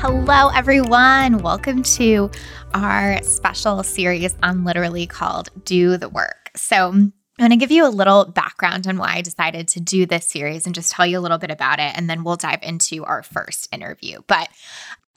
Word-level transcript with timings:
Hello, 0.00 0.48
everyone. 0.54 1.38
Welcome 1.38 1.82
to 1.82 2.30
our 2.72 3.20
special 3.24 3.82
series 3.82 4.32
on 4.44 4.62
literally 4.62 5.08
called 5.08 5.50
Do 5.64 5.96
the 5.96 6.08
Work. 6.08 6.52
So, 6.54 6.90
I'm 6.90 7.12
going 7.36 7.50
to 7.50 7.56
give 7.56 7.72
you 7.72 7.84
a 7.84 7.90
little 7.90 8.24
background 8.24 8.86
on 8.86 8.96
why 8.96 9.14
I 9.14 9.22
decided 9.22 9.66
to 9.68 9.80
do 9.80 10.06
this 10.06 10.24
series 10.24 10.66
and 10.66 10.74
just 10.74 10.92
tell 10.92 11.04
you 11.04 11.18
a 11.18 11.20
little 11.20 11.38
bit 11.38 11.50
about 11.50 11.80
it. 11.80 11.96
And 11.96 12.08
then 12.08 12.22
we'll 12.22 12.36
dive 12.36 12.60
into 12.62 13.04
our 13.04 13.24
first 13.24 13.74
interview. 13.74 14.20
But 14.28 14.48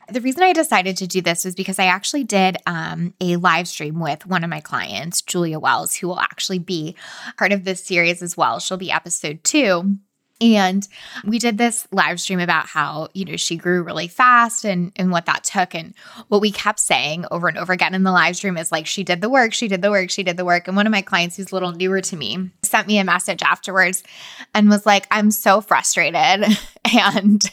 the 0.10 0.20
reason 0.20 0.42
I 0.42 0.52
decided 0.52 0.98
to 0.98 1.08
do 1.08 1.22
this 1.22 1.46
was 1.46 1.54
because 1.54 1.78
I 1.78 1.86
actually 1.86 2.24
did 2.24 2.58
um, 2.66 3.14
a 3.22 3.36
live 3.36 3.68
stream 3.68 4.00
with 4.00 4.26
one 4.26 4.44
of 4.44 4.50
my 4.50 4.62
clients, 4.62 5.22
Julia 5.22 5.60
Wells, 5.60 5.96
who 5.96 6.08
will 6.08 6.20
actually 6.20 6.60
be 6.60 6.96
part 7.38 7.52
of 7.52 7.66
this 7.66 7.84
series 7.84 8.24
as 8.24 8.36
well. 8.36 8.60
She'll 8.60 8.78
be 8.78 8.92
episode 8.92 9.44
two. 9.44 9.98
And 10.42 10.88
we 11.24 11.38
did 11.38 11.60
this 11.60 11.88
live 11.92 12.20
stream 12.20 12.40
about 12.40 12.66
how, 12.66 13.10
you 13.14 13.26
know, 13.26 13.38
she 13.38 13.56
grew 13.56 13.84
really 13.84 14.08
fast 14.08 14.66
and, 14.66 14.92
and 14.96 15.12
what 15.12 15.28
that 15.28 15.44
took. 15.44 15.76
And 15.76 15.94
what 16.30 16.42
we 16.42 16.52
kept 16.52 16.80
saying 16.80 17.26
over 17.30 17.48
and 17.48 17.60
over 17.60 17.72
again 17.72 17.94
in 17.94 18.02
the 18.02 18.12
live 18.12 18.36
stream 18.36 18.58
is 18.58 18.72
like, 18.72 18.88
she 18.88 19.04
did 19.04 19.22
the 19.22 19.30
work, 19.30 19.54
she 19.54 19.68
did 19.68 19.84
the 19.84 19.92
work, 19.92 20.10
she 20.10 20.24
did 20.24 20.38
the 20.38 20.46
work. 20.46 20.68
And 20.68 20.76
one 20.76 20.88
of 20.88 20.92
my 20.92 21.04
clients 21.04 21.38
who's 21.38 21.52
a 21.52 21.56
little 21.56 21.72
newer 21.72 22.02
to 22.02 22.16
me 22.16 22.50
sent 22.64 22.88
me 22.88 22.98
a 22.98 23.04
message 23.04 23.44
afterwards 23.44 24.04
and 24.56 24.68
was 24.68 24.86
like, 24.86 25.06
I'm 25.12 25.30
so 25.30 25.62
frustrated 25.62 26.58
and 26.94 27.44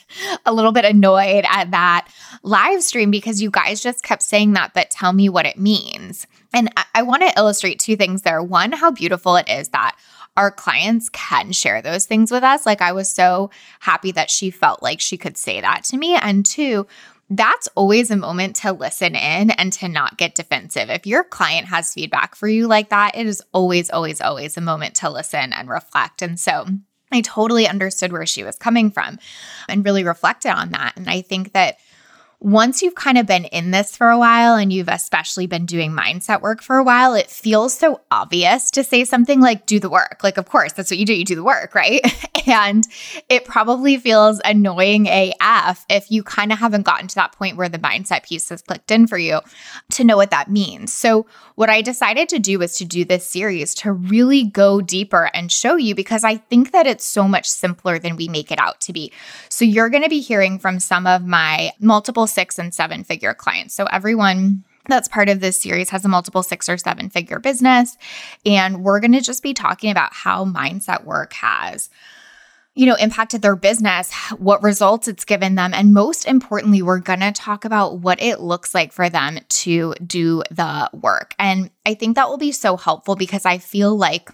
a 0.47 0.53
little 0.55 0.73
bit 0.73 0.87
annoyed 0.87 1.45
at 1.47 1.71
that 1.73 2.09
live 2.43 2.83
stream 2.83 3.11
because 3.11 3.43
you 3.43 3.51
guys 3.51 3.83
just 3.83 4.03
kept 4.03 4.23
saying 4.23 4.55
that, 4.55 4.73
but 4.73 4.91
tell 4.91 5.13
me 5.13 5.29
what 5.29 5.45
it 5.45 5.59
means. 5.59 6.27
And 6.55 6.71
I, 6.77 6.85
I 6.95 7.03
want 7.03 7.23
to 7.23 7.39
illustrate 7.39 7.79
two 7.79 7.97
things 7.97 8.23
there. 8.23 8.43
One, 8.43 8.73
how 8.73 8.91
beautiful 8.91 9.37
it 9.37 9.49
is 9.49 9.69
that 9.69 9.97
our 10.39 10.53
clients 10.53 11.09
can 11.09 11.51
share 11.51 11.83
those 11.83 12.07
things 12.07 12.31
with 12.31 12.45
us. 12.45 12.65
Like 12.65 12.81
I 12.81 12.93
was 12.93 13.09
so 13.09 13.51
happy 13.81 14.13
that 14.13 14.31
she 14.31 14.53
felt 14.53 14.85
like 14.85 15.01
she 15.01 15.17
could 15.17 15.37
say 15.37 15.61
that 15.61 15.83
to 15.85 15.99
me. 15.99 16.15
And 16.15 16.47
two, 16.47 16.87
that's 17.29 17.69
always 17.75 18.13
a 18.13 18.17
moment 18.17 18.55
to 18.57 18.71
listen 18.71 19.17
in 19.17 19.51
and 19.51 19.73
to 19.75 19.89
not 19.89 20.17
get 20.17 20.37
defensive. 20.37 20.91
If 20.91 21.09
your 21.09 21.25
client 21.25 21.67
has 21.67 21.93
feedback 21.93 22.37
for 22.37 22.47
you 22.47 22.69
like 22.69 22.91
that, 22.91 23.17
it 23.17 23.27
is 23.27 23.43
always, 23.53 23.91
always, 23.91 24.21
always 24.21 24.57
a 24.57 24.61
moment 24.61 24.95
to 24.97 25.11
listen 25.11 25.53
and 25.53 25.69
reflect. 25.69 26.23
And 26.23 26.39
so 26.39 26.67
I 27.11 27.21
totally 27.21 27.67
understood 27.67 28.13
where 28.13 28.25
she 28.25 28.45
was 28.45 28.55
coming 28.55 28.93
from 28.93 29.19
and 29.69 29.85
really 29.85 30.05
reflected 30.05 30.53
on 30.53 30.71
that. 30.71 30.97
And 30.97 31.11
I 31.11 31.23
think 31.23 31.53
that 31.53 31.79
once 32.41 32.83
you've 32.83 32.95
kind 32.95 33.19
of 33.19 33.27
been 33.27 33.47
in 33.47 33.73
this 33.73 33.97
for 33.97 34.11
a 34.11 34.19
while 34.19 34.55
and 34.55 34.73
you've 34.73 34.89
especially 34.89 35.49
been 35.49 35.67
doing 35.67 35.91
mindset 35.91 36.41
work 36.41 36.63
for 36.63 36.77
a 36.77 36.85
while, 36.85 37.15
it 37.15 37.29
feels 37.29 37.77
so 37.77 38.01
obvious 38.13 38.71
to 38.71 38.85
say 38.85 39.05
something 39.05 39.41
like, 39.41 39.67
do 39.67 39.81
the 39.81 39.91
work. 39.91 40.21
Like, 40.23 40.37
of 40.37 40.49
course, 40.49 40.73
that's 40.73 40.91
what 40.91 40.99
you 40.99 41.05
do. 41.05 41.15
You 41.15 41.25
do 41.25 41.35
the 41.35 41.43
work, 41.43 41.75
right? 41.75 42.01
and 42.47 42.87
it 43.29 43.45
probably 43.45 43.97
feels 43.97 44.41
annoying 44.45 45.09
AF 45.09 45.85
if 45.89 46.13
you 46.13 46.23
kind 46.23 46.53
of 46.53 46.61
haven't 46.61 46.87
gotten 46.87 47.09
to 47.09 47.15
that 47.17 47.33
point 47.33 47.57
where 47.57 47.69
the 47.69 47.79
mindset 47.79 48.23
piece 48.23 48.49
has 48.51 48.63
clicked 48.63 48.93
in 48.93 49.09
for 49.09 49.19
you 49.19 49.41
to 49.91 50.05
know 50.05 50.17
what 50.17 50.31
that 50.31 50.49
means. 50.49 50.93
So, 50.93 51.27
what 51.57 51.71
I 51.71 51.83
decided 51.83 52.29
to 52.29 52.39
do 52.39 52.61
was 52.61 52.77
to 52.77 52.85
do 52.85 53.05
this 53.05 53.27
series 53.27 53.75
to 53.77 53.93
really 53.93 54.45
go 54.45 54.81
deeper 54.81 55.29
and 55.35 55.51
show 55.51 55.75
you 55.75 55.97
because 55.97 56.23
I 56.23 56.37
think 56.37 56.71
that 56.71 56.87
it's 56.87 57.05
so 57.05 57.27
much 57.27 57.49
simpler 57.49 57.99
than 57.99 58.15
we 58.15 58.29
make 58.29 58.53
it 58.53 58.61
out 58.61 58.81
to 58.83 58.93
be. 58.93 59.13
So, 59.49 59.65
you're 59.65 59.91
going 59.91 60.05
to 60.05 60.09
be 60.09 60.21
hearing 60.21 60.61
from 60.61 60.79
some 60.79 61.05
of 61.05 61.25
my 61.25 61.73
multiple 61.81 62.28
six 62.29 62.59
and 62.59 62.73
seven 62.73 63.05
figure 63.05 63.35
clients. 63.35 63.75
So 63.75 63.87
everyone 63.87 64.65
that's 64.87 65.09
part 65.09 65.29
of 65.29 65.41
this 65.41 65.61
series 65.61 65.91
has 65.91 66.05
a 66.05 66.09
multiple 66.09 66.43
six 66.43 66.69
or 66.69 66.79
seven 66.79 67.11
figure 67.11 67.39
business. 67.39 67.97
And 68.47 68.83
we're 68.83 69.01
going 69.01 69.13
to 69.13 69.21
just 69.21 69.43
be 69.43 69.53
talking 69.53 69.91
about 69.91 70.15
how 70.15 70.45
mindset 70.45 71.05
work 71.05 71.35
has 71.35 71.91
you 72.79 72.87
know, 72.87 72.95
impacted 72.95 73.43
their 73.43 73.57
business, 73.57 74.15
what 74.39 74.63
results 74.63 75.09
it's 75.09 75.25
given 75.25 75.57
them. 75.57 75.75
And 75.75 75.93
most 75.93 76.27
importantly, 76.27 76.81
we're 76.81 77.01
going 77.01 77.19
to 77.19 77.33
talk 77.33 77.65
about 77.65 77.99
what 77.99 78.23
it 78.23 78.39
looks 78.39 78.73
like 78.73 78.93
for 78.93 79.11
them 79.11 79.41
to 79.49 79.95
do 80.07 80.45
the 80.53 80.89
work. 80.93 81.35
And 81.41 81.71
I 81.85 81.95
think 81.95 82.15
that 82.15 82.29
will 82.29 82.39
be 82.39 82.53
so 82.53 82.77
helpful 82.77 83.17
because 83.17 83.45
I 83.45 83.59
feel 83.59 83.97
like 83.97 84.31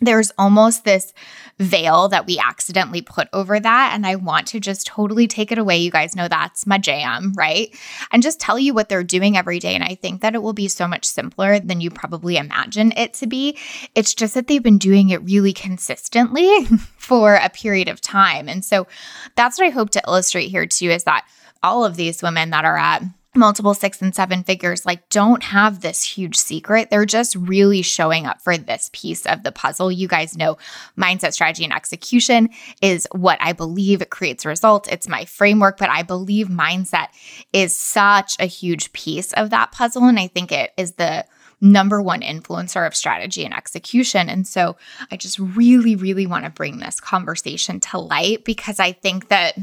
there's 0.00 0.30
almost 0.36 0.84
this 0.84 1.12
veil 1.58 2.08
that 2.08 2.26
we 2.26 2.38
accidentally 2.38 3.00
put 3.00 3.28
over 3.32 3.58
that. 3.58 3.92
And 3.94 4.06
I 4.06 4.16
want 4.16 4.46
to 4.48 4.60
just 4.60 4.86
totally 4.86 5.26
take 5.26 5.50
it 5.50 5.58
away. 5.58 5.78
You 5.78 5.90
guys 5.90 6.14
know 6.14 6.28
that's 6.28 6.66
my 6.66 6.76
jam, 6.78 7.32
right? 7.36 7.74
And 8.12 8.22
just 8.22 8.38
tell 8.38 8.58
you 8.58 8.74
what 8.74 8.88
they're 8.88 9.02
doing 9.02 9.36
every 9.36 9.58
day. 9.58 9.74
And 9.74 9.84
I 9.84 9.94
think 9.94 10.20
that 10.20 10.34
it 10.34 10.42
will 10.42 10.52
be 10.52 10.68
so 10.68 10.86
much 10.86 11.06
simpler 11.06 11.58
than 11.58 11.80
you 11.80 11.90
probably 11.90 12.36
imagine 12.36 12.92
it 12.96 13.14
to 13.14 13.26
be. 13.26 13.58
It's 13.94 14.14
just 14.14 14.34
that 14.34 14.48
they've 14.48 14.62
been 14.62 14.78
doing 14.78 15.10
it 15.10 15.22
really 15.22 15.54
consistently 15.54 16.64
for 16.98 17.36
a 17.36 17.48
period 17.48 17.88
of 17.88 18.00
time. 18.00 18.48
And 18.48 18.64
so 18.64 18.86
that's 19.34 19.58
what 19.58 19.66
I 19.66 19.70
hope 19.70 19.90
to 19.90 20.02
illustrate 20.06 20.48
here 20.48 20.66
too 20.66 20.90
is 20.90 21.04
that 21.04 21.26
all 21.62 21.84
of 21.84 21.96
these 21.96 22.22
women 22.22 22.50
that 22.50 22.64
are 22.64 22.76
at 22.76 23.02
multiple 23.36 23.74
six 23.74 24.00
and 24.02 24.14
seven 24.14 24.42
figures 24.42 24.86
like 24.86 25.08
don't 25.08 25.42
have 25.42 25.80
this 25.80 26.02
huge 26.02 26.36
secret. 26.36 26.90
They're 26.90 27.06
just 27.06 27.36
really 27.36 27.82
showing 27.82 28.26
up 28.26 28.40
for 28.42 28.56
this 28.56 28.90
piece 28.92 29.26
of 29.26 29.42
the 29.42 29.52
puzzle. 29.52 29.92
You 29.92 30.08
guys 30.08 30.36
know 30.36 30.58
mindset, 30.98 31.32
strategy, 31.32 31.64
and 31.64 31.72
execution 31.72 32.50
is 32.80 33.06
what 33.12 33.38
I 33.40 33.52
believe 33.52 34.02
creates 34.10 34.46
results. 34.46 34.88
It's 34.88 35.08
my 35.08 35.24
framework, 35.24 35.78
but 35.78 35.90
I 35.90 36.02
believe 36.02 36.48
mindset 36.48 37.08
is 37.52 37.76
such 37.76 38.36
a 38.38 38.46
huge 38.46 38.92
piece 38.92 39.32
of 39.32 39.50
that 39.50 39.72
puzzle. 39.72 40.04
And 40.04 40.18
I 40.18 40.28
think 40.28 40.52
it 40.52 40.72
is 40.76 40.92
the 40.92 41.24
number 41.60 42.02
one 42.02 42.20
influencer 42.20 42.86
of 42.86 42.94
strategy 42.94 43.44
and 43.44 43.54
execution. 43.54 44.28
And 44.28 44.46
so 44.46 44.76
I 45.10 45.16
just 45.16 45.38
really, 45.38 45.96
really 45.96 46.26
want 46.26 46.44
to 46.44 46.50
bring 46.50 46.78
this 46.78 47.00
conversation 47.00 47.80
to 47.80 47.98
light 47.98 48.44
because 48.44 48.78
I 48.78 48.92
think 48.92 49.28
that 49.28 49.56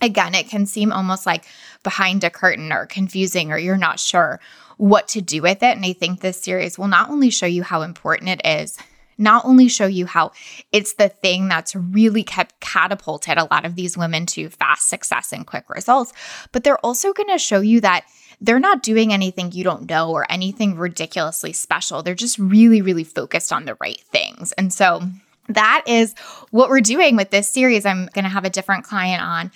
again, 0.00 0.34
it 0.34 0.48
can 0.48 0.66
seem 0.66 0.92
almost 0.92 1.26
like 1.26 1.44
behind 1.82 2.24
a 2.24 2.30
curtain 2.30 2.72
or 2.72 2.86
confusing, 2.86 3.52
or 3.52 3.58
you're 3.58 3.76
not 3.76 4.00
sure 4.00 4.40
what 4.76 5.08
to 5.08 5.20
do 5.20 5.42
with 5.42 5.62
it. 5.62 5.76
And 5.76 5.84
I 5.84 5.92
think 5.92 6.20
this 6.20 6.40
series 6.40 6.78
will 6.78 6.88
not 6.88 7.10
only 7.10 7.30
show 7.30 7.46
you 7.46 7.62
how 7.62 7.82
important 7.82 8.30
it 8.30 8.40
is, 8.44 8.78
not 9.18 9.44
only 9.44 9.68
show 9.68 9.86
you 9.86 10.06
how 10.06 10.30
it's 10.70 10.94
the 10.94 11.08
thing 11.08 11.48
that's 11.48 11.74
really 11.74 12.22
kept 12.22 12.60
catapulted 12.60 13.36
a 13.36 13.48
lot 13.50 13.66
of 13.66 13.74
these 13.74 13.98
women 13.98 14.24
to 14.26 14.48
fast 14.48 14.88
success 14.88 15.32
and 15.32 15.46
quick 15.46 15.68
results, 15.68 16.12
but 16.52 16.62
they're 16.62 16.84
also 16.86 17.12
going 17.12 17.28
to 17.28 17.38
show 17.38 17.60
you 17.60 17.80
that 17.80 18.04
they're 18.40 18.60
not 18.60 18.84
doing 18.84 19.12
anything 19.12 19.50
you 19.50 19.64
don't 19.64 19.90
know 19.90 20.12
or 20.12 20.30
anything 20.30 20.76
ridiculously 20.76 21.52
special. 21.52 22.02
They're 22.02 22.14
just 22.14 22.38
really, 22.38 22.80
really 22.80 23.02
focused 23.02 23.52
on 23.52 23.64
the 23.64 23.76
right 23.80 24.00
things. 24.12 24.52
And 24.52 24.72
so 24.72 25.02
that 25.48 25.82
is 25.86 26.14
what 26.50 26.68
we're 26.68 26.80
doing 26.80 27.16
with 27.16 27.30
this 27.30 27.50
series. 27.50 27.84
I'm 27.84 28.06
going 28.14 28.24
to 28.24 28.30
have 28.30 28.44
a 28.44 28.50
different 28.50 28.84
client 28.84 29.22
on 29.22 29.50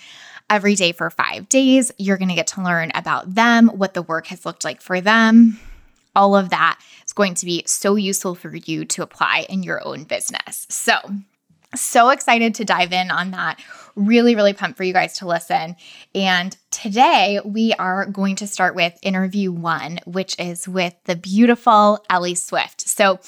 every 0.53 0.75
day 0.75 0.91
for 0.91 1.09
five 1.09 1.49
days. 1.49 1.91
You're 1.97 2.17
going 2.17 2.29
to 2.29 2.35
get 2.35 2.45
to 2.47 2.61
learn 2.61 2.91
about 2.93 3.33
them, 3.33 3.69
what 3.69 3.95
the 3.95 4.03
work 4.03 4.27
has 4.27 4.45
looked 4.45 4.63
like 4.63 4.81
for 4.81 5.01
them. 5.01 5.59
All 6.15 6.35
of 6.35 6.51
that 6.51 6.79
is 7.03 7.11
going 7.11 7.33
to 7.33 7.45
be 7.47 7.63
so 7.65 7.95
useful 7.95 8.35
for 8.35 8.55
you 8.55 8.85
to 8.85 9.01
apply 9.01 9.47
in 9.49 9.63
your 9.63 9.85
own 9.85 10.03
business. 10.03 10.67
So, 10.69 10.93
so 11.73 12.09
excited 12.09 12.53
to 12.55 12.65
dive 12.65 12.93
in 12.93 13.09
on 13.09 13.31
that. 13.31 13.59
Really, 13.95 14.35
really 14.35 14.53
pumped 14.53 14.77
for 14.77 14.83
you 14.83 14.93
guys 14.93 15.19
to 15.19 15.27
listen. 15.27 15.75
And 16.15 16.57
today 16.71 17.39
we 17.45 17.73
are 17.73 18.07
going 18.07 18.35
to 18.37 18.47
start 18.47 18.73
with 18.73 18.97
interview 19.03 19.51
one, 19.51 19.99
which 20.05 20.35
is 20.39 20.67
with 20.67 20.95
the 21.05 21.15
beautiful 21.15 22.03
Ellie 22.09 22.33
Swift. 22.33 22.89
So, 22.89 23.19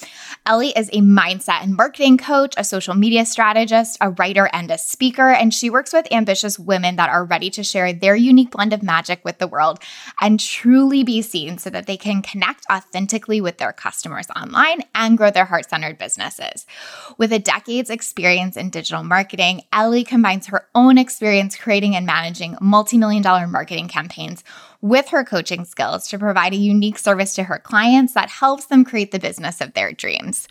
Ellie 0.47 0.73
is 0.75 0.89
a 0.89 1.01
mindset 1.01 1.61
and 1.61 1.75
marketing 1.75 2.17
coach, 2.17 2.55
a 2.57 2.63
social 2.63 2.95
media 2.95 3.25
strategist, 3.25 3.97
a 4.01 4.09
writer, 4.09 4.49
and 4.53 4.71
a 4.71 4.77
speaker. 4.77 5.29
And 5.29 5.53
she 5.53 5.69
works 5.69 5.93
with 5.93 6.11
ambitious 6.11 6.57
women 6.57 6.95
that 6.95 7.09
are 7.09 7.23
ready 7.23 7.51
to 7.51 7.63
share 7.63 7.93
their 7.93 8.15
unique 8.15 8.51
blend 8.51 8.73
of 8.73 8.81
magic 8.81 9.23
with 9.23 9.37
the 9.37 9.47
world 9.47 9.79
and 10.19 10.39
truly 10.39 11.03
be 11.03 11.21
seen 11.21 11.57
so 11.59 11.69
that 11.69 11.85
they 11.85 11.97
can 11.97 12.21
connect 12.21 12.65
authentically 12.71 13.39
with 13.39 13.59
their 13.59 13.73
customers 13.73 14.27
online 14.35 14.81
and 14.95 15.17
grow 15.17 15.29
their 15.29 15.45
heart 15.45 15.69
centered 15.69 15.97
businesses. 15.97 16.65
With 17.17 17.31
a 17.31 17.39
decade's 17.39 17.89
experience 17.89 18.57
in 18.57 18.69
digital 18.71 19.03
marketing, 19.03 19.61
Ellie 19.71 20.03
combines 20.03 20.47
her 20.47 20.54
own 20.73 20.97
experience 20.97 21.55
creating 21.55 21.95
and 21.95 22.05
managing 22.05 22.57
multi 22.61 22.97
million 22.97 23.21
dollar 23.21 23.47
marketing 23.47 23.87
campaigns 23.87 24.43
with 24.81 25.09
her 25.09 25.23
coaching 25.23 25.65
skills 25.65 26.07
to 26.07 26.19
provide 26.19 26.53
a 26.53 26.57
unique 26.57 26.97
service 26.97 27.35
to 27.35 27.43
her 27.43 27.59
clients 27.59 28.13
that 28.13 28.29
helps 28.29 28.65
them 28.65 28.85
create 28.85 29.11
the 29.11 29.19
business 29.19 29.61
of 29.61 29.73
their 29.73 29.91
dreams. 29.91 30.47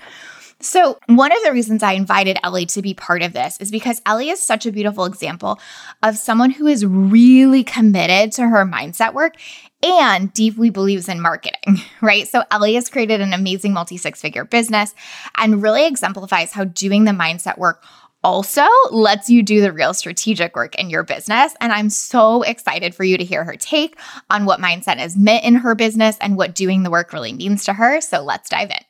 So, 0.61 0.99
one 1.07 1.33
of 1.33 1.39
the 1.45 1.53
reasons 1.53 1.83
I 1.83 1.93
invited 1.93 2.39
Ellie 2.43 2.67
to 2.67 2.81
be 2.81 2.95
part 2.95 3.23
of 3.23 3.33
this 3.33 3.59
is 3.61 3.71
because 3.71 4.01
Ellie 4.07 4.31
is 4.31 4.41
such 4.41 4.67
a 4.67 4.73
beautiful 4.73 5.05
example 5.05 5.59
of 6.03 6.17
someone 6.17 6.51
who 6.51 6.67
is 6.67 6.87
really 6.87 7.65
committed 7.65 8.33
to 8.33 8.49
her 8.49 8.65
mindset 8.65 9.15
work 9.15 9.35
and 9.83 10.33
deeply 10.33 10.71
believes 10.71 11.09
in 11.09 11.21
marketing, 11.21 11.83
right? 12.01 12.27
So, 12.27 12.45
Ellie 12.51 12.77
has 12.77 12.89
created 12.89 13.21
an 13.21 13.33
amazing 13.33 13.73
multi 13.73 13.97
six 13.97 14.21
figure 14.21 14.45
business 14.45 14.95
and 15.37 15.63
really 15.63 15.87
exemplifies 15.87 16.53
how 16.53 16.65
doing 16.65 17.05
the 17.05 17.13
mindset 17.13 17.59
work 17.59 17.83
also 18.25 18.67
lets 18.91 19.31
you 19.31 19.43
do 19.43 19.61
the 19.61 19.73
real 19.73 19.95
strategic 19.95 20.57
work 20.57 20.75
in 20.75 20.91
your 20.91 21.05
business. 21.05 21.55
And 21.61 21.73
I'm 21.73 21.91
so 21.91 22.43
excited 22.43 22.95
for 22.95 23.05
you 23.05 23.17
to 23.17 23.25
hear 23.25 23.45
her 23.45 23.57
take 23.57 23.99
on 24.31 24.47
what 24.47 24.59
mindset 24.59 24.97
has 24.97 25.17
meant 25.17 25.45
in 25.45 25.55
her 25.55 25.75
business 25.75 26.17
and 26.21 26.37
what 26.37 26.55
doing 26.55 26.83
the 26.83 26.91
work 26.91 27.13
really 27.13 27.33
means 27.33 27.65
to 27.67 27.75
her. 27.75 28.01
So, 28.01 28.23
let's 28.23 28.49
dive 28.49 28.71
in. 28.71 28.85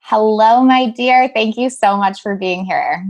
Hello, 0.00 0.64
my 0.64 0.90
dear. 0.90 1.30
Thank 1.32 1.56
you 1.56 1.70
so 1.70 1.96
much 1.96 2.20
for 2.20 2.36
being 2.36 2.64
here. 2.64 3.06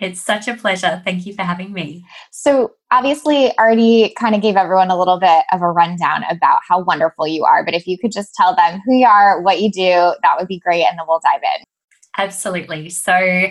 It's 0.00 0.20
such 0.20 0.48
a 0.48 0.54
pleasure. 0.54 1.00
Thank 1.04 1.24
you 1.24 1.32
for 1.34 1.42
having 1.42 1.72
me. 1.72 2.04
So, 2.32 2.72
obviously, 2.90 3.56
already 3.58 4.12
kind 4.18 4.34
of 4.34 4.42
gave 4.42 4.56
everyone 4.56 4.90
a 4.90 4.98
little 4.98 5.20
bit 5.20 5.44
of 5.52 5.62
a 5.62 5.70
rundown 5.70 6.24
about 6.28 6.58
how 6.68 6.82
wonderful 6.82 7.28
you 7.28 7.44
are. 7.44 7.64
But 7.64 7.74
if 7.74 7.86
you 7.86 7.96
could 7.96 8.10
just 8.10 8.34
tell 8.34 8.56
them 8.56 8.82
who 8.84 8.96
you 8.96 9.06
are, 9.06 9.40
what 9.40 9.60
you 9.60 9.70
do, 9.70 10.14
that 10.22 10.36
would 10.36 10.48
be 10.48 10.58
great. 10.58 10.84
And 10.84 10.98
then 10.98 11.06
we'll 11.06 11.20
dive 11.20 11.42
in. 11.42 11.64
Absolutely. 12.18 12.90
So, 12.90 13.46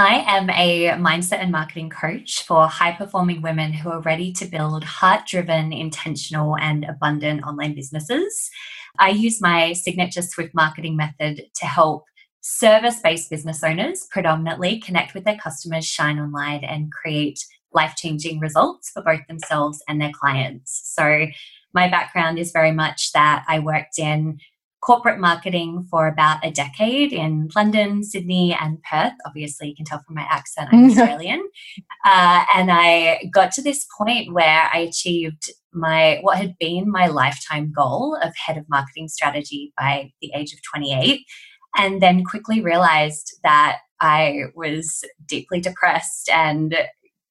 I 0.00 0.24
am 0.28 0.48
a 0.50 0.90
mindset 0.90 1.40
and 1.40 1.50
marketing 1.50 1.90
coach 1.90 2.44
for 2.44 2.68
high 2.68 2.92
performing 2.92 3.42
women 3.42 3.72
who 3.72 3.90
are 3.90 4.00
ready 4.02 4.32
to 4.34 4.44
build 4.44 4.84
heart 4.84 5.26
driven, 5.26 5.72
intentional, 5.72 6.56
and 6.56 6.84
abundant 6.84 7.42
online 7.42 7.74
businesses. 7.74 8.48
I 9.00 9.08
use 9.08 9.40
my 9.40 9.72
signature 9.72 10.22
Swift 10.22 10.54
marketing 10.54 10.96
method 10.96 11.42
to 11.52 11.66
help 11.66 12.04
service 12.42 13.00
based 13.02 13.28
business 13.28 13.64
owners 13.64 14.06
predominantly 14.12 14.78
connect 14.78 15.14
with 15.14 15.24
their 15.24 15.36
customers, 15.36 15.84
shine 15.84 16.20
online, 16.20 16.62
and 16.62 16.92
create 16.92 17.44
life 17.72 17.96
changing 17.96 18.38
results 18.38 18.90
for 18.90 19.02
both 19.02 19.26
themselves 19.26 19.82
and 19.88 20.00
their 20.00 20.12
clients. 20.12 20.80
So, 20.94 21.26
my 21.74 21.88
background 21.88 22.38
is 22.38 22.52
very 22.52 22.72
much 22.72 23.10
that 23.14 23.44
I 23.48 23.58
worked 23.58 23.98
in 23.98 24.38
corporate 24.80 25.18
marketing 25.18 25.86
for 25.90 26.06
about 26.06 26.44
a 26.44 26.50
decade 26.50 27.12
in 27.12 27.48
London, 27.54 28.04
Sydney, 28.04 28.56
and 28.58 28.82
Perth. 28.82 29.14
Obviously, 29.26 29.68
you 29.68 29.74
can 29.74 29.84
tell 29.84 30.02
from 30.06 30.14
my 30.14 30.26
accent, 30.28 30.68
I'm 30.72 30.84
Australian. 30.90 31.48
Uh, 32.04 32.44
and 32.54 32.70
I 32.70 33.28
got 33.32 33.52
to 33.52 33.62
this 33.62 33.86
point 33.96 34.32
where 34.32 34.68
I 34.72 34.78
achieved 34.78 35.50
my 35.72 36.18
what 36.22 36.38
had 36.38 36.56
been 36.58 36.90
my 36.90 37.06
lifetime 37.06 37.72
goal 37.76 38.16
of 38.22 38.32
head 38.46 38.56
of 38.56 38.64
marketing 38.68 39.08
strategy 39.08 39.72
by 39.76 40.10
the 40.22 40.32
age 40.34 40.52
of 40.52 40.60
28 40.62 41.20
and 41.76 42.00
then 42.00 42.24
quickly 42.24 42.60
realized 42.60 43.38
that 43.42 43.78
I 44.00 44.44
was 44.54 45.04
deeply 45.26 45.60
depressed 45.60 46.30
and 46.32 46.74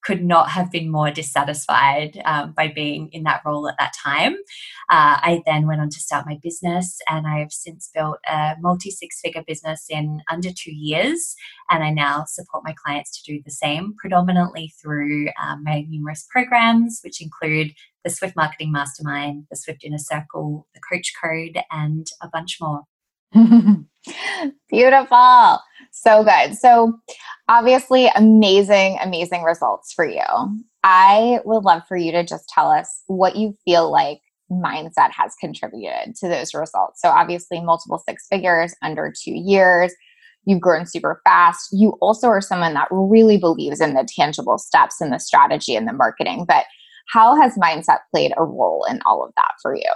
could 0.07 0.23
not 0.23 0.49
have 0.49 0.71
been 0.71 0.89
more 0.89 1.11
dissatisfied 1.11 2.21
um, 2.23 2.53
by 2.53 2.69
being 2.69 3.09
in 3.11 3.23
that 3.23 3.41
role 3.45 3.67
at 3.67 3.75
that 3.77 3.91
time. 4.01 4.35
Uh, 4.89 5.19
I 5.21 5.43
then 5.45 5.67
went 5.67 5.81
on 5.81 5.89
to 5.89 5.99
start 5.99 6.25
my 6.25 6.39
business, 6.41 6.97
and 7.09 7.27
I 7.27 7.39
have 7.39 7.51
since 7.51 7.89
built 7.93 8.17
a 8.25 8.55
multi 8.61 8.89
six 8.89 9.19
figure 9.19 9.43
business 9.45 9.87
in 9.89 10.21
under 10.31 10.49
two 10.49 10.73
years. 10.73 11.35
And 11.69 11.83
I 11.83 11.89
now 11.89 12.23
support 12.25 12.63
my 12.65 12.73
clients 12.73 13.21
to 13.21 13.33
do 13.33 13.41
the 13.43 13.51
same, 13.51 13.95
predominantly 13.97 14.73
through 14.81 15.27
um, 15.43 15.65
my 15.65 15.85
numerous 15.89 16.25
programs, 16.31 17.01
which 17.03 17.21
include 17.21 17.73
the 18.05 18.09
Swift 18.09 18.37
Marketing 18.37 18.71
Mastermind, 18.71 19.47
the 19.49 19.57
Swift 19.57 19.83
Inner 19.83 19.97
Circle, 19.97 20.67
the 20.73 20.79
Coach 20.89 21.11
Code, 21.21 21.57
and 21.69 22.07
a 22.21 22.29
bunch 22.29 22.59
more. 22.61 22.83
Beautiful. 24.69 25.59
So 26.01 26.23
good. 26.23 26.55
So, 26.55 26.93
obviously, 27.49 28.07
amazing, 28.15 28.97
amazing 29.01 29.43
results 29.43 29.93
for 29.93 30.05
you. 30.05 30.21
I 30.83 31.39
would 31.43 31.63
love 31.63 31.81
for 31.87 31.97
you 31.97 32.11
to 32.11 32.23
just 32.23 32.47
tell 32.49 32.69
us 32.69 33.01
what 33.07 33.35
you 33.35 33.55
feel 33.65 33.91
like 33.91 34.19
mindset 34.51 35.11
has 35.11 35.33
contributed 35.39 36.15
to 36.15 36.27
those 36.27 36.53
results. 36.53 37.01
So, 37.01 37.09
obviously, 37.09 37.61
multiple 37.61 38.01
six 38.07 38.27
figures 38.29 38.75
under 38.83 39.11
two 39.11 39.33
years. 39.33 39.93
You've 40.45 40.61
grown 40.61 40.85
super 40.85 41.19
fast. 41.25 41.69
You 41.71 41.97
also 41.99 42.27
are 42.27 42.41
someone 42.41 42.73
that 42.75 42.87
really 42.91 43.37
believes 43.37 43.81
in 43.81 43.95
the 43.95 44.07
tangible 44.07 44.57
steps 44.57 45.01
and 45.01 45.11
the 45.11 45.19
strategy 45.19 45.75
and 45.75 45.87
the 45.87 45.93
marketing. 45.93 46.45
But 46.47 46.65
how 47.09 47.35
has 47.41 47.55
mindset 47.55 47.99
played 48.13 48.33
a 48.37 48.43
role 48.43 48.85
in 48.89 49.01
all 49.05 49.25
of 49.25 49.33
that 49.35 49.51
for 49.61 49.75
you? 49.75 49.91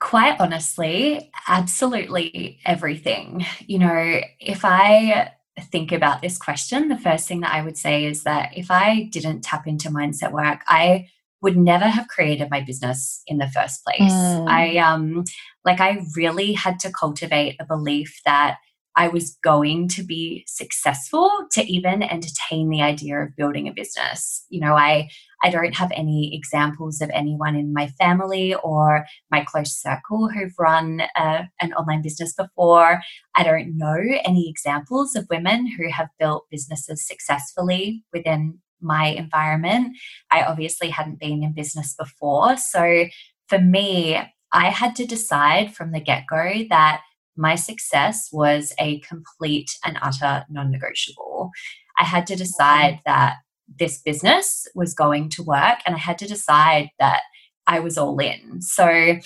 Quite 0.00 0.40
honestly, 0.40 1.30
absolutely 1.46 2.58
everything. 2.64 3.44
You 3.66 3.78
know, 3.78 4.20
if 4.40 4.64
I 4.64 5.32
think 5.60 5.92
about 5.92 6.22
this 6.22 6.38
question, 6.38 6.88
the 6.88 6.98
first 6.98 7.28
thing 7.28 7.40
that 7.40 7.54
I 7.54 7.62
would 7.62 7.76
say 7.76 8.04
is 8.04 8.24
that 8.24 8.56
if 8.56 8.70
I 8.70 9.08
didn't 9.12 9.42
tap 9.42 9.66
into 9.66 9.90
mindset 9.90 10.32
work, 10.32 10.60
I 10.66 11.08
would 11.42 11.56
never 11.56 11.86
have 11.86 12.08
created 12.08 12.50
my 12.50 12.60
business 12.60 13.22
in 13.26 13.38
the 13.38 13.48
first 13.48 13.84
place. 13.84 14.12
Mm. 14.12 14.48
I 14.48 14.76
um 14.78 15.24
like 15.64 15.80
I 15.80 16.02
really 16.16 16.52
had 16.52 16.78
to 16.80 16.92
cultivate 16.92 17.56
a 17.60 17.66
belief 17.66 18.20
that 18.24 18.58
I 19.00 19.08
was 19.08 19.38
going 19.42 19.88
to 19.88 20.02
be 20.02 20.44
successful 20.46 21.30
to 21.52 21.62
even 21.62 22.02
entertain 22.02 22.68
the 22.68 22.82
idea 22.82 23.18
of 23.22 23.34
building 23.34 23.66
a 23.66 23.72
business. 23.72 24.44
You 24.50 24.60
know, 24.60 24.74
I 24.74 25.08
I 25.42 25.48
don't 25.48 25.74
have 25.74 25.90
any 25.94 26.36
examples 26.36 27.00
of 27.00 27.08
anyone 27.14 27.56
in 27.56 27.72
my 27.72 27.86
family 27.86 28.54
or 28.56 29.06
my 29.30 29.42
close 29.42 29.72
circle 29.72 30.28
who've 30.28 30.52
run 30.58 31.00
a, 31.16 31.48
an 31.62 31.72
online 31.72 32.02
business 32.02 32.34
before. 32.34 33.00
I 33.34 33.42
don't 33.42 33.78
know 33.78 34.02
any 34.22 34.50
examples 34.50 35.16
of 35.16 35.26
women 35.30 35.66
who 35.66 35.88
have 35.88 36.10
built 36.18 36.50
businesses 36.50 37.06
successfully 37.06 38.04
within 38.12 38.58
my 38.82 39.06
environment. 39.06 39.96
I 40.30 40.42
obviously 40.42 40.90
hadn't 40.90 41.20
been 41.20 41.42
in 41.42 41.54
business 41.54 41.94
before. 41.94 42.58
So 42.58 43.06
for 43.48 43.58
me, 43.58 44.20
I 44.52 44.68
had 44.68 44.94
to 44.96 45.06
decide 45.06 45.74
from 45.74 45.92
the 45.92 46.00
get 46.00 46.24
go 46.28 46.64
that 46.68 47.00
my 47.36 47.54
success 47.54 48.28
was 48.32 48.72
a 48.78 49.00
complete 49.00 49.70
and 49.84 49.98
utter 50.02 50.44
non 50.50 50.70
negotiable. 50.70 51.50
I 51.98 52.04
had 52.04 52.26
to 52.28 52.36
decide 52.36 53.00
that 53.06 53.36
this 53.78 54.00
business 54.00 54.66
was 54.74 54.94
going 54.94 55.28
to 55.30 55.42
work 55.42 55.78
and 55.86 55.94
I 55.94 55.98
had 55.98 56.18
to 56.18 56.26
decide 56.26 56.90
that 56.98 57.22
I 57.66 57.80
was 57.80 57.96
all 57.96 58.18
in. 58.18 58.60
So 58.62 59.18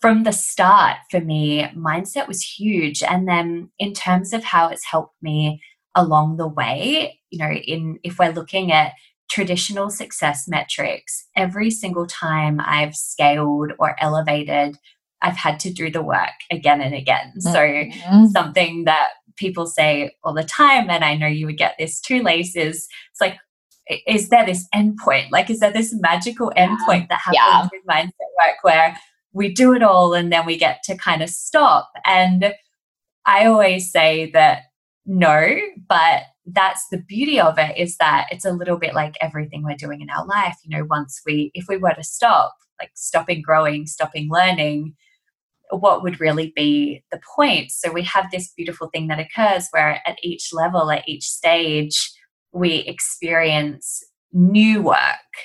from 0.00 0.24
the 0.24 0.32
start 0.32 0.98
for 1.10 1.20
me, 1.20 1.64
mindset 1.76 2.28
was 2.28 2.42
huge. 2.42 3.02
And 3.02 3.28
then 3.28 3.70
in 3.78 3.92
terms 3.92 4.32
of 4.32 4.44
how 4.44 4.68
it's 4.68 4.84
helped 4.84 5.16
me 5.22 5.62
along 5.94 6.36
the 6.36 6.48
way, 6.48 7.20
you 7.30 7.38
know, 7.38 7.50
in 7.50 7.98
if 8.02 8.18
we're 8.18 8.32
looking 8.32 8.72
at 8.72 8.92
traditional 9.30 9.90
success 9.90 10.46
metrics, 10.46 11.26
every 11.36 11.70
single 11.70 12.06
time 12.06 12.60
I've 12.60 12.94
scaled 12.94 13.72
or 13.78 13.96
elevated, 13.98 14.76
I've 15.24 15.36
had 15.36 15.58
to 15.60 15.72
do 15.72 15.90
the 15.90 16.02
work 16.02 16.36
again 16.50 16.82
and 16.82 16.94
again. 16.94 17.40
So 17.40 17.58
mm-hmm. 17.58 18.26
something 18.26 18.84
that 18.84 19.08
people 19.36 19.66
say 19.66 20.14
all 20.22 20.34
the 20.34 20.44
time, 20.44 20.90
and 20.90 21.02
I 21.02 21.16
know 21.16 21.26
you 21.26 21.46
would 21.46 21.56
get 21.56 21.76
this 21.78 21.98
too, 21.98 22.22
Lace, 22.22 22.54
is 22.54 22.86
it's 23.10 23.20
like, 23.20 23.38
is 24.06 24.28
there 24.28 24.44
this 24.44 24.68
endpoint? 24.74 25.30
Like, 25.30 25.48
is 25.48 25.60
there 25.60 25.72
this 25.72 25.94
magical 25.98 26.52
endpoint 26.56 27.08
that 27.08 27.20
happens 27.24 27.34
yeah. 27.34 27.68
with 27.72 27.86
mindset 27.88 28.10
work 28.38 28.56
where 28.62 28.98
we 29.32 29.52
do 29.52 29.72
it 29.72 29.82
all 29.82 30.12
and 30.12 30.30
then 30.30 30.44
we 30.44 30.58
get 30.58 30.82
to 30.84 30.96
kind 30.96 31.22
of 31.22 31.30
stop? 31.30 31.90
And 32.04 32.54
I 33.24 33.46
always 33.46 33.90
say 33.90 34.30
that 34.32 34.64
no, 35.06 35.56
but 35.88 36.24
that's 36.46 36.86
the 36.90 36.98
beauty 36.98 37.40
of 37.40 37.58
it 37.58 37.78
is 37.78 37.96
that 37.96 38.26
it's 38.30 38.44
a 38.44 38.52
little 38.52 38.76
bit 38.76 38.94
like 38.94 39.16
everything 39.22 39.62
we're 39.62 39.76
doing 39.76 40.02
in 40.02 40.10
our 40.10 40.26
life. 40.26 40.56
You 40.64 40.76
know, 40.76 40.84
once 40.84 41.22
we, 41.24 41.50
if 41.54 41.64
we 41.66 41.78
were 41.78 41.94
to 41.94 42.04
stop, 42.04 42.54
like 42.78 42.90
stopping 42.94 43.40
growing, 43.40 43.86
stopping 43.86 44.28
learning, 44.30 44.94
what 45.70 46.02
would 46.02 46.20
really 46.20 46.52
be 46.54 47.02
the 47.10 47.20
point? 47.36 47.70
So 47.70 47.90
we 47.90 48.02
have 48.02 48.30
this 48.30 48.52
beautiful 48.56 48.88
thing 48.88 49.08
that 49.08 49.18
occurs 49.18 49.68
where 49.70 50.00
at 50.06 50.18
each 50.22 50.52
level, 50.52 50.90
at 50.90 51.08
each 51.08 51.24
stage, 51.24 52.12
we 52.52 52.76
experience 52.80 54.02
new 54.32 54.82
work, 54.82 54.98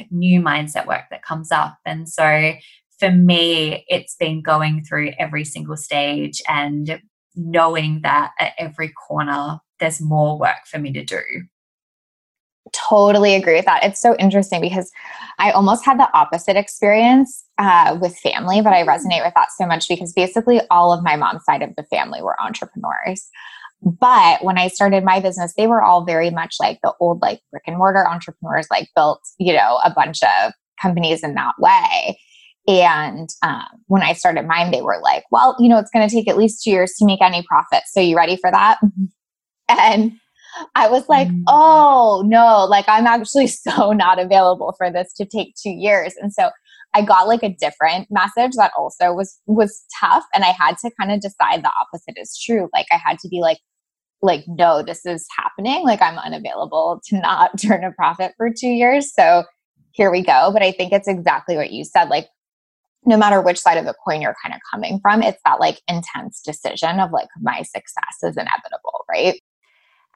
new 0.09 0.41
mindset 0.41 0.87
work 0.87 1.03
that 1.11 1.23
comes 1.23 1.51
up. 1.51 1.77
And 1.85 2.09
so 2.09 2.53
for 2.99 3.11
me, 3.11 3.85
it's 3.87 4.15
been 4.15 4.41
going 4.41 4.83
through 4.83 5.13
every 5.17 5.45
single 5.45 5.77
stage 5.77 6.41
and 6.47 7.01
knowing 7.35 8.01
that 8.03 8.31
at 8.39 8.53
every 8.57 8.91
corner, 9.07 9.59
there's 9.79 10.01
more 10.01 10.37
work 10.37 10.67
for 10.69 10.79
me 10.79 10.91
to 10.93 11.03
do. 11.05 11.21
Totally 12.73 13.35
agree 13.35 13.55
with 13.55 13.65
that. 13.65 13.83
It's 13.83 14.01
so 14.01 14.15
interesting 14.17 14.61
because 14.61 14.91
I 15.37 15.51
almost 15.51 15.85
had 15.85 15.99
the 15.99 16.11
opposite 16.13 16.55
experience 16.55 17.43
uh, 17.57 17.97
with 17.99 18.17
family, 18.17 18.61
but 18.61 18.73
I 18.73 18.83
mm. 18.83 18.87
resonate 18.87 19.23
with 19.23 19.33
that 19.35 19.49
so 19.57 19.65
much 19.65 19.87
because 19.87 20.13
basically 20.13 20.61
all 20.69 20.93
of 20.93 21.03
my 21.03 21.15
mom's 21.15 21.43
side 21.45 21.61
of 21.61 21.75
the 21.75 21.83
family 21.83 22.21
were 22.21 22.39
entrepreneurs. 22.41 23.29
But 23.81 24.43
when 24.43 24.57
I 24.57 24.67
started 24.67 25.05
my 25.05 25.19
business, 25.19 25.53
they 25.55 25.67
were 25.67 25.81
all 25.81 26.03
very 26.03 26.29
much 26.29 26.55
like 26.59 26.79
the 26.83 26.93
old, 26.99 27.21
like 27.21 27.39
brick 27.51 27.63
and 27.65 27.77
mortar 27.77 28.07
entrepreneurs, 28.07 28.67
like 28.69 28.89
built, 28.95 29.21
you 29.37 29.53
know, 29.53 29.79
a 29.85 29.91
bunch 29.91 30.21
of 30.21 30.51
companies 30.81 31.23
in 31.23 31.35
that 31.35 31.55
way. 31.59 32.19
And 32.67 33.29
um, 33.41 33.65
when 33.87 34.03
I 34.03 34.13
started 34.13 34.45
mine, 34.45 34.71
they 34.71 34.81
were 34.81 34.99
like, 35.01 35.23
well, 35.31 35.55
you 35.59 35.69
know, 35.69 35.77
it's 35.77 35.89
going 35.91 36.07
to 36.07 36.13
take 36.13 36.27
at 36.27 36.37
least 36.37 36.63
two 36.63 36.71
years 36.71 36.93
to 36.99 37.05
make 37.05 37.21
any 37.21 37.41
profit. 37.47 37.83
So 37.87 37.99
you 38.01 38.17
ready 38.17 38.35
for 38.35 38.51
that? 38.51 38.79
and 39.69 40.13
I 40.75 40.87
was 40.87 41.07
like, 41.09 41.27
mm. 41.27 41.43
oh 41.47 42.23
no, 42.25 42.65
like 42.65 42.85
I'm 42.87 43.07
actually 43.07 43.47
so 43.47 43.91
not 43.91 44.19
available 44.19 44.73
for 44.77 44.91
this 44.91 45.13
to 45.13 45.25
take 45.25 45.55
two 45.55 45.71
years. 45.71 46.13
And 46.19 46.33
so 46.33 46.49
I 46.93 47.03
got 47.03 47.27
like 47.27 47.43
a 47.43 47.55
different 47.59 48.07
message 48.09 48.53
that 48.55 48.71
also 48.77 49.13
was 49.13 49.37
was 49.45 49.83
tough. 49.99 50.23
And 50.33 50.43
I 50.43 50.51
had 50.51 50.77
to 50.79 50.91
kind 50.99 51.11
of 51.11 51.21
decide 51.21 51.63
the 51.63 51.71
opposite 51.81 52.15
is 52.17 52.37
true. 52.37 52.69
Like 52.73 52.87
I 52.91 52.97
had 53.03 53.19
to 53.19 53.27
be 53.29 53.41
like, 53.41 53.59
like, 54.21 54.43
no, 54.47 54.81
this 54.81 55.05
is 55.05 55.25
happening. 55.37 55.83
Like 55.83 56.01
I'm 56.01 56.17
unavailable 56.17 57.01
to 57.05 57.19
not 57.19 57.59
turn 57.59 57.83
a 57.83 57.91
profit 57.91 58.33
for 58.37 58.49
two 58.49 58.69
years. 58.69 59.13
So 59.13 59.43
here 59.91 60.11
we 60.11 60.21
go. 60.21 60.49
But 60.51 60.63
I 60.63 60.71
think 60.71 60.91
it's 60.91 61.07
exactly 61.07 61.55
what 61.55 61.71
you 61.71 61.83
said. 61.83 62.09
Like 62.09 62.27
no 63.05 63.17
matter 63.17 63.41
which 63.41 63.59
side 63.59 63.77
of 63.77 63.85
the 63.85 63.95
coin 64.05 64.21
you're 64.21 64.35
kind 64.43 64.53
of 64.53 64.61
coming 64.71 64.99
from, 65.01 65.23
it's 65.23 65.39
that 65.45 65.59
like 65.59 65.81
intense 65.87 66.41
decision 66.41 66.99
of 66.99 67.11
like 67.11 67.29
my 67.39 67.61
success 67.61 68.17
is 68.23 68.35
inevitable, 68.35 69.05
right? 69.09 69.39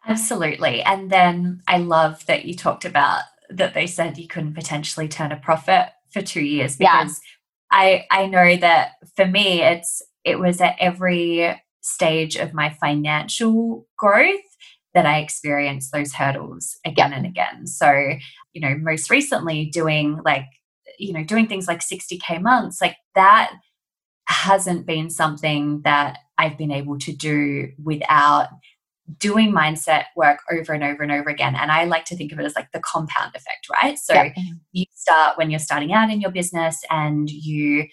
Absolutely. 0.05 0.81
And 0.81 1.09
then 1.09 1.61
I 1.67 1.77
love 1.77 2.25
that 2.25 2.45
you 2.45 2.55
talked 2.55 2.85
about 2.85 3.21
that 3.49 3.73
they 3.73 3.87
said 3.87 4.17
you 4.17 4.27
couldn't 4.27 4.55
potentially 4.55 5.07
turn 5.07 5.31
a 5.31 5.37
profit 5.37 5.89
for 6.11 6.21
two 6.21 6.41
years 6.41 6.75
because 6.75 7.21
yeah. 7.21 7.77
I 7.79 8.05
I 8.11 8.25
know 8.27 8.55
that 8.57 8.93
for 9.15 9.25
me 9.25 9.61
it's 9.61 10.01
it 10.23 10.39
was 10.39 10.61
at 10.61 10.75
every 10.79 11.61
stage 11.81 12.35
of 12.35 12.53
my 12.53 12.69
financial 12.69 13.87
growth 13.97 14.39
that 14.93 15.05
I 15.05 15.19
experienced 15.19 15.91
those 15.91 16.13
hurdles 16.13 16.77
again 16.85 17.11
yeah. 17.11 17.17
and 17.17 17.25
again. 17.25 17.67
So, 17.67 18.13
you 18.53 18.61
know, 18.61 18.75
most 18.77 19.09
recently 19.09 19.65
doing 19.65 20.19
like, 20.23 20.45
you 20.99 21.13
know, 21.13 21.23
doing 21.23 21.47
things 21.47 21.67
like 21.67 21.79
60K 21.79 22.41
months, 22.41 22.79
like 22.79 22.95
that 23.15 23.53
hasn't 24.27 24.85
been 24.85 25.09
something 25.09 25.81
that 25.83 26.19
I've 26.37 26.57
been 26.57 26.71
able 26.71 26.99
to 26.99 27.11
do 27.11 27.71
without 27.83 28.49
doing 29.19 29.51
mindset 29.51 30.05
work 30.15 30.39
over 30.51 30.73
and 30.73 30.83
over 30.83 31.03
and 31.03 31.11
over 31.11 31.29
again. 31.29 31.55
And 31.55 31.71
I 31.71 31.83
like 31.85 32.05
to 32.05 32.15
think 32.15 32.31
of 32.31 32.39
it 32.39 32.45
as 32.45 32.55
like 32.55 32.71
the 32.71 32.79
compound 32.79 33.35
effect, 33.35 33.67
right? 33.71 33.97
So 33.97 34.13
yeah. 34.13 34.29
Mm-hmm. 34.29 34.53
you 34.71 34.85
start 34.93 35.37
when 35.37 35.51
you're 35.51 35.59
starting 35.59 35.93
out 35.93 36.09
in 36.09 36.21
your 36.21 36.31
business 36.31 36.81
and 36.89 37.29
you 37.29 37.87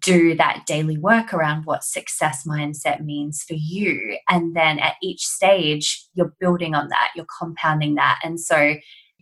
do 0.00 0.36
that 0.36 0.62
daily 0.66 0.98
work 0.98 1.32
around 1.32 1.64
what 1.64 1.84
success 1.84 2.44
mindset 2.46 3.04
means 3.04 3.42
for 3.42 3.54
you. 3.54 4.18
And 4.28 4.54
then 4.54 4.78
at 4.78 4.94
each 5.02 5.26
stage, 5.26 6.04
you're 6.14 6.34
building 6.38 6.74
on 6.74 6.88
that, 6.88 7.10
you're 7.16 7.26
compounding 7.38 7.96
that. 7.96 8.20
And 8.22 8.40
so 8.40 8.74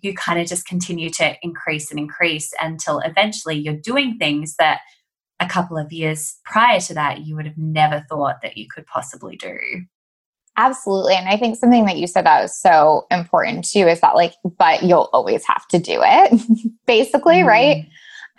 you 0.03 0.15
kind 0.15 0.41
of 0.41 0.47
just 0.47 0.67
continue 0.67 1.11
to 1.11 1.35
increase 1.43 1.91
and 1.91 1.99
increase 1.99 2.53
until 2.61 3.01
eventually 3.01 3.57
you're 3.57 3.75
doing 3.75 4.17
things 4.19 4.57
that 4.57 4.81
a 5.41 5.47
couple 5.47 5.79
of 5.79 5.93
years 5.93 6.37
prior 6.45 6.81
to 6.81 6.95
that 6.95 7.21
you 7.21 7.37
would 7.37 7.47
have 7.47 7.59
never 7.59 8.05
thought 8.09 8.37
that 8.43 8.57
you 8.57 8.67
could 8.69 8.87
possibly 8.87 9.37
do. 9.37 9.57
Absolutely. 10.59 11.15
And 11.15 11.29
I 11.29 11.37
think 11.37 11.57
something 11.57 11.87
that 11.87 11.99
you 11.99 12.09
said 12.09 12.27
that 12.27 12.43
was 12.43 12.61
so 12.61 13.07
important 13.13 13.65
too 13.65 13.87
is 13.87 14.01
that 14.01 14.17
like, 14.17 14.35
but 14.59 14.83
you'll 14.83 15.09
always 15.13 15.47
have 15.47 15.67
to 15.69 15.79
do 15.79 16.01
it, 16.03 16.43
basically, 16.87 17.37
mm. 17.37 17.47
right? 17.47 17.87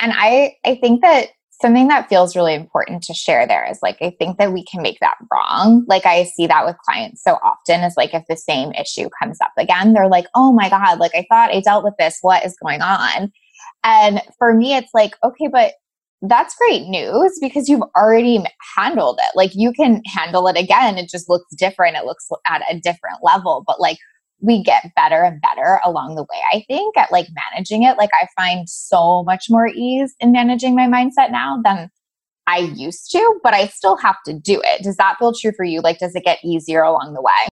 And 0.02 0.12
I 0.14 0.56
I 0.66 0.76
think 0.76 1.02
that 1.02 1.30
something 1.62 1.88
that 1.88 2.10
feels 2.10 2.36
really 2.36 2.54
important 2.54 3.04
to 3.04 3.14
share 3.14 3.48
there 3.48 3.66
is 3.70 3.80
like 3.82 3.98
I 4.02 4.14
think 4.20 4.38
that 4.38 4.52
we 4.52 4.66
can 4.66 4.82
make 4.82 5.00
that 5.00 5.16
wrong. 5.32 5.86
Like 5.88 6.06
I 6.06 6.26
see 6.26 6.46
that 6.48 6.66
with 6.66 6.76
clients 6.80 7.24
so 7.24 7.38
often 7.42 7.82
is 7.82 7.96
like 7.96 8.14
if 8.14 8.24
the 8.28 8.36
same 8.36 8.74
issue 8.74 9.08
comes 9.22 9.38
up 9.42 9.54
again, 9.58 9.94
they're 9.94 10.10
like, 10.10 10.26
"Oh 10.36 10.52
my 10.52 10.70
god, 10.70 11.00
like 11.00 11.16
I 11.16 11.26
thought 11.30 11.56
I 11.56 11.62
dealt 11.62 11.86
with 11.86 11.96
this. 11.98 12.18
What 12.22 12.46
is 12.46 12.58
going 12.62 12.82
on?" 12.82 13.32
And 13.86 14.22
for 14.38 14.54
me 14.54 14.76
it's 14.76 14.92
like, 14.94 15.16
"Okay, 15.24 15.48
but 15.48 15.74
that's 16.22 16.56
great 16.56 16.88
news 16.88 17.38
because 17.42 17.70
you've 17.70 17.84
already 17.96 18.44
handled 18.76 19.20
it. 19.22 19.36
Like 19.36 19.52
you 19.54 19.72
can 19.72 20.02
handle 20.06 20.48
it 20.48 20.58
again. 20.58 20.98
It 20.98 21.10
just 21.10 21.30
looks 21.30 21.54
different. 21.56 21.96
It 21.96 22.06
looks 22.06 22.28
at 22.48 22.62
a 22.70 22.80
different 22.80 23.20
level, 23.24 23.64
but 23.66 23.80
like 23.80 23.98
we 24.42 24.64
get 24.64 24.92
better 24.96 25.24
and 25.24 25.42
better 25.42 25.80
along 25.84 26.16
the 26.16 26.24
way, 26.24 26.42
I 26.54 26.64
think, 26.68 26.98
at 26.98 27.12
like 27.12 27.28
managing 27.54 27.84
it. 27.84 27.98
Like 27.98 28.10
I 28.14 28.28
find 28.36 28.70
so 28.70 29.24
much 29.24 29.46
more 29.50 29.68
ease 29.68 30.14
in 30.20 30.32
managing 30.32 30.76
my 30.76 30.88
mindset 30.88 31.32
now 31.32 31.62
than 31.64 31.90
I 32.48 32.60
used 32.60 33.12
to, 33.12 33.40
but 33.44 33.54
I 33.54 33.68
still 33.68 33.96
have 33.98 34.18
to 34.26 34.34
do 34.34 34.62
it. 34.64 34.84
Does 34.84 34.98
that 34.98 35.18
feel 35.20 35.34
true 35.34 35.52
for 35.56 35.64
you? 35.64 35.82
Like, 35.82 36.00
does 36.00 36.16
it 36.16 36.24
get 36.24 36.40
easier 36.44 36.82
along 36.82 37.14
the 37.14 37.22
way? 37.22 37.48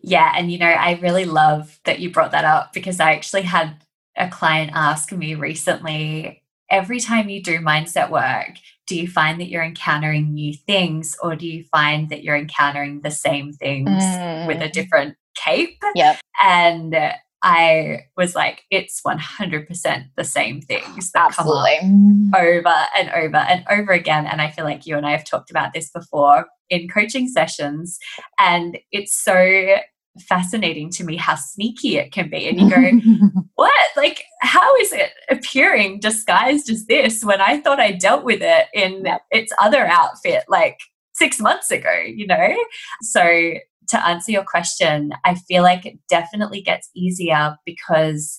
Yeah. 0.00 0.32
And, 0.34 0.50
you 0.50 0.58
know, 0.58 0.66
I 0.66 0.98
really 1.02 1.26
love 1.26 1.78
that 1.84 2.00
you 2.00 2.10
brought 2.10 2.32
that 2.32 2.44
up 2.44 2.72
because 2.72 2.98
I 3.00 3.12
actually 3.12 3.42
had 3.42 3.76
a 4.16 4.28
client 4.28 4.72
ask 4.74 5.12
me 5.12 5.34
recently 5.34 6.41
every 6.72 6.98
time 6.98 7.28
you 7.28 7.42
do 7.42 7.58
mindset 7.58 8.10
work, 8.10 8.56
do 8.88 8.98
you 8.98 9.06
find 9.06 9.40
that 9.40 9.48
you're 9.48 9.62
encountering 9.62 10.32
new 10.34 10.54
things 10.54 11.16
or 11.22 11.36
do 11.36 11.46
you 11.46 11.64
find 11.64 12.08
that 12.08 12.24
you're 12.24 12.36
encountering 12.36 13.02
the 13.02 13.10
same 13.10 13.52
things 13.52 14.02
mm. 14.02 14.46
with 14.48 14.60
a 14.60 14.68
mm. 14.68 14.72
different 14.72 15.16
cape? 15.36 15.78
Yep. 15.94 16.18
And 16.42 16.96
I 17.44 18.06
was 18.16 18.34
like, 18.34 18.62
it's 18.70 19.00
100% 19.02 20.04
the 20.16 20.24
same 20.24 20.60
things 20.60 21.10
that 21.12 21.26
Absolutely. 21.26 21.78
come 21.80 22.30
up 22.32 22.40
over 22.40 22.74
and 22.96 23.10
over 23.10 23.36
and 23.36 23.64
over 23.68 23.92
again. 23.92 24.26
And 24.26 24.40
I 24.40 24.50
feel 24.50 24.64
like 24.64 24.86
you 24.86 24.96
and 24.96 25.06
I 25.06 25.10
have 25.10 25.24
talked 25.24 25.50
about 25.50 25.72
this 25.74 25.90
before 25.90 26.46
in 26.70 26.88
coaching 26.88 27.28
sessions. 27.28 27.98
And 28.38 28.78
it's 28.92 29.14
so 29.14 29.76
fascinating 30.20 30.90
to 30.90 31.04
me 31.04 31.16
how 31.16 31.34
sneaky 31.34 31.96
it 31.96 32.12
can 32.12 32.28
be. 32.28 32.48
And 32.48 32.60
you 32.60 32.70
go, 32.70 33.42
what? 33.54 33.72
Like, 33.96 34.24
how 34.40 34.74
is 34.76 34.92
it 34.92 35.10
appearing 35.30 36.00
disguised 36.00 36.70
as 36.70 36.86
this 36.86 37.24
when 37.24 37.40
I 37.40 37.60
thought 37.60 37.80
I 37.80 37.92
dealt 37.92 38.24
with 38.24 38.42
it 38.42 38.66
in 38.74 39.06
its 39.30 39.52
other 39.60 39.86
outfit 39.86 40.44
like 40.48 40.78
six 41.14 41.40
months 41.40 41.70
ago, 41.70 41.92
you 42.06 42.26
know? 42.26 42.56
So, 43.02 43.54
to 43.88 44.06
answer 44.06 44.32
your 44.32 44.44
question, 44.44 45.12
I 45.24 45.34
feel 45.34 45.62
like 45.62 45.84
it 45.84 45.98
definitely 46.08 46.62
gets 46.62 46.88
easier 46.94 47.56
because 47.66 48.38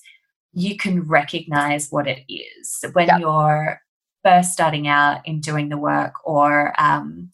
you 0.54 0.78
can 0.78 1.02
recognize 1.02 1.90
what 1.90 2.08
it 2.08 2.24
is 2.30 2.86
when 2.94 3.08
yep. 3.08 3.20
you're 3.20 3.80
first 4.24 4.54
starting 4.54 4.88
out 4.88 5.22
in 5.28 5.42
doing 5.42 5.70
the 5.70 5.78
work 5.78 6.14
or 6.24 6.74
um, 6.80 7.30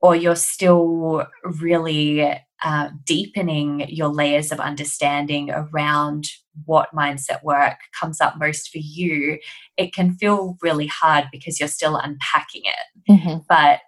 or 0.00 0.16
you're 0.16 0.36
still 0.36 1.26
really 1.44 2.20
uh, 2.64 2.88
deepening 3.04 3.86
your 3.88 4.08
layers 4.08 4.50
of 4.50 4.58
understanding 4.58 5.50
around 5.50 6.24
what 6.64 6.94
mindset 6.94 7.42
work 7.42 7.76
comes 7.98 8.20
up 8.20 8.38
most 8.38 8.70
for 8.70 8.78
you, 8.78 9.38
it 9.76 9.92
can 9.92 10.14
feel 10.14 10.56
really 10.62 10.86
hard 10.86 11.26
because 11.30 11.60
you're 11.60 11.68
still 11.68 11.96
unpacking 11.96 12.62
it. 12.64 13.12
Mm-hmm. 13.12 13.38
But 13.48 13.80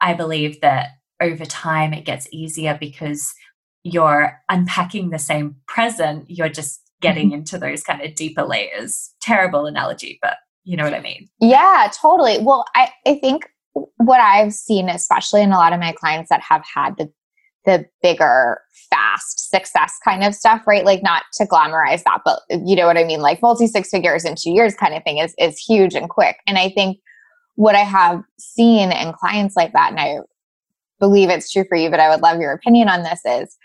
I 0.00 0.12
believe 0.14 0.60
that 0.60 0.90
over 1.22 1.44
time 1.44 1.94
it 1.94 2.04
gets 2.04 2.26
easier 2.32 2.76
because 2.78 3.32
you're 3.84 4.40
unpacking 4.48 5.10
the 5.10 5.18
same 5.18 5.54
present, 5.68 6.28
you're 6.28 6.48
just 6.48 6.80
getting 7.00 7.28
mm-hmm. 7.28 7.36
into 7.36 7.58
those 7.58 7.84
kind 7.84 8.02
of 8.02 8.14
deeper 8.16 8.42
layers. 8.42 9.12
Terrible 9.20 9.66
analogy, 9.66 10.18
but 10.20 10.38
you 10.64 10.76
know 10.76 10.82
what 10.82 10.94
I 10.94 11.00
mean? 11.00 11.28
Yeah, 11.40 11.90
totally. 12.00 12.38
Well, 12.40 12.64
I, 12.74 12.90
I 13.06 13.14
think 13.20 13.48
what 13.98 14.20
I've 14.20 14.52
seen, 14.52 14.88
especially 14.88 15.42
in 15.42 15.52
a 15.52 15.58
lot 15.58 15.72
of 15.72 15.78
my 15.78 15.92
clients 15.92 16.28
that 16.30 16.40
have 16.40 16.64
had 16.74 16.96
the 16.96 17.10
the 17.66 17.84
bigger 18.02 18.60
fast 18.90 19.50
success 19.50 19.94
kind 20.04 20.24
of 20.24 20.34
stuff 20.34 20.62
right? 20.66 20.84
Like 20.84 21.02
not 21.02 21.24
to 21.34 21.44
glamorize 21.44 22.02
that 22.04 22.22
but 22.24 22.40
you 22.50 22.76
know 22.76 22.86
what 22.86 22.96
i 22.96 23.04
mean? 23.04 23.20
Like 23.20 23.42
multi 23.42 23.66
six 23.66 23.90
figures 23.90 24.24
in 24.24 24.34
two 24.36 24.50
years 24.50 24.74
kind 24.74 24.94
of 24.94 25.02
thing 25.02 25.18
is 25.18 25.34
is 25.38 25.58
huge 25.58 25.94
and 25.94 26.08
quick. 26.08 26.38
And 26.46 26.58
i 26.58 26.70
think 26.70 26.98
what 27.56 27.74
i 27.74 27.80
have 27.80 28.22
seen 28.38 28.92
in 28.92 29.12
clients 29.12 29.56
like 29.56 29.72
that 29.72 29.90
and 29.90 30.00
i 30.00 30.18
believe 31.00 31.30
it's 31.30 31.50
true 31.50 31.64
for 31.68 31.76
you 31.76 31.90
but 31.90 32.00
i 32.00 32.08
would 32.08 32.20
love 32.20 32.38
your 32.38 32.52
opinion 32.52 32.88
on 32.88 33.02
this 33.02 33.20
is 33.24 33.56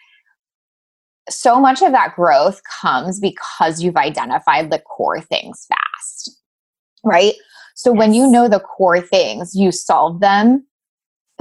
so 1.29 1.59
much 1.59 1.81
of 1.81 1.91
that 1.91 2.15
growth 2.15 2.61
comes 2.81 3.19
because 3.19 3.83
you've 3.83 3.97
identified 3.97 4.71
the 4.71 4.79
core 4.79 5.21
things 5.21 5.65
fast 5.67 6.41
right? 7.03 7.33
So 7.75 7.91
yes. 7.91 7.99
when 7.99 8.13
you 8.13 8.27
know 8.27 8.47
the 8.47 8.59
core 8.59 9.01
things 9.01 9.55
you 9.55 9.71
solve 9.71 10.19
them 10.19 10.65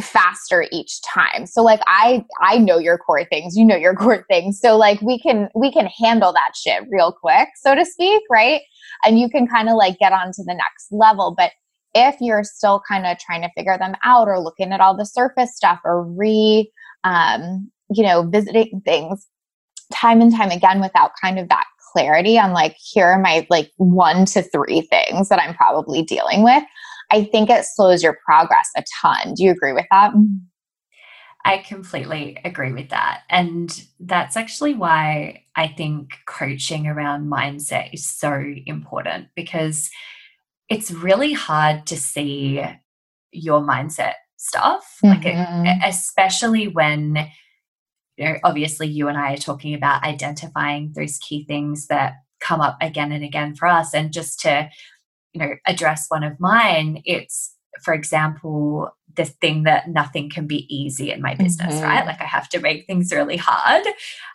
faster 0.00 0.66
each 0.73 1.00
time. 1.02 1.47
So 1.47 1.62
like 1.62 1.80
i 1.87 2.25
i 2.40 2.59
know 2.59 2.78
your 2.78 2.99
core 2.99 3.25
things 3.25 3.57
you 3.57 3.64
know 3.64 3.76
your 3.76 3.95
core 3.97 4.25
things. 4.28 4.61
So 4.61 4.76
like 4.76 5.00
we 5.00 5.19
can 5.19 5.49
we 5.54 5.73
can 5.73 5.87
handle 5.87 6.33
that 6.33 6.52
shit 6.57 6.85
real 6.90 7.12
quick 7.12 7.49
so 7.57 7.75
to 7.75 7.85
speak 7.85 8.23
right? 8.30 8.62
And 9.04 9.19
you 9.19 9.28
can 9.28 9.47
kind 9.47 9.69
of 9.69 9.76
like 9.76 9.99
get 9.99 10.12
on 10.12 10.33
to 10.33 10.42
the 10.45 10.54
next 10.54 10.88
level. 10.90 11.35
But 11.37 11.52
if 11.95 12.16
you're 12.21 12.45
still 12.45 12.83
kind 12.87 13.07
of 13.07 13.19
trying 13.19 13.42
to 13.42 13.50
figure 13.57 13.76
them 13.76 13.95
out 14.04 14.28
or 14.28 14.38
looking 14.38 14.73
at 14.73 14.80
all 14.80 14.97
the 14.97 15.07
surface 15.07 15.57
stuff 15.57 15.80
or 15.85 16.04
re 16.04 16.71
um 17.04 17.71
you 17.92 18.02
know 18.02 18.23
visiting 18.23 18.80
things 18.85 19.26
time 19.92 20.21
and 20.21 20.35
time 20.35 20.50
again 20.50 20.80
without 20.80 21.11
kind 21.21 21.38
of 21.38 21.49
that 21.49 21.64
clarity 21.92 22.38
on 22.38 22.52
like 22.52 22.76
here 22.78 23.07
are 23.07 23.19
my 23.19 23.47
like 23.50 23.73
one 23.76 24.25
to 24.25 24.42
three 24.42 24.83
things 24.83 25.28
that 25.28 25.40
i'm 25.40 25.54
probably 25.54 26.02
dealing 26.02 26.45
with 26.45 26.62
I 27.11 27.25
think 27.25 27.50
it 27.50 27.64
slows 27.64 28.02
your 28.02 28.19
progress 28.25 28.69
a 28.76 28.85
ton. 29.00 29.35
Do 29.35 29.45
you 29.45 29.50
agree 29.50 29.73
with 29.73 29.87
that? 29.90 30.12
I 31.45 31.59
completely 31.59 32.38
agree 32.45 32.73
with 32.73 32.90
that. 32.90 33.23
And 33.31 33.85
that's 33.99 34.37
actually 34.37 34.75
why 34.75 35.45
I 35.57 35.69
think 35.69 36.11
coaching 36.26 36.87
around 36.87 37.31
mindset 37.31 37.95
is 37.95 38.07
so 38.07 38.45
important 38.67 39.29
because 39.35 39.90
it's 40.69 40.90
really 40.90 41.33
hard 41.33 41.87
to 41.87 41.97
see 41.97 42.62
your 43.33 43.61
mindset 43.61 44.14
stuff, 44.37 44.99
mm-hmm. 45.05 45.25
like 45.25 45.79
especially 45.85 46.69
when 46.69 47.31
you 48.17 48.26
know, 48.26 48.37
obviously 48.45 48.87
you 48.87 49.09
and 49.09 49.17
I 49.17 49.33
are 49.33 49.38
talking 49.38 49.75
about 49.75 50.05
identifying 50.05 50.93
those 50.95 51.19
key 51.19 51.45
things 51.45 51.87
that 51.87 52.14
come 52.38 52.61
up 52.61 52.76
again 52.83 53.12
and 53.12 53.25
again 53.25 53.55
for 53.55 53.67
us. 53.67 53.95
And 53.95 54.12
just 54.12 54.40
to, 54.40 54.69
you 55.32 55.40
know, 55.40 55.54
address 55.66 56.06
one 56.08 56.25
of 56.25 56.38
mine, 56.40 57.02
it's 57.04 57.54
for 57.82 57.94
example, 57.94 58.90
the 59.16 59.25
thing 59.25 59.64
that 59.64 59.88
nothing 59.88 60.30
can 60.30 60.46
be 60.46 60.66
easy 60.75 61.10
in 61.10 61.22
my 61.22 61.34
business, 61.34 61.75
mm-hmm. 61.75 61.84
right? 61.84 62.06
Like 62.06 62.20
I 62.20 62.25
have 62.25 62.49
to 62.50 62.60
make 62.60 62.87
things 62.87 63.12
really 63.12 63.37
hard. 63.37 63.84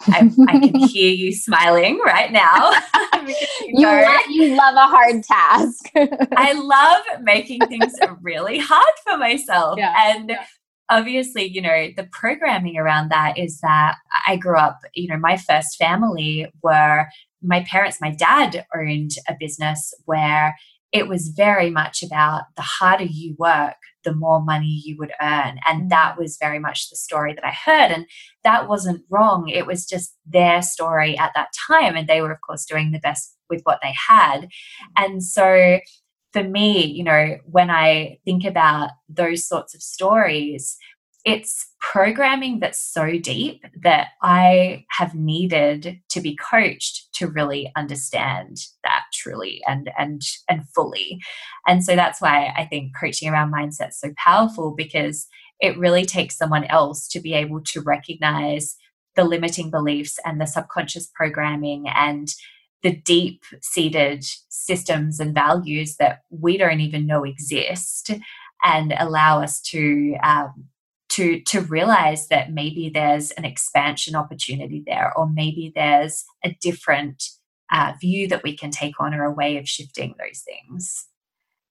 I, 0.07 0.29
I 0.47 0.59
can 0.59 0.75
hear 0.87 1.13
you 1.13 1.33
smiling 1.33 1.99
right 2.05 2.31
now. 2.31 2.71
you, 3.25 3.35
you, 3.67 3.87
love, 3.87 4.21
you 4.29 4.55
love 4.55 4.75
a 4.75 4.87
hard 4.87 5.23
task. 5.23 5.89
I 6.35 6.53
love 6.53 7.23
making 7.23 7.61
things 7.67 7.93
really 8.21 8.57
hard 8.59 8.93
for 9.05 9.17
myself. 9.17 9.77
Yeah. 9.77 9.93
And 9.97 10.29
yeah 10.29 10.45
obviously, 10.89 11.45
you 11.45 11.61
know, 11.61 11.89
the 11.95 12.07
programming 12.11 12.77
around 12.77 13.09
that 13.09 13.37
is 13.37 13.59
that 13.61 13.95
I 14.27 14.35
grew 14.37 14.57
up, 14.57 14.79
you 14.93 15.07
know, 15.07 15.17
my 15.17 15.37
first 15.37 15.77
family 15.77 16.47
were 16.61 17.07
my 17.41 17.63
parents, 17.63 18.01
my 18.01 18.11
dad 18.11 18.65
owned 18.75 19.11
a 19.27 19.35
business 19.39 19.93
where 20.05 20.55
it 20.95 21.09
was 21.09 21.27
very 21.27 21.69
much 21.69 22.01
about 22.01 22.43
the 22.55 22.61
harder 22.61 23.03
you 23.03 23.35
work, 23.37 23.75
the 24.05 24.15
more 24.15 24.41
money 24.41 24.81
you 24.85 24.95
would 24.97 25.11
earn. 25.21 25.59
And 25.67 25.83
mm. 25.83 25.89
that 25.89 26.17
was 26.17 26.37
very 26.39 26.57
much 26.57 26.89
the 26.89 26.95
story 26.95 27.33
that 27.33 27.45
I 27.45 27.51
heard. 27.51 27.91
And 27.91 28.05
that 28.45 28.69
wasn't 28.69 29.03
wrong. 29.09 29.49
It 29.49 29.67
was 29.67 29.85
just 29.85 30.15
their 30.25 30.61
story 30.61 31.17
at 31.17 31.33
that 31.35 31.49
time. 31.67 31.97
And 31.97 32.07
they 32.07 32.21
were, 32.21 32.31
of 32.31 32.39
course, 32.39 32.63
doing 32.63 32.91
the 32.91 32.99
best 32.99 33.35
with 33.49 33.59
what 33.63 33.79
they 33.83 33.93
had. 34.07 34.47
And 34.95 35.21
so 35.21 35.79
for 36.31 36.43
me, 36.45 36.85
you 36.85 37.03
know, 37.03 37.39
when 37.43 37.69
I 37.69 38.19
think 38.23 38.45
about 38.45 38.91
those 39.09 39.45
sorts 39.45 39.75
of 39.75 39.81
stories, 39.81 40.77
it's 41.25 41.65
programming 41.82 42.60
that's 42.60 42.79
so 42.79 43.17
deep 43.17 43.65
that 43.82 44.10
I 44.22 44.86
have 44.91 45.15
needed 45.15 46.00
to 46.10 46.22
be 46.22 46.36
coached 46.36 47.12
to 47.15 47.27
really 47.27 47.72
understand 47.75 48.58
that 48.84 49.03
truly 49.12 49.62
and 49.67 49.89
and 49.98 50.22
and 50.48 50.70
fully. 50.70 51.20
And 51.67 51.84
so 51.84 51.96
that's 51.96 52.22
why 52.22 52.53
I 52.55 52.65
think 52.65 52.96
coaching 52.96 53.27
around 53.27 53.51
mindset 53.51 53.89
is 53.89 54.00
so 54.00 54.12
powerful 54.17 54.75
because 54.77 55.27
it 55.60 55.77
really 55.79 56.05
takes 56.05 56.38
someone 56.38 56.65
else 56.65 57.08
to 57.08 57.20
be 57.20 57.34
able 57.34 57.62
to 57.63 57.82
recognize 57.82 58.75
the 59.15 59.24
limiting 59.24 59.72
beliefs 59.72 60.20
and 60.25 60.39
the 60.39 60.46
subconscious 60.46 61.10
programming 61.15 61.86
and 61.88 62.27
the 62.84 62.96
deep 62.98 63.41
seated 63.62 64.24
systems 64.50 65.20
and 65.20 65.34
values 65.34 65.96
that 65.96 66.20
we 66.29 66.55
don't 66.55 66.82
even 66.82 67.08
know 67.08 67.24
exist 67.24 68.12
and 68.63 68.94
allow 69.00 69.41
us 69.41 69.62
to 69.62 70.15
um, 70.24 70.65
to 71.15 71.39
to 71.41 71.62
realize 71.62 72.27
that 72.27 72.51
maybe 72.51 72.89
there's 72.89 73.31
an 73.31 73.45
expansion 73.45 74.15
opportunity 74.15 74.84
there 74.86 75.12
or 75.17 75.29
maybe 75.29 75.72
there's 75.75 76.25
a 76.43 76.55
different 76.62 77.24
uh, 77.72 77.93
view 78.00 78.27
that 78.27 78.43
we 78.43 78.55
can 78.55 78.72
take 78.72 79.00
on 79.00 79.13
or 79.13 79.24
a 79.24 79.31
way 79.31 79.57
of 79.57 79.67
shifting 79.67 80.15
those 80.19 80.41
things 80.41 81.07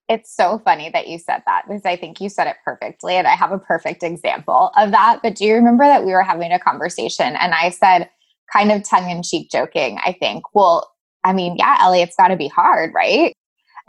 it's 0.08 0.34
so 0.34 0.60
funny 0.64 0.90
that 0.90 1.08
you 1.08 1.18
said 1.18 1.42
that 1.46 1.62
because 1.66 1.86
I 1.86 1.96
think 1.96 2.20
you 2.20 2.28
said 2.28 2.46
it 2.46 2.56
perfectly. 2.62 3.14
And 3.14 3.26
I 3.26 3.34
have 3.36 3.52
a 3.52 3.58
perfect 3.58 4.02
example 4.02 4.70
of 4.76 4.90
that. 4.90 5.20
But 5.22 5.34
do 5.34 5.46
you 5.46 5.54
remember 5.54 5.84
that 5.84 6.04
we 6.04 6.12
were 6.12 6.22
having 6.22 6.52
a 6.52 6.58
conversation 6.58 7.36
and 7.36 7.54
I 7.54 7.70
said, 7.70 8.10
kind 8.52 8.70
of 8.70 8.88
tongue 8.88 9.10
in 9.10 9.22
cheek 9.22 9.50
joking, 9.50 9.98
I 10.04 10.12
think, 10.12 10.44
well, 10.54 10.90
I 11.24 11.32
mean, 11.32 11.56
yeah, 11.58 11.78
Ellie, 11.80 12.02
it's 12.02 12.16
got 12.16 12.28
to 12.28 12.36
be 12.36 12.48
hard, 12.48 12.92
right? 12.94 13.32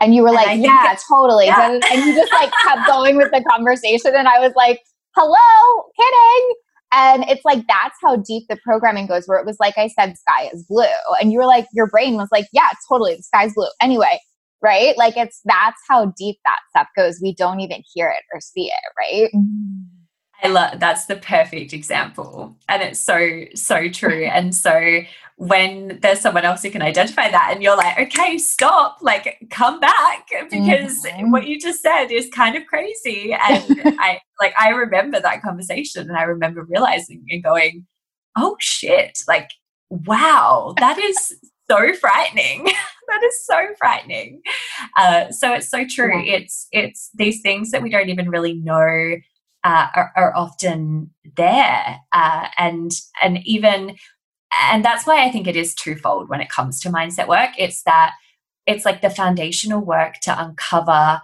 And 0.00 0.14
you 0.14 0.22
were 0.22 0.32
like, 0.32 0.58
yeah, 0.60 0.96
totally. 1.08 1.46
Yeah. 1.46 1.78
And 1.90 2.04
you 2.04 2.14
just 2.14 2.32
like 2.32 2.50
kept 2.64 2.86
going 2.86 3.16
with 3.16 3.30
the 3.30 3.42
conversation. 3.48 4.12
And 4.14 4.28
I 4.28 4.38
was 4.38 4.52
like, 4.56 4.80
hello, 5.16 5.84
kidding. 5.98 6.54
And 6.92 7.24
it's 7.28 7.44
like, 7.44 7.66
that's 7.66 7.96
how 8.02 8.16
deep 8.16 8.44
the 8.48 8.58
programming 8.62 9.06
goes, 9.06 9.26
where 9.26 9.38
it 9.38 9.46
was 9.46 9.56
like 9.58 9.76
I 9.76 9.88
said, 9.88 10.16
sky 10.16 10.50
is 10.52 10.64
blue. 10.68 10.84
And 11.20 11.32
you 11.32 11.38
were 11.38 11.46
like, 11.46 11.66
your 11.72 11.88
brain 11.88 12.14
was 12.14 12.28
like, 12.30 12.46
yeah, 12.52 12.70
totally, 12.88 13.16
the 13.16 13.22
sky's 13.22 13.54
blue. 13.54 13.66
Anyway, 13.82 14.20
right? 14.62 14.96
Like, 14.96 15.16
it's 15.16 15.40
that's 15.44 15.80
how 15.88 16.12
deep 16.16 16.36
that 16.44 16.58
stuff 16.70 16.88
goes. 16.96 17.18
We 17.20 17.34
don't 17.34 17.60
even 17.60 17.82
hear 17.92 18.08
it 18.08 18.22
or 18.32 18.40
see 18.40 18.66
it, 18.66 18.92
right? 18.98 19.30
Mm-hmm. 19.34 19.95
I 20.42 20.48
love 20.48 20.80
that's 20.80 21.06
the 21.06 21.16
perfect 21.16 21.72
example. 21.72 22.56
And 22.68 22.82
it's 22.82 23.00
so, 23.00 23.44
so 23.54 23.88
true. 23.88 24.24
and 24.32 24.54
so 24.54 25.02
when 25.36 25.98
there's 26.00 26.20
someone 26.20 26.44
else 26.44 26.62
who 26.62 26.70
can 26.70 26.80
identify 26.80 27.30
that 27.30 27.50
and 27.52 27.62
you're 27.62 27.76
like 27.76 27.98
okay 27.98 28.38
stop 28.38 28.96
like 29.02 29.38
come 29.50 29.78
back 29.78 30.26
because 30.50 31.04
mm-hmm. 31.04 31.30
what 31.30 31.46
you 31.46 31.60
just 31.60 31.82
said 31.82 32.06
is 32.06 32.28
kind 32.30 32.56
of 32.56 32.64
crazy 32.66 33.34
and 33.48 33.64
i 34.00 34.18
like 34.40 34.54
i 34.58 34.70
remember 34.70 35.20
that 35.20 35.42
conversation 35.42 36.08
and 36.08 36.16
i 36.16 36.22
remember 36.22 36.64
realizing 36.64 37.22
and 37.28 37.44
going 37.44 37.86
oh 38.38 38.56
shit 38.60 39.18
like 39.28 39.50
wow 39.90 40.74
that 40.78 40.98
is 40.98 41.34
so 41.70 41.92
frightening 41.94 42.64
that 43.08 43.22
is 43.22 43.44
so 43.44 43.66
frightening 43.76 44.40
uh, 44.96 45.30
so 45.30 45.52
it's 45.52 45.68
so 45.68 45.84
true 45.86 46.22
it's 46.24 46.66
it's 46.72 47.10
these 47.14 47.42
things 47.42 47.70
that 47.72 47.82
we 47.82 47.90
don't 47.90 48.08
even 48.08 48.30
really 48.30 48.54
know 48.54 49.16
uh, 49.66 49.88
are, 49.96 50.12
are, 50.14 50.36
often 50.36 51.10
there 51.36 51.98
uh, 52.12 52.46
and 52.56 52.92
and 53.20 53.40
even 53.44 53.96
and 54.70 54.84
that's 54.84 55.04
why 55.04 55.24
I 55.24 55.30
think 55.30 55.48
it 55.48 55.56
is 55.56 55.74
twofold 55.74 56.28
when 56.28 56.40
it 56.40 56.48
comes 56.48 56.78
to 56.80 56.88
mindset 56.88 57.26
work. 57.26 57.50
It's 57.58 57.82
that 57.82 58.12
it's 58.64 58.84
like 58.84 59.02
the 59.02 59.10
foundational 59.10 59.80
work 59.80 60.20
to 60.22 60.40
uncover 60.40 61.20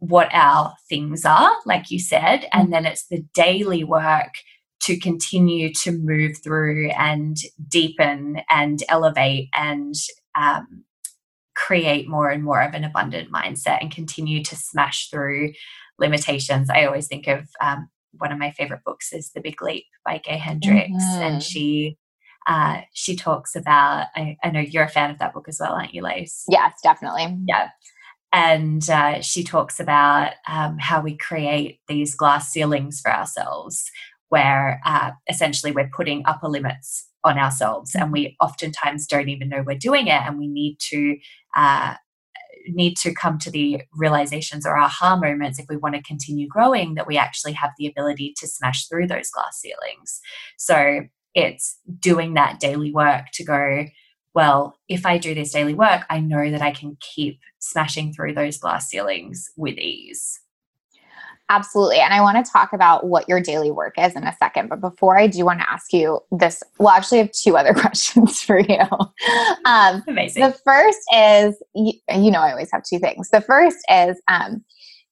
what 0.00 0.28
our 0.32 0.74
things 0.88 1.24
are, 1.24 1.52
like 1.66 1.88
you 1.88 2.00
said, 2.00 2.48
and 2.52 2.64
mm-hmm. 2.64 2.72
then 2.72 2.86
it's 2.86 3.06
the 3.06 3.24
daily 3.32 3.84
work 3.84 4.34
to 4.80 4.98
continue 4.98 5.72
to 5.74 5.92
move 5.92 6.38
through 6.42 6.90
and 6.90 7.36
deepen 7.68 8.40
and 8.50 8.82
elevate 8.88 9.50
and 9.54 9.94
um, 10.34 10.84
create 11.54 12.08
more 12.08 12.28
and 12.28 12.42
more 12.42 12.60
of 12.60 12.74
an 12.74 12.84
abundant 12.84 13.30
mindset 13.30 13.78
and 13.80 13.92
continue 13.92 14.42
to 14.42 14.56
smash 14.56 15.10
through 15.10 15.52
limitations. 15.98 16.70
I 16.70 16.84
always 16.84 17.06
think 17.06 17.26
of 17.26 17.48
um, 17.60 17.88
one 18.12 18.32
of 18.32 18.38
my 18.38 18.50
favorite 18.50 18.84
books 18.84 19.12
is 19.12 19.30
The 19.30 19.40
Big 19.40 19.60
Leap 19.62 19.86
by 20.04 20.18
Gay 20.18 20.38
Hendricks, 20.38 20.90
mm-hmm. 20.90 21.22
and 21.22 21.42
she 21.42 21.98
uh, 22.46 22.80
she 22.94 23.14
talks 23.14 23.54
about, 23.54 24.06
I, 24.16 24.38
I, 24.42 24.50
know 24.50 24.60
you're 24.60 24.84
a 24.84 24.88
fan 24.88 25.10
of 25.10 25.18
that 25.18 25.34
book 25.34 25.48
as 25.48 25.58
well, 25.60 25.74
aren't 25.74 25.92
you, 25.92 26.00
Lace? 26.00 26.46
Yes, 26.48 26.72
definitely. 26.82 27.36
Yeah. 27.46 27.68
And 28.32 28.88
uh, 28.88 29.20
she 29.20 29.44
talks 29.44 29.78
about 29.78 30.32
um, 30.48 30.78
how 30.78 31.02
we 31.02 31.14
create 31.14 31.80
these 31.88 32.14
glass 32.14 32.50
ceilings 32.50 33.00
for 33.00 33.12
ourselves, 33.12 33.90
where 34.30 34.80
uh, 34.86 35.10
essentially 35.28 35.72
we're 35.72 35.90
putting 35.94 36.22
upper 36.24 36.48
limits 36.48 37.06
on 37.22 37.38
ourselves, 37.38 37.94
and 37.94 38.12
we 38.12 38.34
oftentimes 38.40 39.06
don't 39.06 39.28
even 39.28 39.50
know 39.50 39.62
we're 39.66 39.76
doing 39.76 40.06
it, 40.06 40.22
and 40.22 40.38
we 40.38 40.48
need 40.48 40.78
to 40.78 41.18
uh, 41.54 41.94
need 42.74 42.96
to 42.98 43.14
come 43.14 43.38
to 43.38 43.50
the 43.50 43.82
realizations 43.94 44.66
or 44.66 44.76
aha 44.76 45.16
moments 45.16 45.58
if 45.58 45.66
we 45.68 45.76
want 45.76 45.94
to 45.94 46.02
continue 46.02 46.48
growing 46.48 46.94
that 46.94 47.06
we 47.06 47.16
actually 47.16 47.52
have 47.52 47.70
the 47.78 47.86
ability 47.86 48.34
to 48.38 48.46
smash 48.46 48.86
through 48.86 49.06
those 49.06 49.30
glass 49.30 49.60
ceilings. 49.60 50.20
So 50.56 51.02
it's 51.34 51.78
doing 52.00 52.34
that 52.34 52.60
daily 52.60 52.92
work 52.92 53.26
to 53.34 53.44
go, 53.44 53.86
well, 54.34 54.78
if 54.88 55.06
I 55.06 55.18
do 55.18 55.34
this 55.34 55.52
daily 55.52 55.74
work, 55.74 56.04
I 56.10 56.20
know 56.20 56.50
that 56.50 56.62
I 56.62 56.70
can 56.70 56.96
keep 57.00 57.40
smashing 57.58 58.12
through 58.12 58.34
those 58.34 58.58
glass 58.58 58.88
ceilings 58.88 59.50
with 59.56 59.78
ease. 59.78 60.40
Absolutely. 61.50 61.98
And 61.98 62.12
I 62.12 62.20
want 62.20 62.44
to 62.44 62.50
talk 62.50 62.72
about 62.72 63.06
what 63.06 63.28
your 63.28 63.40
daily 63.40 63.70
work 63.70 63.94
is 63.98 64.14
in 64.14 64.24
a 64.24 64.36
second. 64.38 64.68
But 64.68 64.80
before 64.80 65.18
I 65.18 65.26
do 65.26 65.44
want 65.46 65.60
to 65.60 65.70
ask 65.70 65.92
you 65.92 66.20
this, 66.30 66.62
well, 66.78 66.90
actually, 66.90 67.20
I 67.20 67.22
have 67.22 67.32
two 67.32 67.56
other 67.56 67.72
questions 67.80 68.42
for 68.42 68.60
you. 68.60 68.80
Um, 69.64 70.02
Amazing. 70.06 70.42
The 70.42 70.58
first 70.64 70.98
is, 71.14 71.62
you, 71.74 71.92
you, 72.14 72.30
know, 72.30 72.40
I 72.40 72.50
always 72.50 72.70
have 72.72 72.82
two 72.82 72.98
things. 72.98 73.30
The 73.30 73.40
first 73.40 73.78
is, 73.90 74.20
um, 74.28 74.64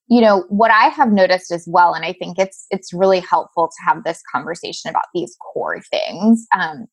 you 0.09 0.21
know 0.21 0.45
what 0.49 0.71
i 0.71 0.85
have 0.89 1.11
noticed 1.11 1.51
as 1.51 1.65
well 1.67 1.93
and 1.93 2.05
i 2.05 2.13
think 2.13 2.39
it's 2.39 2.67
it's 2.71 2.93
really 2.93 3.19
helpful 3.19 3.67
to 3.69 3.85
have 3.85 4.05
this 4.05 4.23
conversation 4.33 4.89
about 4.89 5.07
these 5.15 5.37
core 5.53 5.81
things 5.81 6.47
um, 6.57 6.87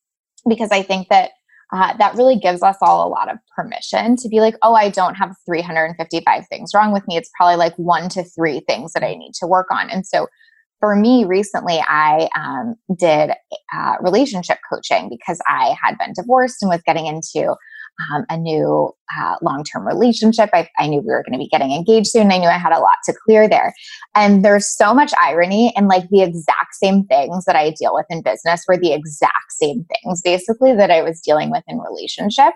because 0.47 0.71
i 0.71 0.81
think 0.81 1.09
that 1.09 1.31
uh, 1.73 1.97
that 1.97 2.15
really 2.15 2.37
gives 2.37 2.61
us 2.61 2.77
all 2.81 3.07
a 3.07 3.09
lot 3.09 3.31
of 3.31 3.37
permission 3.55 4.15
to 4.15 4.29
be 4.29 4.39
like 4.39 4.55
oh 4.61 4.75
i 4.75 4.89
don't 4.89 5.15
have 5.15 5.35
355 5.45 6.47
things 6.47 6.71
wrong 6.73 6.93
with 6.93 7.07
me. 7.07 7.17
It's 7.17 7.31
probably 7.35 7.55
like 7.55 7.75
one 7.75 8.09
to 8.09 8.23
three 8.23 8.61
things 8.67 8.93
that 8.93 9.03
i 9.03 9.15
need 9.15 9.33
to 9.39 9.47
work 9.47 9.67
on. 9.71 9.89
And 9.89 10.05
so 10.05 10.27
for 10.79 10.95
me 10.95 11.25
recently 11.25 11.79
i 11.87 12.29
um, 12.35 12.75
did 12.97 13.31
uh, 13.73 13.95
relationship 14.01 14.59
coaching 14.71 15.09
because 15.09 15.39
i 15.47 15.75
had 15.81 15.97
been 15.97 16.13
divorced 16.15 16.61
and 16.61 16.69
was 16.69 16.81
getting 16.85 17.07
into 17.07 17.55
um, 18.11 18.25
a 18.29 18.37
new 18.37 18.91
uh, 19.17 19.35
long 19.41 19.63
term 19.63 19.85
relationship. 19.85 20.49
I, 20.53 20.67
I, 20.77 20.87
knew 20.87 20.99
we 20.99 21.07
were 21.07 21.23
going 21.23 21.33
to 21.33 21.43
be 21.43 21.47
getting 21.47 21.71
engaged 21.71 22.07
soon. 22.07 22.31
I 22.31 22.37
knew 22.37 22.47
I 22.47 22.57
had 22.57 22.73
a 22.73 22.79
lot 22.79 22.97
to 23.05 23.13
clear 23.25 23.47
there. 23.47 23.73
And 24.15 24.43
there's 24.43 24.67
so 24.67 24.93
much 24.93 25.13
irony 25.21 25.71
in 25.75 25.87
like 25.87 26.09
the 26.09 26.21
exact 26.21 26.73
same 26.73 27.05
things 27.05 27.45
that 27.45 27.55
I 27.55 27.71
deal 27.71 27.93
with 27.93 28.05
in 28.09 28.21
business 28.21 28.63
were 28.67 28.77
the 28.77 28.93
exact 28.93 29.51
same 29.51 29.85
things 29.85 30.21
basically 30.21 30.73
that 30.75 30.91
I 30.91 31.01
was 31.01 31.21
dealing 31.21 31.51
with 31.51 31.63
in 31.67 31.79
relationship. 31.79 32.53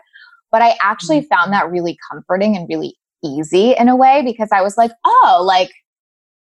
But 0.51 0.61
I 0.61 0.75
actually 0.81 1.19
mm-hmm. 1.19 1.35
found 1.35 1.53
that 1.53 1.69
really 1.69 1.97
comforting 2.11 2.55
and 2.55 2.67
really 2.67 2.95
easy 3.23 3.75
in 3.77 3.89
a 3.89 3.95
way 3.95 4.21
because 4.25 4.49
I 4.51 4.61
was 4.61 4.77
like, 4.77 4.91
oh, 5.05 5.43
like 5.45 5.71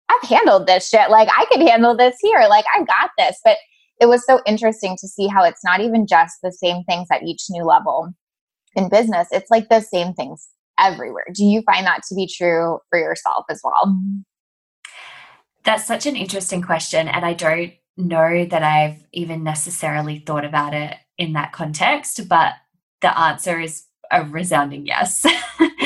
I've 0.08 0.28
handled 0.28 0.66
this 0.66 0.88
shit. 0.88 1.10
Like 1.10 1.28
I 1.36 1.44
could 1.46 1.60
handle 1.60 1.96
this 1.96 2.16
here. 2.20 2.46
Like 2.48 2.64
I 2.74 2.78
got 2.84 3.10
this. 3.18 3.38
But 3.44 3.58
it 4.00 4.06
was 4.06 4.24
so 4.24 4.40
interesting 4.46 4.96
to 5.00 5.08
see 5.08 5.26
how 5.26 5.44
it's 5.44 5.64
not 5.64 5.80
even 5.80 6.06
just 6.06 6.36
the 6.42 6.52
same 6.52 6.84
things 6.84 7.08
at 7.12 7.24
each 7.24 7.42
new 7.50 7.64
level 7.64 8.14
in 8.74 8.88
business. 8.88 9.28
It's 9.30 9.50
like 9.50 9.68
the 9.68 9.80
same 9.80 10.14
things 10.14 10.48
everywhere. 10.78 11.24
Do 11.32 11.44
you 11.44 11.62
find 11.62 11.86
that 11.86 12.02
to 12.08 12.14
be 12.14 12.26
true 12.26 12.78
for 12.90 12.98
yourself 12.98 13.44
as 13.50 13.60
well? 13.64 13.96
That's 15.64 15.86
such 15.86 16.06
an 16.06 16.16
interesting 16.16 16.62
question. 16.62 17.08
And 17.08 17.24
I 17.24 17.34
don't 17.34 17.72
know 17.96 18.44
that 18.44 18.62
I've 18.62 19.04
even 19.12 19.42
necessarily 19.42 20.20
thought 20.20 20.44
about 20.44 20.72
it 20.72 20.96
in 21.18 21.32
that 21.32 21.52
context, 21.52 22.28
but 22.28 22.54
the 23.00 23.18
answer 23.18 23.58
is 23.60 23.84
a 24.10 24.24
resounding 24.24 24.86
yes. 24.86 25.24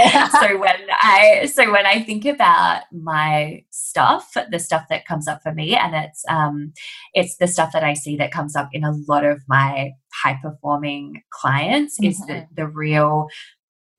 so 0.41 0.59
when 0.59 0.77
I 1.03 1.51
so 1.53 1.71
when 1.71 1.87
I 1.87 2.03
think 2.03 2.25
about 2.25 2.83
my 2.93 3.65
stuff, 3.71 4.35
the 4.51 4.59
stuff 4.59 4.87
that 4.89 5.07
comes 5.07 5.29
up 5.29 5.43
for 5.43 5.53
me, 5.53 5.77
and 5.77 5.95
it's 5.95 6.25
um 6.29 6.73
it's 7.15 7.37
the 7.37 7.47
stuff 7.47 7.73
that 7.73 7.85
I 7.85 7.95
see 7.95 8.17
that 8.17 8.33
comes 8.33 8.57
up 8.57 8.69
in 8.73 8.85
a 8.85 8.93
lot 9.09 9.25
of 9.25 9.43
my 9.49 9.93
high 10.13 10.39
performing 10.43 11.23
clients 11.31 11.99
mm-hmm. 11.99 12.11
is 12.11 12.19
the, 12.27 12.33
mm-hmm. 12.33 12.55
the 12.55 12.67
real, 12.67 13.29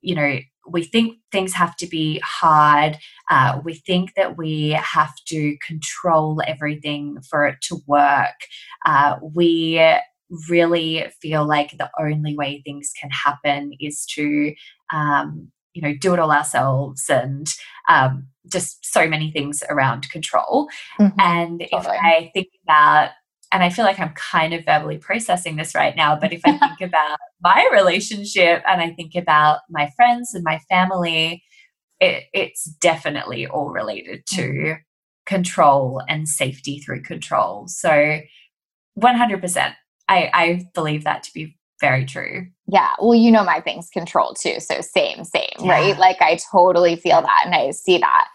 you 0.00 0.14
know, 0.14 0.38
we 0.68 0.84
think 0.84 1.18
things 1.30 1.52
have 1.54 1.76
to 1.76 1.86
be 1.86 2.20
hard. 2.24 2.98
Uh, 3.30 3.60
we 3.64 3.74
think 3.74 4.14
that 4.16 4.36
we 4.36 4.70
have 4.70 5.14
to 5.26 5.56
control 5.64 6.40
everything 6.46 7.18
for 7.28 7.46
it 7.46 7.56
to 7.62 7.78
work. 7.86 8.34
Uh, 8.86 9.16
we 9.34 9.78
really 10.48 11.06
feel 11.20 11.46
like 11.46 11.76
the 11.76 11.90
only 11.98 12.36
way 12.36 12.62
things 12.64 12.92
can 12.98 13.10
happen 13.10 13.72
is 13.80 14.04
to 14.06 14.54
um, 14.92 15.50
you 15.74 15.82
know 15.82 15.94
do 15.94 16.14
it 16.14 16.20
all 16.20 16.32
ourselves 16.32 17.04
and 17.08 17.48
um, 17.88 18.28
just 18.50 18.84
so 18.84 19.06
many 19.06 19.30
things 19.30 19.62
around 19.68 20.08
control 20.10 20.68
mm-hmm. 20.98 21.18
and 21.20 21.60
totally. 21.70 21.96
if 21.96 22.02
i 22.02 22.30
think 22.32 22.48
about 22.62 23.10
and 23.52 23.62
i 23.62 23.68
feel 23.68 23.84
like 23.84 23.98
i'm 23.98 24.14
kind 24.14 24.54
of 24.54 24.64
verbally 24.64 24.98
processing 24.98 25.56
this 25.56 25.74
right 25.74 25.96
now 25.96 26.16
but 26.16 26.32
if 26.32 26.40
i 26.44 26.56
think 26.56 26.80
about 26.80 27.18
my 27.42 27.68
relationship 27.72 28.62
and 28.68 28.80
i 28.80 28.90
think 28.90 29.14
about 29.14 29.60
my 29.68 29.90
friends 29.96 30.32
and 30.32 30.44
my 30.44 30.58
family 30.68 31.42
it, 32.00 32.24
it's 32.32 32.64
definitely 32.80 33.46
all 33.46 33.70
related 33.70 34.24
to 34.26 34.42
mm-hmm. 34.42 34.72
control 35.26 36.00
and 36.08 36.28
safety 36.28 36.78
through 36.78 37.02
control 37.02 37.66
so 37.66 38.20
100% 38.98 39.74
I, 40.08 40.30
I 40.32 40.68
believe 40.74 41.04
that 41.04 41.22
to 41.24 41.34
be 41.34 41.56
very 41.80 42.04
true. 42.04 42.46
Yeah. 42.66 42.92
Well, 43.00 43.14
you 43.14 43.30
know, 43.30 43.44
my 43.44 43.60
thing's 43.60 43.90
control 43.90 44.34
too. 44.34 44.60
So 44.60 44.80
same, 44.80 45.24
same, 45.24 45.48
yeah. 45.60 45.70
right? 45.70 45.98
Like 45.98 46.20
I 46.20 46.38
totally 46.50 46.96
feel 46.96 47.20
that 47.20 47.42
and 47.44 47.54
I 47.54 47.70
see 47.72 47.98
that. 47.98 48.28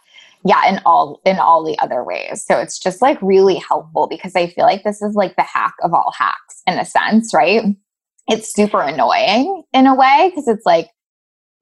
Yeah, 0.46 0.70
in 0.70 0.80
all 0.86 1.20
in 1.26 1.38
all 1.38 1.66
the 1.66 1.78
other 1.80 2.02
ways. 2.02 2.46
So 2.46 2.60
it's 2.60 2.80
just 2.80 3.02
like 3.02 3.22
really 3.22 3.56
helpful 3.56 4.08
because 4.08 4.38
I 4.38 4.48
feel 4.48 4.64
like 4.64 4.84
this 4.86 5.02
is 5.02 5.14
like 5.14 5.36
the 5.36 5.44
hack 5.44 5.74
of 5.84 5.94
all 5.94 6.14
hacks 6.18 6.62
in 6.66 6.80
a 6.80 6.86
sense, 6.86 7.34
right? 7.34 7.64
It's 8.30 8.54
super 8.54 8.82
annoying 8.82 9.64
in 9.74 9.86
a 9.86 9.96
way 9.96 10.30
because 10.30 10.48
it's 10.48 10.66
like 10.66 10.92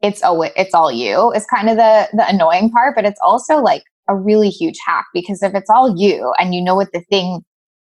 it's 0.04 0.22
all 0.22 0.44
it's 0.44 0.76
all 0.76 0.92
you 0.92 1.32
is 1.32 1.46
kind 1.48 1.70
of 1.70 1.78
the 1.78 2.08
the 2.14 2.30
annoying 2.30 2.70
part, 2.70 2.96
but 2.96 3.06
it's 3.06 3.20
also 3.24 3.58
like 3.58 3.82
a 4.08 4.16
really 4.16 4.50
huge 4.50 4.78
hack 4.86 5.06
because 5.12 5.42
if 5.42 5.56
it's 5.56 5.70
all 5.72 5.96
you 5.98 6.34
and 6.40 6.54
you 6.54 6.62
know 6.62 6.76
what 6.76 6.92
the 6.94 7.02
thing 7.10 7.44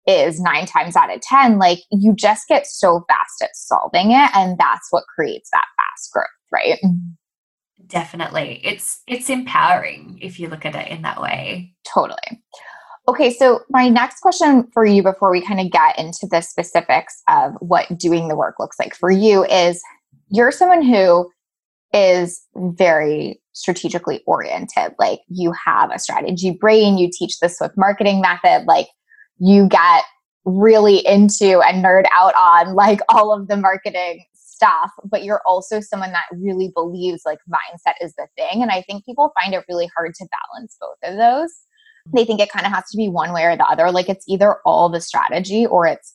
is 0.06 0.40
nine 0.40 0.66
times 0.66 0.96
out 0.96 1.14
of 1.14 1.20
10, 1.20 1.58
like 1.58 1.80
you 1.90 2.14
just 2.14 2.48
get 2.48 2.66
so 2.66 3.04
fast 3.08 3.42
at 3.42 3.54
solving 3.54 4.12
it. 4.12 4.30
And 4.34 4.56
that's 4.58 4.88
what 4.90 5.04
creates 5.14 5.50
that 5.52 5.64
fast 5.76 6.12
growth, 6.12 6.26
right? 6.52 6.78
Definitely. 7.86 8.60
It's 8.64 9.02
it's 9.06 9.30
empowering 9.30 10.18
if 10.20 10.40
you 10.40 10.48
look 10.48 10.64
at 10.64 10.74
it 10.74 10.88
in 10.88 11.02
that 11.02 11.20
way. 11.20 11.72
Totally. 11.92 12.42
Okay, 13.08 13.32
so 13.32 13.60
my 13.70 13.88
next 13.88 14.20
question 14.20 14.68
for 14.74 14.84
you 14.84 15.02
before 15.02 15.30
we 15.30 15.40
kind 15.40 15.60
of 15.60 15.70
get 15.70 15.96
into 15.96 16.26
the 16.28 16.40
specifics 16.40 17.22
of 17.28 17.52
what 17.60 17.96
doing 17.96 18.26
the 18.26 18.34
work 18.34 18.56
looks 18.58 18.78
like 18.80 18.96
for 18.96 19.12
you 19.12 19.44
is 19.44 19.80
you're 20.28 20.50
someone 20.50 20.82
who 20.82 21.30
is 21.92 22.42
very 22.56 23.40
strategically 23.52 24.22
oriented. 24.26 24.92
Like 24.98 25.20
you 25.28 25.52
have 25.64 25.92
a 25.92 26.00
strategy 26.00 26.50
brain, 26.50 26.98
you 26.98 27.08
teach 27.12 27.38
the 27.38 27.48
Swift 27.48 27.74
marketing 27.76 28.20
method, 28.20 28.64
like 28.66 28.88
you 29.38 29.68
get 29.68 30.04
really 30.44 31.04
into 31.06 31.60
and 31.60 31.84
nerd 31.84 32.04
out 32.14 32.34
on 32.36 32.74
like 32.74 33.00
all 33.08 33.32
of 33.32 33.48
the 33.48 33.56
marketing 33.56 34.24
stuff, 34.34 34.90
but 35.04 35.24
you're 35.24 35.42
also 35.44 35.80
someone 35.80 36.12
that 36.12 36.24
really 36.32 36.70
believes 36.74 37.22
like 37.26 37.38
mindset 37.50 37.94
is 38.00 38.14
the 38.14 38.26
thing. 38.36 38.62
And 38.62 38.70
I 38.70 38.82
think 38.82 39.04
people 39.04 39.32
find 39.38 39.54
it 39.54 39.64
really 39.68 39.90
hard 39.94 40.14
to 40.14 40.28
balance 40.54 40.76
both 40.80 40.96
of 41.02 41.18
those. 41.18 41.52
They 42.14 42.24
think 42.24 42.40
it 42.40 42.50
kind 42.50 42.64
of 42.64 42.72
has 42.72 42.84
to 42.90 42.96
be 42.96 43.08
one 43.08 43.32
way 43.32 43.44
or 43.44 43.56
the 43.56 43.66
other. 43.66 43.90
Like 43.90 44.08
it's 44.08 44.24
either 44.28 44.56
all 44.64 44.88
the 44.88 45.00
strategy 45.00 45.66
or 45.66 45.86
it's 45.86 46.14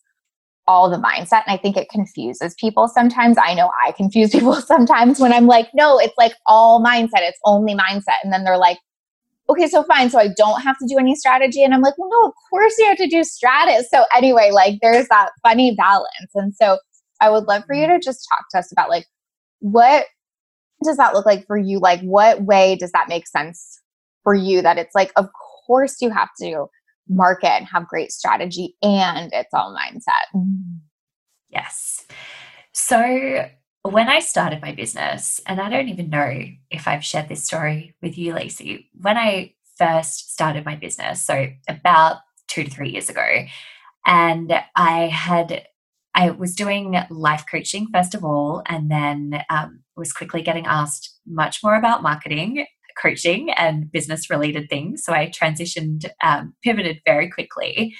all 0.67 0.89
the 0.89 0.97
mindset. 0.97 1.43
And 1.45 1.53
I 1.53 1.57
think 1.57 1.75
it 1.75 1.89
confuses 1.89 2.55
people 2.55 2.87
sometimes. 2.87 3.37
I 3.37 3.53
know 3.53 3.69
I 3.85 3.91
confuse 3.91 4.31
people 4.31 4.55
sometimes 4.55 5.19
when 5.19 5.33
I'm 5.33 5.47
like, 5.47 5.69
no, 5.73 5.99
it's 5.99 6.17
like 6.17 6.33
all 6.45 6.83
mindset, 6.83 7.21
it's 7.21 7.39
only 7.45 7.75
mindset. 7.75 8.17
And 8.23 8.31
then 8.31 8.43
they're 8.43 8.57
like, 8.57 8.77
okay, 9.51 9.67
so 9.67 9.83
fine. 9.83 10.09
So 10.09 10.19
I 10.19 10.29
don't 10.35 10.61
have 10.61 10.77
to 10.79 10.87
do 10.87 10.97
any 10.97 11.15
strategy. 11.15 11.63
And 11.63 11.73
I'm 11.73 11.81
like, 11.81 11.97
well, 11.97 12.09
no, 12.09 12.27
of 12.27 12.33
course 12.49 12.73
you 12.77 12.87
have 12.87 12.97
to 12.97 13.07
do 13.07 13.23
strategy. 13.23 13.85
So 13.93 14.05
anyway, 14.15 14.51
like 14.51 14.79
there's 14.81 15.07
that 15.09 15.31
funny 15.43 15.75
balance. 15.75 16.31
And 16.35 16.53
so 16.55 16.77
I 17.19 17.29
would 17.29 17.45
love 17.45 17.63
for 17.65 17.75
you 17.75 17.87
to 17.87 17.99
just 17.99 18.27
talk 18.29 18.45
to 18.51 18.59
us 18.59 18.71
about 18.71 18.89
like 18.89 19.05
what 19.59 20.05
does 20.83 20.97
that 20.97 21.13
look 21.13 21.25
like 21.25 21.45
for 21.45 21.57
you? 21.57 21.79
Like 21.79 22.01
what 22.01 22.43
way 22.43 22.75
does 22.75 22.91
that 22.93 23.09
make 23.09 23.27
sense 23.27 23.79
for 24.23 24.33
you 24.33 24.61
that 24.61 24.77
it's 24.77 24.95
like, 24.95 25.11
of 25.15 25.27
course 25.67 26.01
you 26.01 26.09
have 26.09 26.29
to 26.41 26.65
market 27.07 27.51
and 27.51 27.67
have 27.67 27.87
great 27.87 28.11
strategy 28.11 28.75
and 28.81 29.31
it's 29.33 29.53
all 29.53 29.75
mindset. 29.75 30.35
Mm-hmm. 30.35 30.77
Yes. 31.49 32.05
So 32.73 33.45
when 33.83 34.09
I 34.09 34.19
started 34.19 34.61
my 34.61 34.73
business, 34.73 35.41
and 35.47 35.59
I 35.59 35.69
don't 35.69 35.89
even 35.89 36.09
know 36.09 36.45
if 36.69 36.87
I've 36.87 37.03
shared 37.03 37.29
this 37.29 37.43
story 37.43 37.95
with 38.01 38.17
you, 38.17 38.33
Lacey, 38.33 38.89
when 38.99 39.17
I 39.17 39.53
first 39.77 40.33
started 40.33 40.65
my 40.65 40.75
business, 40.75 41.25
so 41.25 41.47
about 41.67 42.17
two 42.47 42.63
to 42.63 42.69
three 42.69 42.91
years 42.91 43.09
ago, 43.09 43.45
and 44.05 44.53
I 44.75 45.07
had 45.07 45.65
I 46.13 46.31
was 46.31 46.55
doing 46.55 46.97
life 47.09 47.45
coaching 47.49 47.87
first 47.93 48.13
of 48.13 48.23
all, 48.23 48.63
and 48.67 48.91
then 48.91 49.43
um, 49.49 49.81
was 49.95 50.11
quickly 50.11 50.41
getting 50.41 50.65
asked 50.65 51.17
much 51.25 51.63
more 51.63 51.75
about 51.75 52.03
marketing, 52.03 52.65
coaching, 53.01 53.49
and 53.51 53.91
business 53.91 54.29
related 54.29 54.69
things. 54.69 55.03
So 55.03 55.13
I 55.13 55.27
transitioned, 55.27 56.09
um, 56.21 56.53
pivoted 56.63 56.99
very 57.05 57.29
quickly. 57.29 57.95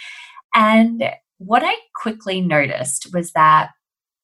And 0.53 1.09
what 1.37 1.63
I 1.65 1.73
quickly 1.95 2.41
noticed 2.41 3.13
was 3.13 3.31
that 3.31 3.71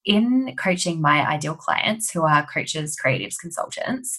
in 0.08 0.56
coaching 0.56 1.02
my 1.02 1.28
ideal 1.28 1.56
clients, 1.56 2.10
who 2.10 2.24
are 2.24 2.48
coaches, 2.48 2.98
creatives, 3.04 3.36
consultants, 3.40 4.18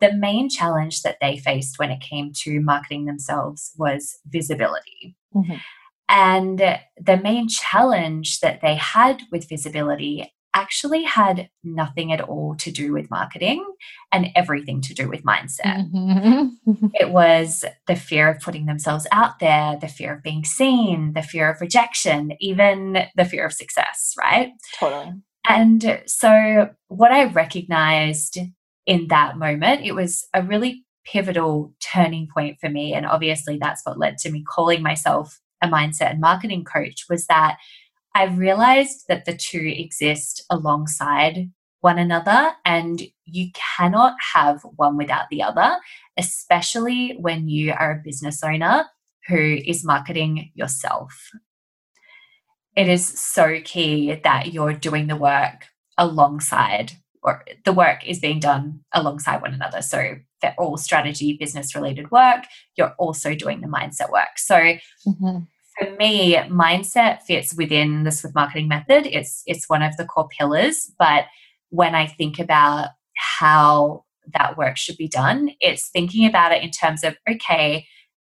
the 0.00 0.14
main 0.14 0.48
challenge 0.48 1.02
that 1.02 1.18
they 1.20 1.36
faced 1.36 1.78
when 1.78 1.90
it 1.90 2.00
came 2.00 2.32
to 2.42 2.60
marketing 2.60 3.04
themselves 3.04 3.72
was 3.76 4.16
visibility. 4.26 5.16
Mm-hmm. 5.34 5.56
And 6.08 6.58
the 6.58 7.16
main 7.16 7.48
challenge 7.48 8.40
that 8.40 8.60
they 8.60 8.76
had 8.76 9.22
with 9.32 9.48
visibility 9.48 10.32
actually 10.54 11.02
had 11.02 11.48
nothing 11.62 12.12
at 12.12 12.20
all 12.20 12.54
to 12.56 12.70
do 12.70 12.92
with 12.92 13.10
marketing 13.10 13.64
and 14.12 14.28
everything 14.36 14.80
to 14.80 14.94
do 14.94 15.08
with 15.08 15.24
mindset. 15.24 15.90
Mm-hmm. 15.92 16.86
it 16.94 17.10
was 17.10 17.64
the 17.86 17.96
fear 17.96 18.28
of 18.28 18.40
putting 18.40 18.66
themselves 18.66 19.06
out 19.12 19.40
there, 19.40 19.76
the 19.80 19.88
fear 19.88 20.14
of 20.14 20.22
being 20.22 20.44
seen, 20.44 21.12
the 21.14 21.22
fear 21.22 21.50
of 21.50 21.60
rejection, 21.60 22.32
even 22.40 23.06
the 23.16 23.24
fear 23.24 23.46
of 23.46 23.52
success, 23.52 24.14
right? 24.18 24.52
Totally. 24.78 25.12
And 25.46 26.02
so, 26.06 26.70
what 26.88 27.12
I 27.12 27.24
recognized 27.24 28.38
in 28.86 29.08
that 29.08 29.36
moment, 29.36 29.84
it 29.84 29.94
was 29.94 30.26
a 30.32 30.42
really 30.42 30.84
pivotal 31.04 31.74
turning 31.92 32.28
point 32.32 32.56
for 32.60 32.70
me. 32.70 32.94
And 32.94 33.04
obviously, 33.04 33.58
that's 33.58 33.82
what 33.84 33.98
led 33.98 34.16
to 34.18 34.30
me 34.30 34.42
calling 34.42 34.82
myself 34.82 35.38
a 35.62 35.68
mindset 35.68 36.10
and 36.10 36.20
marketing 36.20 36.64
coach 36.64 37.04
was 37.08 37.26
that 37.26 37.56
I 38.14 38.24
realized 38.24 39.06
that 39.08 39.24
the 39.24 39.36
two 39.36 39.74
exist 39.76 40.44
alongside 40.48 41.50
one 41.80 41.98
another 41.98 42.52
and 42.64 43.02
you 43.24 43.50
cannot 43.52 44.14
have 44.32 44.62
one 44.76 44.96
without 44.96 45.28
the 45.30 45.42
other, 45.42 45.76
especially 46.16 47.16
when 47.18 47.48
you 47.48 47.72
are 47.72 47.92
a 47.92 48.02
business 48.04 48.42
owner 48.42 48.86
who 49.28 49.58
is 49.66 49.84
marketing 49.84 50.50
yourself. 50.54 51.30
It 52.76 52.88
is 52.88 53.06
so 53.06 53.60
key 53.64 54.14
that 54.22 54.52
you're 54.52 54.72
doing 54.72 55.08
the 55.08 55.16
work 55.16 55.66
alongside 55.98 56.92
or 57.22 57.44
the 57.64 57.72
work 57.72 58.06
is 58.06 58.18
being 58.20 58.38
done 58.38 58.80
alongside 58.92 59.42
one 59.42 59.54
another. 59.54 59.82
So 59.82 60.16
for 60.40 60.54
all 60.58 60.76
strategy, 60.76 61.36
business 61.38 61.74
related 61.74 62.10
work, 62.10 62.44
you're 62.76 62.94
also 62.98 63.34
doing 63.34 63.60
the 63.60 63.66
mindset 63.66 64.10
work. 64.10 64.38
So 64.38 64.56
mm-hmm 64.56 65.38
for 65.78 65.90
me, 65.96 66.34
mindset 66.34 67.22
fits 67.22 67.54
within 67.54 68.04
the 68.04 68.12
Swift 68.12 68.34
marketing 68.34 68.68
method. 68.68 69.06
It's 69.06 69.42
it's 69.46 69.68
one 69.68 69.82
of 69.82 69.96
the 69.96 70.04
core 70.04 70.28
pillars. 70.28 70.92
But 70.98 71.24
when 71.70 71.94
I 71.94 72.06
think 72.06 72.38
about 72.38 72.90
how 73.16 74.04
that 74.32 74.56
work 74.56 74.76
should 74.76 74.96
be 74.96 75.08
done. 75.08 75.50
It's 75.60 75.88
thinking 75.88 76.26
about 76.26 76.52
it 76.52 76.62
in 76.62 76.70
terms 76.70 77.04
of, 77.04 77.16
okay, 77.28 77.86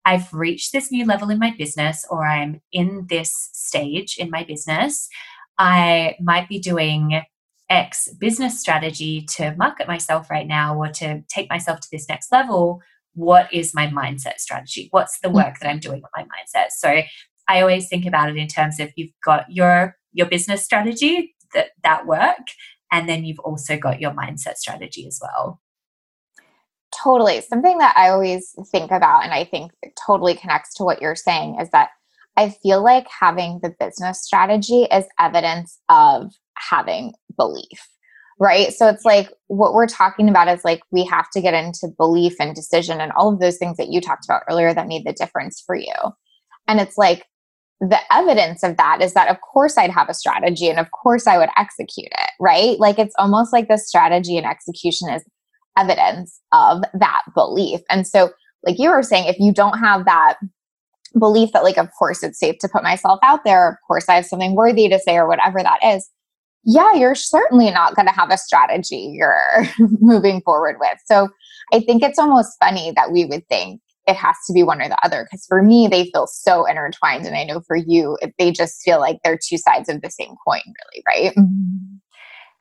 I've 0.06 0.34
reached 0.34 0.71
this 0.71 0.91
new 0.91 1.06
level 1.06 1.30
in 1.30 1.39
my 1.39 1.54
business, 1.58 2.06
or 2.10 2.25
I'm 2.25 2.62
in 2.71 3.08
this 3.10 3.49
stage 3.54 4.17
in 4.17 4.30
my 4.30 4.43
business. 4.43 5.10
I 5.58 6.15
might 6.21 6.47
be 6.47 6.60
doing 6.60 7.21
X 7.69 8.08
business 8.19 8.60
strategy 8.60 9.25
to 9.36 9.56
market 9.58 9.88
myself 9.88 10.30
right 10.30 10.47
now 10.47 10.75
or 10.75 10.88
to 10.88 11.21
take 11.28 11.49
myself 11.49 11.80
to 11.82 11.88
this 11.91 12.10
next 12.10 12.32
level. 12.32 12.82
What 13.13 13.54
is 13.54 13.75
my 13.75 13.88
mindset 13.88 14.39
strategy? 14.39 14.88
What's 14.91 15.19
the 15.19 15.28
mm. 15.28 15.34
work 15.34 15.60
that 15.60 15.69
I'm 15.69 15.80
doing 15.80 16.02
with 16.02 16.12
my 16.15 16.23
mindset? 16.23 16.69
So 16.71 17.02
I 17.49 17.62
always 17.62 17.89
think 17.89 18.05
about 18.05 18.29
it 18.29 18.38
in 18.38 18.47
terms 18.47 18.79
of 18.79 18.91
you've 18.95 19.12
got 19.25 19.45
your 19.49 19.97
your 20.13 20.27
business 20.27 20.63
strategy 20.63 21.35
that 21.53 21.71
that 21.83 22.05
work 22.05 22.47
and 22.91 23.09
then 23.09 23.25
you've 23.25 23.39
also 23.39 23.77
got 23.77 23.99
your 23.99 24.12
mindset 24.12 24.55
strategy 24.55 25.05
as 25.07 25.19
well. 25.21 25.59
Totally. 27.03 27.41
Something 27.41 27.77
that 27.79 27.95
I 27.97 28.09
always 28.09 28.55
think 28.71 28.91
about 28.91 29.23
and 29.23 29.33
I 29.33 29.43
think 29.43 29.71
totally 30.05 30.35
connects 30.35 30.73
to 30.75 30.83
what 30.83 31.01
you're 31.01 31.15
saying 31.15 31.59
is 31.59 31.69
that 31.71 31.89
I 32.38 32.49
feel 32.49 32.83
like 32.83 33.07
having 33.07 33.59
the 33.62 33.73
business 33.79 34.23
strategy 34.23 34.83
is 34.91 35.05
evidence 35.19 35.79
of 35.89 36.31
having 36.57 37.13
belief, 37.35 37.88
right? 38.39 38.73
So 38.73 38.88
it's 38.88 39.05
like 39.05 39.31
what 39.47 39.73
we're 39.73 39.88
talking 39.88 40.29
about 40.29 40.47
is 40.47 40.63
like 40.63 40.81
we 40.91 41.03
have 41.05 41.29
to 41.31 41.41
get 41.41 41.53
into 41.53 41.93
belief 41.97 42.35
and 42.39 42.55
decision 42.55 43.01
and 43.01 43.12
all 43.13 43.31
of 43.33 43.39
those 43.39 43.57
things 43.57 43.77
that 43.77 43.89
you 43.89 44.01
talked 44.01 44.25
about 44.25 44.43
earlier 44.49 44.73
that 44.73 44.88
made 44.88 45.05
the 45.05 45.13
difference 45.13 45.62
for 45.65 45.75
you. 45.75 45.93
And 46.67 46.79
it's 46.79 46.97
like 46.97 47.25
the 47.82 48.00
evidence 48.12 48.63
of 48.63 48.78
that 48.78 49.02
is 49.02 49.13
that 49.13 49.30
of 49.30 49.39
course 49.42 49.78
I'd 49.78 49.92
have 49.92 50.10
a 50.10 50.13
strategy 50.13 50.70
and 50.70 50.80
of 50.80 50.92
course 50.92 51.28
I 51.28 51.38
would 51.38 51.50
execute 51.58 52.12
it, 52.12 52.30
right? 52.39 52.80
Like 52.80 53.00
it's 53.00 53.15
almost 53.18 53.54
like 53.54 53.68
the 53.68 53.78
strategy 53.78 54.38
and 54.38 54.46
execution 54.46 55.10
is 55.10 55.24
evidence 55.78 56.42
of 56.52 56.84
that 56.94 57.22
belief. 57.34 57.80
And 57.89 58.06
so 58.06 58.32
like 58.65 58.80
you 58.80 58.89
were 58.89 59.04
saying 59.04 59.28
if 59.28 59.39
you 59.39 59.54
don't 59.54 59.80
have 59.80 60.06
that 60.06 60.38
belief 61.18 61.52
that 61.54 61.63
like 61.63 61.78
of 61.78 61.88
course 61.98 62.24
it's 62.24 62.39
safe 62.39 62.58
to 62.60 62.70
put 62.70 62.84
myself 62.84 63.20
out 63.24 63.44
there 63.44 63.68
of 63.68 63.76
course 63.88 64.08
i 64.08 64.13
have 64.13 64.26
something 64.26 64.56
worthy 64.56 64.88
to 64.88 65.00
say 65.00 65.18
or 65.18 65.28
whatever 65.28 65.63
that 65.63 65.80
is 65.84 66.08
yeah 66.63 66.94
you're 66.94 67.15
certainly 67.15 67.72
not 67.72 67.96
going 67.96 68.06
to 68.06 68.13
have 68.13 68.30
a 68.30 68.38
strategy 68.38 69.12
you're 69.15 69.65
moving 70.00 70.39
forward 70.42 70.76
with 70.80 70.98
so 71.06 71.28
i 71.74 71.80
think 71.80 72.04
it's 72.04 72.20
almost 72.20 72.58
funny 72.60 72.92
that 72.96 73.12
we 73.12 73.26
would 73.26 73.48
think 73.48 73.82
it 74.10 74.15
has 74.15 74.36
to 74.48 74.54
be 74.54 74.63
one 74.63 74.82
or 74.82 74.89
the 74.89 75.06
other 75.06 75.26
because 75.26 75.45
for 75.48 75.62
me 75.62 75.88
they 75.88 76.10
feel 76.12 76.28
so 76.28 76.65
intertwined 76.65 77.26
and 77.26 77.36
i 77.36 77.43
know 77.43 77.62
for 77.62 77.76
you 77.76 78.17
they 78.38 78.52
just 78.52 78.82
feel 78.82 79.00
like 79.00 79.19
they're 79.24 79.39
two 79.41 79.58
sides 79.58 79.89
of 79.89 80.02
the 80.02 80.10
same 80.10 80.36
coin 80.45 80.62
really 80.65 81.04
right 81.08 81.36
mm-hmm. 81.36 81.95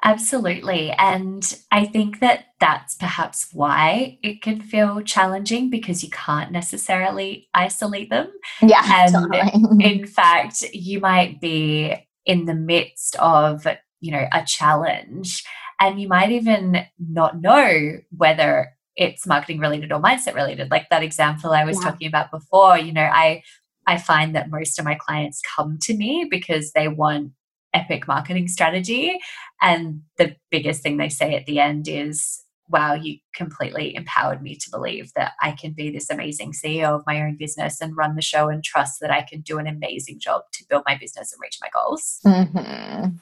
Absolutely. 0.04 0.92
And 0.92 1.58
I 1.72 1.84
think 1.84 2.20
that 2.20 2.46
that's 2.60 2.94
perhaps 2.94 3.48
why 3.52 4.18
it 4.22 4.42
can 4.42 4.60
feel 4.60 5.00
challenging 5.00 5.70
because 5.70 6.04
you 6.04 6.10
can't 6.10 6.52
necessarily 6.52 7.48
isolate 7.52 8.10
them. 8.10 8.30
Yeah. 8.62 8.82
And 8.88 9.12
totally. 9.12 9.84
in 9.84 10.06
fact, 10.06 10.62
you 10.72 11.00
might 11.00 11.40
be 11.40 11.94
in 12.24 12.44
the 12.44 12.54
midst 12.54 13.16
of, 13.16 13.66
you 14.00 14.12
know, 14.12 14.26
a 14.32 14.44
challenge 14.44 15.44
and 15.80 16.00
you 16.00 16.08
might 16.08 16.30
even 16.30 16.84
not 16.98 17.40
know 17.40 17.98
whether 18.10 18.68
it's 18.98 19.26
marketing 19.26 19.60
related 19.60 19.92
or 19.92 20.02
mindset 20.02 20.34
related. 20.34 20.70
Like 20.70 20.90
that 20.90 21.04
example 21.04 21.52
I 21.52 21.64
was 21.64 21.78
yeah. 21.78 21.90
talking 21.90 22.08
about 22.08 22.30
before, 22.30 22.76
you 22.76 22.92
know, 22.92 23.08
I 23.10 23.42
I 23.86 23.96
find 23.96 24.34
that 24.34 24.50
most 24.50 24.78
of 24.78 24.84
my 24.84 24.96
clients 24.96 25.40
come 25.56 25.78
to 25.82 25.96
me 25.96 26.26
because 26.30 26.72
they 26.72 26.88
want 26.88 27.32
epic 27.72 28.06
marketing 28.06 28.48
strategy. 28.48 29.18
And 29.62 30.02
the 30.18 30.36
biggest 30.50 30.82
thing 30.82 30.98
they 30.98 31.08
say 31.08 31.34
at 31.34 31.46
the 31.46 31.60
end 31.60 31.88
is, 31.88 32.42
wow, 32.68 32.92
you 32.92 33.16
completely 33.34 33.94
empowered 33.94 34.42
me 34.42 34.56
to 34.56 34.70
believe 34.70 35.10
that 35.14 35.32
I 35.40 35.52
can 35.52 35.72
be 35.72 35.90
this 35.90 36.10
amazing 36.10 36.52
CEO 36.52 36.96
of 36.96 37.04
my 37.06 37.22
own 37.22 37.36
business 37.38 37.80
and 37.80 37.96
run 37.96 38.14
the 38.14 38.20
show 38.20 38.50
and 38.50 38.62
trust 38.62 39.00
that 39.00 39.10
I 39.10 39.22
can 39.22 39.40
do 39.40 39.58
an 39.58 39.66
amazing 39.66 40.18
job 40.20 40.42
to 40.52 40.64
build 40.68 40.82
my 40.86 40.98
business 40.98 41.32
and 41.32 41.40
reach 41.40 41.58
my 41.62 41.68
goals. 41.72 42.18
Mm-hmm. 42.26 43.16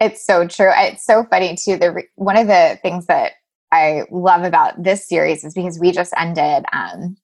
It's 0.00 0.26
so 0.26 0.48
true. 0.48 0.72
It's 0.74 1.04
so 1.04 1.24
funny 1.24 1.56
too. 1.56 1.76
The 1.76 2.02
one 2.16 2.36
of 2.36 2.48
the 2.48 2.78
things 2.82 3.06
that 3.06 3.32
I 3.76 4.04
love 4.10 4.44
about 4.44 4.82
this 4.82 5.08
series 5.08 5.44
is 5.44 5.54
because 5.54 5.78
we 5.78 5.92
just 5.92 6.12
ended 6.16 6.64
um, 6.72 7.16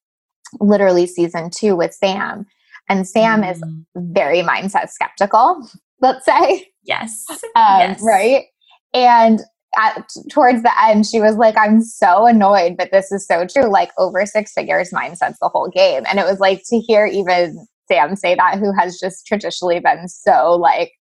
literally 0.60 1.06
season 1.06 1.50
two 1.50 1.76
with 1.76 1.92
Sam, 1.94 2.46
and 2.88 3.06
Sam 3.06 3.42
mm. 3.42 3.50
is 3.50 3.62
very 3.96 4.42
mindset 4.42 4.90
skeptical 4.90 5.66
let's 6.02 6.26
say. 6.26 6.66
Yes. 6.84 7.24
Um, 7.54 7.80
yes. 7.80 8.00
Right. 8.02 8.44
And 8.94 9.40
at, 9.78 10.08
towards 10.30 10.62
the 10.62 10.72
end, 10.82 11.06
she 11.06 11.20
was 11.20 11.36
like, 11.36 11.54
I'm 11.58 11.82
so 11.82 12.26
annoyed, 12.26 12.76
but 12.78 12.90
this 12.92 13.12
is 13.12 13.26
so 13.26 13.46
true. 13.46 13.70
Like, 13.70 13.90
over 13.98 14.24
six 14.24 14.52
figures 14.52 14.90
mindset's 14.90 15.38
the 15.38 15.50
whole 15.50 15.68
game. 15.68 16.04
And 16.08 16.18
it 16.18 16.24
was 16.24 16.40
like 16.40 16.62
to 16.70 16.78
hear 16.78 17.04
even 17.04 17.66
Sam 17.88 18.16
say 18.16 18.34
that, 18.34 18.58
who 18.58 18.72
has 18.72 18.98
just 18.98 19.26
traditionally 19.26 19.80
been 19.80 20.08
so 20.08 20.54
like 20.54 20.92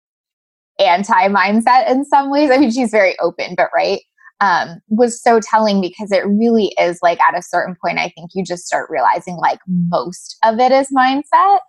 anti 0.77 1.29
mindset 1.29 1.89
in 1.89 2.03
some 2.03 2.29
ways. 2.29 2.51
I 2.51 2.57
mean, 2.57 2.71
she's 2.71 2.91
very 2.91 3.17
open, 3.19 3.55
but 3.55 3.69
right. 3.73 4.01
Um, 4.41 4.81
was 4.87 5.21
so 5.21 5.39
telling 5.39 5.81
because 5.81 6.11
it 6.11 6.25
really 6.25 6.73
is 6.79 6.97
like 7.03 7.19
at 7.21 7.37
a 7.37 7.43
certain 7.43 7.75
point, 7.79 7.99
I 7.99 8.09
think 8.09 8.31
you 8.33 8.43
just 8.43 8.65
start 8.65 8.89
realizing 8.89 9.37
like 9.37 9.59
most 9.67 10.35
of 10.43 10.59
it 10.59 10.71
is 10.71 10.87
mindset. 10.91 11.59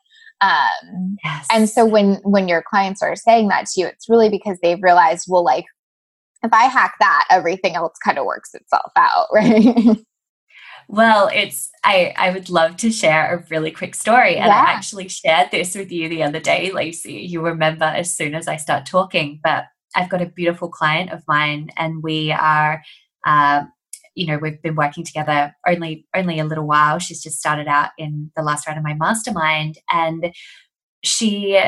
Um, 0.40 1.16
yes. 1.22 1.46
And 1.52 1.68
so 1.68 1.85
when 1.85 2.14
when 2.24 2.48
your 2.48 2.62
clients 2.68 3.02
are 3.02 3.14
saying 3.14 3.48
that 3.48 3.66
to 3.66 3.80
you, 3.80 3.87
it's 3.87 4.08
really 4.08 4.28
because 4.28 4.58
they've 4.62 4.82
realized, 4.82 5.26
well, 5.28 5.44
like 5.44 5.66
if 6.42 6.52
I 6.52 6.64
hack 6.64 6.94
that, 6.98 7.26
everything 7.30 7.76
else 7.76 7.94
kind 8.04 8.18
of 8.18 8.24
works 8.24 8.54
itself 8.54 8.90
out, 8.96 9.28
right? 9.32 9.96
Well, 10.88 11.30
it's 11.32 11.70
I 11.85 12.12
I 12.16 12.30
would 12.30 12.50
love 12.50 12.76
to 12.78 12.90
share 12.90 13.35
a 13.35 13.46
really 13.50 13.70
quick 13.70 13.94
story, 13.94 14.37
and 14.37 14.46
yeah. 14.46 14.64
I 14.66 14.72
actually 14.72 15.08
shared 15.08 15.50
this 15.50 15.74
with 15.74 15.92
you 15.92 16.08
the 16.08 16.24
other 16.24 16.40
day, 16.40 16.72
Lacey. 16.72 17.20
You 17.20 17.40
remember 17.40 17.85
as 17.85 18.14
soon 18.14 18.35
as 18.35 18.48
I 18.48 18.56
start 18.56 18.85
talking, 18.85 19.40
but 19.44 19.64
I've 19.94 20.11
got 20.11 20.22
a 20.22 20.26
beautiful 20.26 20.68
client 20.68 21.11
of 21.11 21.22
mine, 21.28 21.70
and 21.76 22.02
we 22.02 22.33
are 22.33 22.83
uh, 23.26 23.64
you 24.14 24.26
know 24.26 24.38
we've 24.38 24.61
been 24.62 24.74
working 24.74 25.05
together 25.05 25.55
only 25.66 26.07
only 26.14 26.38
a 26.38 26.44
little 26.44 26.66
while. 26.66 26.98
She's 26.98 27.22
just 27.22 27.38
started 27.38 27.68
out 27.68 27.90
in 27.98 28.31
the 28.37 28.42
last 28.42 28.66
round 28.66 28.78
of 28.78 28.85
my 28.85 28.94
mastermind 28.94 29.78
and 29.90 30.33
she 31.05 31.61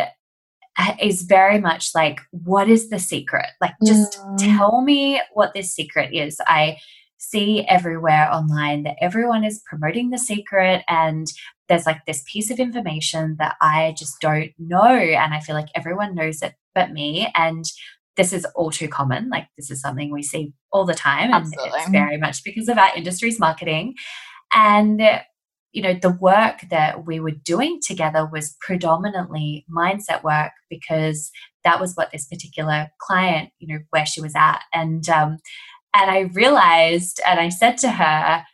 is 1.00 1.22
very 1.22 1.60
much 1.60 1.90
like 1.94 2.20
what 2.30 2.68
is 2.68 2.90
the 2.90 2.98
secret? 2.98 3.46
Like 3.60 3.74
just 3.84 4.18
mm. 4.18 4.56
tell 4.56 4.82
me 4.82 5.20
what 5.32 5.54
this 5.54 5.74
secret 5.74 6.12
is. 6.12 6.38
I 6.46 6.78
see 7.18 7.64
everywhere 7.68 8.28
online 8.32 8.82
that 8.82 8.96
everyone 9.00 9.44
is 9.44 9.62
promoting 9.66 10.10
the 10.10 10.18
secret 10.18 10.82
and 10.88 11.26
there's 11.68 11.86
like 11.86 12.04
this 12.06 12.22
piece 12.30 12.50
of 12.50 12.58
information 12.58 13.36
that 13.38 13.56
i 13.62 13.94
just 13.96 14.20
don't 14.20 14.50
know 14.58 14.84
and 14.84 15.32
i 15.32 15.40
feel 15.40 15.54
like 15.54 15.68
everyone 15.74 16.14
knows 16.14 16.42
it 16.42 16.52
but 16.74 16.92
me 16.92 17.26
and 17.34 17.64
this 18.16 18.32
is 18.32 18.44
all 18.54 18.70
too 18.70 18.88
common. 18.88 19.28
Like 19.28 19.48
this 19.56 19.70
is 19.70 19.80
something 19.80 20.12
we 20.12 20.22
see 20.22 20.52
all 20.72 20.84
the 20.84 20.94
time, 20.94 21.32
and 21.32 21.34
Absolutely. 21.34 21.80
it's 21.80 21.90
very 21.90 22.16
much 22.16 22.44
because 22.44 22.68
of 22.68 22.78
our 22.78 22.94
industry's 22.96 23.38
marketing. 23.38 23.94
And 24.52 25.00
you 25.72 25.82
know, 25.82 25.94
the 25.94 26.10
work 26.10 26.60
that 26.70 27.04
we 27.04 27.18
were 27.18 27.32
doing 27.32 27.80
together 27.84 28.28
was 28.30 28.56
predominantly 28.60 29.66
mindset 29.68 30.22
work 30.22 30.52
because 30.70 31.32
that 31.64 31.80
was 31.80 31.94
what 31.94 32.12
this 32.12 32.26
particular 32.26 32.88
client, 33.00 33.50
you 33.58 33.66
know, 33.66 33.80
where 33.90 34.06
she 34.06 34.20
was 34.20 34.34
at, 34.36 34.60
and 34.72 35.08
um, 35.08 35.38
and 35.94 36.10
I 36.10 36.20
realized, 36.32 37.20
and 37.26 37.40
I 37.40 37.48
said 37.48 37.78
to 37.78 37.90
her, 37.90 38.44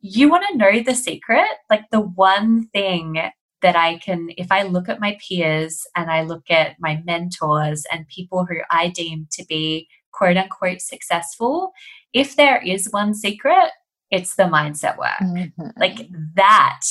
"You 0.00 0.28
want 0.28 0.44
to 0.50 0.58
know 0.58 0.82
the 0.82 0.94
secret? 0.94 1.48
Like 1.70 1.84
the 1.90 2.00
one 2.00 2.68
thing 2.68 3.30
that 3.66 3.74
I 3.74 3.98
can, 3.98 4.28
if 4.36 4.52
I 4.52 4.62
look 4.62 4.88
at 4.88 5.00
my 5.00 5.18
peers 5.28 5.88
and 5.96 6.08
I 6.08 6.22
look 6.22 6.52
at 6.52 6.76
my 6.78 7.02
mentors 7.04 7.84
and 7.90 8.06
people 8.06 8.46
who 8.46 8.58
I 8.70 8.90
deem 8.90 9.26
to 9.32 9.44
be 9.44 9.88
quote 10.12 10.36
unquote 10.36 10.80
successful, 10.80 11.72
if 12.12 12.36
there 12.36 12.62
is 12.62 12.88
one 12.92 13.12
secret, 13.12 13.72
it's 14.12 14.36
the 14.36 14.44
mindset 14.44 14.96
work. 14.96 15.18
Mm-hmm. 15.20 15.70
Like 15.76 16.08
that 16.34 16.82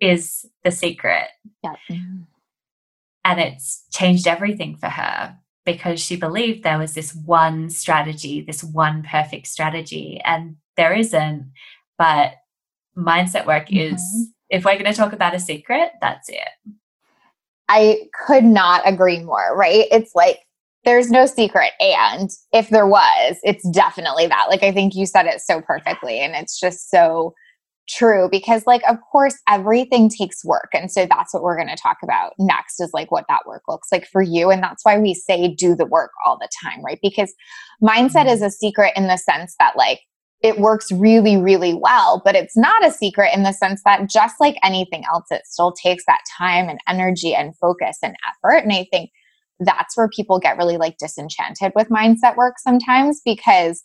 is 0.00 0.46
the 0.64 0.70
secret. 0.70 1.26
Yeah. 1.62 1.74
And 1.90 3.38
it's 3.38 3.84
changed 3.92 4.26
everything 4.26 4.78
for 4.78 4.88
her 4.88 5.36
because 5.66 6.00
she 6.00 6.16
believed 6.16 6.62
there 6.62 6.78
was 6.78 6.94
this 6.94 7.14
one 7.14 7.68
strategy, 7.68 8.40
this 8.40 8.64
one 8.64 9.02
perfect 9.02 9.48
strategy, 9.48 10.18
and 10.24 10.56
there 10.78 10.94
isn't. 10.94 11.52
But 11.98 12.36
mindset 12.96 13.46
work 13.46 13.68
mm-hmm. 13.68 13.96
is 13.96 14.31
if 14.52 14.64
we're 14.64 14.74
going 14.74 14.84
to 14.84 14.92
talk 14.92 15.14
about 15.14 15.34
a 15.34 15.40
secret, 15.40 15.90
that's 16.00 16.28
it. 16.28 16.48
I 17.68 18.02
could 18.26 18.44
not 18.44 18.82
agree 18.84 19.20
more, 19.20 19.56
right? 19.56 19.86
It's 19.90 20.14
like 20.14 20.40
there's 20.84 21.10
no 21.10 21.26
secret. 21.26 21.70
And 21.80 22.28
if 22.52 22.68
there 22.68 22.86
was, 22.86 23.38
it's 23.42 23.66
definitely 23.70 24.26
that. 24.26 24.46
Like, 24.50 24.62
I 24.62 24.70
think 24.70 24.94
you 24.94 25.06
said 25.06 25.26
it 25.26 25.40
so 25.40 25.62
perfectly. 25.62 26.20
And 26.20 26.34
it's 26.34 26.60
just 26.60 26.90
so 26.90 27.34
true 27.88 28.28
because, 28.30 28.66
like, 28.66 28.82
of 28.88 28.98
course, 29.10 29.36
everything 29.48 30.10
takes 30.10 30.44
work. 30.44 30.68
And 30.74 30.90
so 30.90 31.06
that's 31.06 31.32
what 31.32 31.42
we're 31.42 31.56
going 31.56 31.74
to 31.74 31.82
talk 31.82 31.98
about 32.02 32.32
next 32.38 32.78
is 32.78 32.90
like 32.92 33.10
what 33.10 33.24
that 33.28 33.46
work 33.46 33.62
looks 33.68 33.88
like 33.90 34.06
for 34.06 34.20
you. 34.20 34.50
And 34.50 34.62
that's 34.62 34.84
why 34.84 34.98
we 34.98 35.14
say 35.14 35.48
do 35.54 35.74
the 35.74 35.86
work 35.86 36.10
all 36.26 36.36
the 36.36 36.48
time, 36.62 36.84
right? 36.84 36.98
Because 37.00 37.32
mindset 37.82 38.26
mm-hmm. 38.26 38.28
is 38.28 38.42
a 38.42 38.50
secret 38.50 38.92
in 38.96 39.06
the 39.06 39.16
sense 39.16 39.54
that, 39.58 39.76
like, 39.78 40.00
it 40.42 40.58
works 40.58 40.90
really, 40.90 41.36
really 41.36 41.74
well. 41.74 42.20
But 42.24 42.34
it's 42.34 42.56
not 42.56 42.84
a 42.84 42.90
secret 42.90 43.30
in 43.34 43.44
the 43.44 43.52
sense 43.52 43.82
that 43.84 44.08
just 44.10 44.40
like 44.40 44.56
anything 44.62 45.04
else, 45.12 45.26
it 45.30 45.46
still 45.46 45.72
takes 45.72 46.04
that 46.06 46.22
time 46.36 46.68
and 46.68 46.80
energy 46.88 47.34
and 47.34 47.56
focus 47.56 47.98
and 48.02 48.16
effort. 48.28 48.64
And 48.64 48.72
I 48.72 48.86
think 48.90 49.10
that's 49.60 49.96
where 49.96 50.08
people 50.08 50.38
get 50.38 50.56
really 50.56 50.76
like 50.76 50.98
disenchanted 50.98 51.72
with 51.76 51.88
mindset 51.88 52.36
work 52.36 52.58
sometimes 52.58 53.20
because 53.24 53.84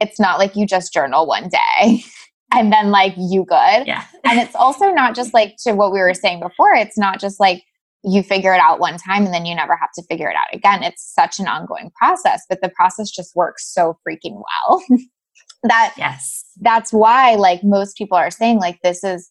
it's 0.00 0.18
not 0.18 0.38
like 0.38 0.56
you 0.56 0.66
just 0.66 0.94
journal 0.94 1.26
one 1.26 1.50
day 1.50 2.02
and 2.52 2.72
then 2.72 2.90
like 2.90 3.14
you 3.18 3.44
good. 3.44 3.86
Yeah. 3.86 4.04
and 4.24 4.40
it's 4.40 4.54
also 4.54 4.86
not 4.90 5.14
just 5.14 5.34
like 5.34 5.56
to 5.64 5.72
what 5.72 5.92
we 5.92 5.98
were 5.98 6.14
saying 6.14 6.40
before, 6.40 6.72
it's 6.74 6.96
not 6.98 7.20
just 7.20 7.38
like 7.38 7.62
you 8.02 8.22
figure 8.22 8.54
it 8.54 8.60
out 8.60 8.80
one 8.80 8.96
time 8.96 9.26
and 9.26 9.34
then 9.34 9.44
you 9.44 9.54
never 9.54 9.76
have 9.76 9.92
to 9.94 10.02
figure 10.04 10.30
it 10.30 10.36
out 10.36 10.54
again. 10.54 10.82
It's 10.82 11.12
such 11.14 11.38
an 11.38 11.46
ongoing 11.46 11.90
process, 11.94 12.42
but 12.48 12.62
the 12.62 12.70
process 12.70 13.10
just 13.10 13.36
works 13.36 13.70
so 13.70 13.98
freaking 14.08 14.40
well. 14.68 14.82
that 15.62 15.94
yes. 15.96 16.44
That's 16.60 16.92
why 16.92 17.34
like 17.34 17.62
most 17.62 17.96
people 17.96 18.16
are 18.16 18.30
saying 18.30 18.58
like 18.58 18.78
this 18.82 19.04
is 19.04 19.30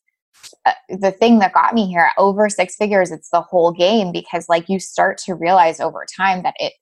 uh, 0.65 0.73
the 0.89 1.11
thing 1.11 1.39
that 1.39 1.53
got 1.53 1.73
me 1.73 1.87
here 1.87 2.11
over 2.17 2.49
six 2.49 2.75
figures 2.75 3.11
it's 3.11 3.29
the 3.29 3.41
whole 3.41 3.71
game 3.71 4.11
because 4.11 4.47
like 4.47 4.69
you 4.69 4.79
start 4.79 5.17
to 5.17 5.33
realize 5.35 5.79
over 5.79 6.05
time 6.15 6.43
that 6.43 6.53
it 6.57 6.73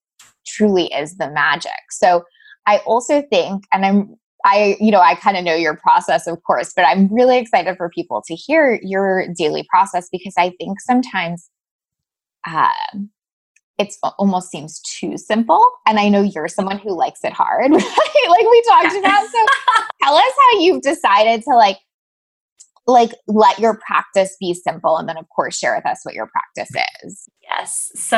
truly 0.45 0.85
is 0.93 1.17
the 1.17 1.29
magic 1.31 1.71
so 1.89 2.23
i 2.67 2.77
also 2.85 3.23
think 3.31 3.63
and 3.73 3.85
i'm 3.85 4.15
i 4.45 4.77
you 4.79 4.91
know 4.91 4.99
i 4.99 5.15
kind 5.15 5.37
of 5.37 5.43
know 5.43 5.55
your 5.55 5.75
process 5.75 6.27
of 6.27 6.41
course 6.43 6.71
but 6.75 6.83
i'm 6.83 7.11
really 7.13 7.37
excited 7.37 7.75
for 7.77 7.89
people 7.89 8.21
to 8.25 8.35
hear 8.35 8.79
your 8.83 9.25
daily 9.35 9.65
process 9.69 10.07
because 10.11 10.35
i 10.37 10.51
think 10.59 10.79
sometimes 10.79 11.49
uh, 12.47 12.69
it's 13.77 13.97
almost 14.17 14.49
seems 14.49 14.79
too 14.81 15.17
simple. 15.17 15.63
And 15.85 15.99
i 15.99 16.09
know 16.09 16.21
you're 16.21 16.47
someone 16.47 16.79
who 16.79 16.95
likes 16.95 17.23
it 17.23 17.33
hard 17.33 17.71
right? 17.73 18.29
like 18.29 18.45
we 18.49 18.63
talked 18.67 18.95
about 18.95 19.27
so 19.27 19.45
tell 20.03 20.15
us 20.15 20.33
how 20.37 20.59
you've 20.59 20.81
decided 20.81 21.43
to 21.43 21.55
like 21.55 21.77
like 22.87 23.11
let 23.27 23.59
your 23.59 23.77
practice 23.85 24.35
be 24.39 24.53
simple 24.53 24.97
and 24.97 25.07
then 25.09 25.17
of 25.17 25.27
course 25.29 25.57
share 25.57 25.75
with 25.75 25.85
us 25.85 25.99
what 26.03 26.15
your 26.15 26.27
practice 26.27 26.73
is. 27.03 27.27
Yes. 27.49 27.91
So 27.95 28.17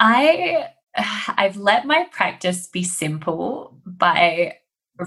i 0.00 0.68
i've 1.36 1.56
let 1.56 1.86
my 1.86 2.06
practice 2.10 2.66
be 2.66 2.82
simple 2.82 3.78
by 3.86 4.54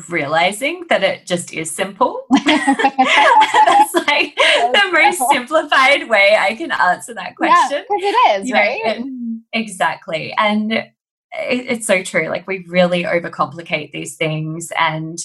realizing 0.09 0.85
that 0.89 1.03
it 1.03 1.25
just 1.25 1.53
is 1.53 1.71
simple. 1.71 2.25
That's 2.45 3.93
like 4.07 4.35
the 4.35 4.89
most 4.91 5.21
simplified 5.31 6.09
way 6.09 6.35
i 6.37 6.55
can 6.55 6.71
answer 6.71 7.13
that 7.13 7.35
question 7.35 7.83
because 7.87 8.01
yeah, 8.01 8.09
it 8.09 8.41
is 8.41 8.49
you 8.49 8.53
right? 8.53 8.99
know, 8.99 9.05
it, 9.53 9.61
exactly. 9.61 10.33
And 10.37 10.71
it, 10.73 10.87
it's 11.31 11.87
so 11.87 12.03
true. 12.03 12.27
Like 12.29 12.47
we 12.47 12.65
really 12.67 13.03
overcomplicate 13.03 13.91
these 13.91 14.15
things 14.15 14.71
and 14.77 15.17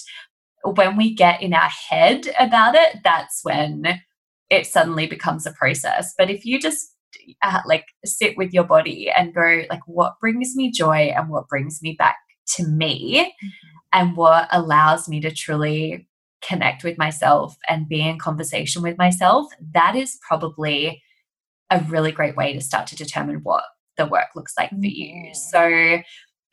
when 0.63 0.97
we 0.97 1.13
get 1.13 1.41
in 1.41 1.53
our 1.53 1.69
head 1.89 2.27
about 2.39 2.75
it, 2.75 2.97
that's 3.03 3.41
when 3.43 4.01
it 4.49 4.65
suddenly 4.65 5.05
becomes 5.05 5.45
a 5.45 5.51
process. 5.51 6.13
But 6.17 6.29
if 6.29 6.45
you 6.45 6.59
just 6.59 6.87
uh, 7.41 7.59
like 7.65 7.85
sit 8.03 8.37
with 8.37 8.53
your 8.53 8.63
body 8.63 9.09
and 9.15 9.33
go 9.33 9.63
like 9.69 9.81
what 9.85 10.19
brings 10.19 10.55
me 10.55 10.71
joy 10.71 11.13
and 11.15 11.29
what 11.29 11.47
brings 11.47 11.81
me 11.81 11.95
back 11.97 12.17
to 12.55 12.67
me? 12.67 13.33
Mm-hmm. 13.43 13.74
And 13.95 14.15
what 14.15 14.47
allows 14.51 15.09
me 15.09 15.19
to 15.21 15.31
truly 15.31 16.07
connect 16.43 16.83
with 16.83 16.99
myself 16.99 17.57
and 17.67 17.89
be 17.89 18.01
in 18.01 18.19
conversation 18.19 18.83
with 18.83 18.97
myself 18.99 19.47
that 19.73 19.95
is 19.95 20.19
probably 20.21 21.01
a 21.71 21.79
really 21.87 22.11
great 22.11 22.35
way 22.35 22.53
to 22.53 22.61
start 22.61 22.85
to 22.85 22.95
determine 22.95 23.37
what 23.37 23.63
the 23.97 24.05
work 24.05 24.27
looks 24.35 24.53
like 24.57 24.69
for 24.69 24.85
you 24.85 25.33
so 25.33 26.03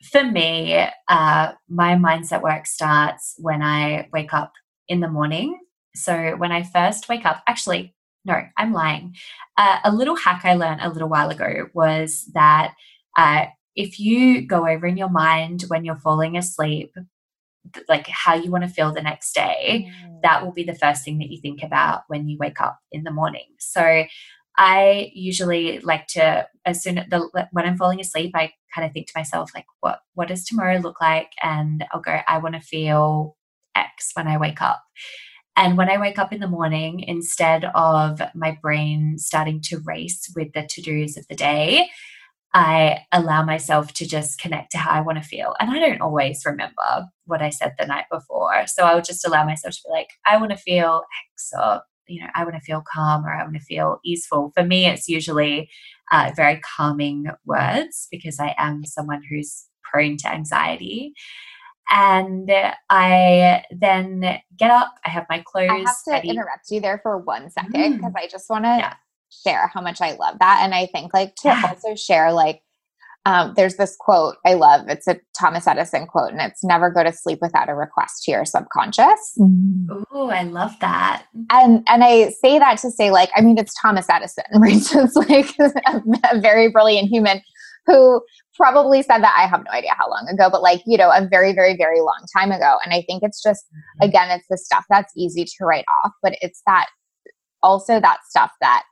for 0.03 0.23
me, 0.23 0.85
uh, 1.07 1.51
my 1.69 1.95
mindset 1.95 2.41
work 2.41 2.67
starts 2.67 3.35
when 3.37 3.61
I 3.61 4.09
wake 4.11 4.33
up 4.33 4.53
in 4.87 4.99
the 4.99 5.07
morning. 5.07 5.59
So 5.95 6.35
when 6.37 6.51
I 6.51 6.63
first 6.63 7.07
wake 7.07 7.25
up, 7.25 7.41
actually, 7.47 7.95
no, 8.25 8.41
I'm 8.57 8.73
lying. 8.73 9.15
Uh, 9.57 9.79
a 9.83 9.91
little 9.91 10.15
hack 10.15 10.41
I 10.43 10.55
learned 10.55 10.81
a 10.81 10.89
little 10.89 11.09
while 11.09 11.29
ago 11.29 11.67
was 11.73 12.29
that 12.33 12.73
uh, 13.17 13.45
if 13.75 13.99
you 13.99 14.41
go 14.41 14.67
over 14.67 14.85
in 14.87 14.97
your 14.97 15.09
mind 15.09 15.65
when 15.67 15.85
you're 15.85 15.95
falling 15.95 16.37
asleep, 16.37 16.93
like 17.87 18.07
how 18.07 18.35
you 18.35 18.51
want 18.51 18.63
to 18.63 18.69
feel 18.69 18.93
the 18.93 19.01
next 19.01 19.33
day, 19.33 19.89
mm. 19.89 20.21
that 20.21 20.43
will 20.43 20.51
be 20.51 20.63
the 20.63 20.75
first 20.75 21.03
thing 21.03 21.19
that 21.19 21.29
you 21.29 21.39
think 21.41 21.63
about 21.63 22.03
when 22.07 22.27
you 22.27 22.37
wake 22.37 22.59
up 22.61 22.79
in 22.91 23.03
the 23.03 23.11
morning. 23.11 23.47
So 23.59 24.05
I 24.57 25.11
usually 25.13 25.79
like 25.79 26.07
to, 26.09 26.47
as 26.65 26.83
soon 26.83 26.99
as 26.99 27.09
the, 27.09 27.47
when 27.51 27.65
I'm 27.65 27.77
falling 27.77 27.99
asleep, 27.99 28.31
I 28.35 28.53
kind 28.73 28.85
of 28.85 28.93
think 28.93 29.07
to 29.07 29.13
myself, 29.15 29.51
like, 29.55 29.65
what, 29.79 30.01
what 30.13 30.27
does 30.27 30.45
tomorrow 30.45 30.77
look 30.77 31.01
like? 31.01 31.31
And 31.41 31.85
I'll 31.91 32.01
go, 32.01 32.19
I 32.27 32.37
want 32.37 32.55
to 32.55 32.61
feel 32.61 33.35
X 33.75 34.11
when 34.13 34.27
I 34.27 34.37
wake 34.37 34.61
up. 34.61 34.83
And 35.55 35.77
when 35.77 35.89
I 35.89 35.99
wake 35.99 36.17
up 36.17 36.33
in 36.33 36.39
the 36.39 36.47
morning, 36.47 37.01
instead 37.01 37.65
of 37.75 38.21
my 38.33 38.57
brain 38.61 39.17
starting 39.17 39.61
to 39.65 39.79
race 39.85 40.31
with 40.35 40.53
the 40.53 40.65
to 40.67 40.81
dos 40.81 41.17
of 41.17 41.27
the 41.27 41.35
day, 41.35 41.89
I 42.53 42.99
allow 43.11 43.43
myself 43.43 43.93
to 43.93 44.07
just 44.07 44.39
connect 44.39 44.71
to 44.71 44.77
how 44.77 44.91
I 44.91 45.01
want 45.01 45.17
to 45.17 45.23
feel. 45.23 45.55
And 45.59 45.71
I 45.71 45.79
don't 45.79 46.01
always 46.01 46.43
remember 46.45 47.07
what 47.25 47.41
I 47.41 47.49
said 47.49 47.73
the 47.79 47.87
night 47.87 48.05
before. 48.11 48.67
So 48.67 48.83
I'll 48.83 49.01
just 49.01 49.25
allow 49.25 49.43
myself 49.43 49.73
to 49.73 49.81
be 49.85 49.91
like, 49.91 50.09
I 50.25 50.37
want 50.37 50.51
to 50.51 50.57
feel 50.57 51.01
X 51.33 51.51
or 51.59 51.81
you 52.07 52.21
know, 52.21 52.27
I 52.35 52.43
want 52.43 52.55
to 52.55 52.61
feel 52.61 52.83
calm 52.91 53.25
or 53.25 53.33
I 53.33 53.43
want 53.43 53.55
to 53.55 53.61
feel 53.61 53.99
easeful. 54.03 54.51
For 54.53 54.63
me, 54.63 54.85
it's 54.87 55.07
usually 55.07 55.69
uh, 56.11 56.31
very 56.35 56.59
calming 56.59 57.27
words 57.45 58.07
because 58.11 58.39
I 58.39 58.53
am 58.57 58.85
someone 58.85 59.21
who's 59.29 59.65
prone 59.83 60.17
to 60.17 60.31
anxiety. 60.31 61.13
And 61.89 62.49
I 62.89 63.63
then 63.71 64.39
get 64.57 64.71
up, 64.71 64.93
I 65.05 65.09
have 65.09 65.25
my 65.29 65.43
clothes. 65.45 65.69
I 65.71 65.79
have 65.79 66.03
to 66.05 66.11
ready. 66.11 66.29
interrupt 66.29 66.71
you 66.71 66.79
there 66.79 66.99
for 67.03 67.17
one 67.17 67.49
second 67.49 67.97
because 67.97 68.13
mm. 68.13 68.19
I 68.19 68.27
just 68.27 68.49
want 68.49 68.65
to 68.65 68.69
yeah. 68.69 68.93
Share 69.43 69.67
how 69.73 69.81
much 69.81 70.01
I 70.01 70.13
love 70.13 70.37
that. 70.39 70.61
And 70.63 70.73
I 70.73 70.87
think, 70.87 71.13
like, 71.13 71.35
to 71.37 71.49
yeah. 71.49 71.63
also 71.67 71.95
share, 71.95 72.31
like, 72.31 72.61
um, 73.25 73.53
there's 73.55 73.77
this 73.77 73.95
quote 73.97 74.35
I 74.45 74.53
love. 74.53 74.89
It's 74.89 75.07
a 75.07 75.17
Thomas 75.39 75.65
Edison 75.65 76.07
quote, 76.07 76.31
and 76.31 76.41
it's 76.41 76.63
never 76.63 76.89
go 76.89 77.03
to 77.03 77.13
sleep 77.13 77.39
without 77.41 77.69
a 77.69 77.75
request 77.75 78.23
to 78.23 78.31
your 78.31 78.43
subconscious. 78.43 79.39
Oh, 80.11 80.29
I 80.29 80.43
love 80.43 80.73
that. 80.81 81.25
And 81.49 81.83
and 81.87 82.03
I 82.03 82.31
say 82.31 82.59
that 82.59 82.79
to 82.79 82.91
say, 82.91 83.11
like, 83.11 83.29
I 83.35 83.41
mean, 83.41 83.57
it's 83.57 83.73
Thomas 83.81 84.07
Edison, 84.09 84.43
right? 84.55 84.81
So 84.81 85.03
it's 85.03 85.15
like 85.15 85.55
a, 85.59 86.01
a 86.37 86.41
very 86.41 86.69
brilliant 86.69 87.07
human 87.07 87.41
who 87.85 88.21
probably 88.55 89.01
said 89.01 89.19
that 89.19 89.35
I 89.37 89.47
have 89.47 89.63
no 89.65 89.71
idea 89.71 89.93
how 89.97 90.09
long 90.09 90.27
ago, 90.31 90.49
but 90.49 90.61
like, 90.61 90.81
you 90.85 90.97
know, 90.97 91.09
a 91.09 91.27
very, 91.27 91.53
very, 91.53 91.75
very 91.75 91.99
long 91.99 92.25
time 92.37 92.51
ago. 92.51 92.77
And 92.83 92.93
I 92.93 93.01
think 93.07 93.23
it's 93.23 93.41
just, 93.41 93.65
mm-hmm. 93.65 94.09
again, 94.09 94.29
it's 94.31 94.47
the 94.49 94.57
stuff 94.57 94.85
that's 94.89 95.11
easy 95.17 95.43
to 95.43 95.65
write 95.65 95.85
off, 96.03 96.13
but 96.21 96.35
it's 96.41 96.61
that 96.65 96.87
also 97.61 97.99
that 97.99 98.19
stuff 98.29 98.51
that 98.61 98.83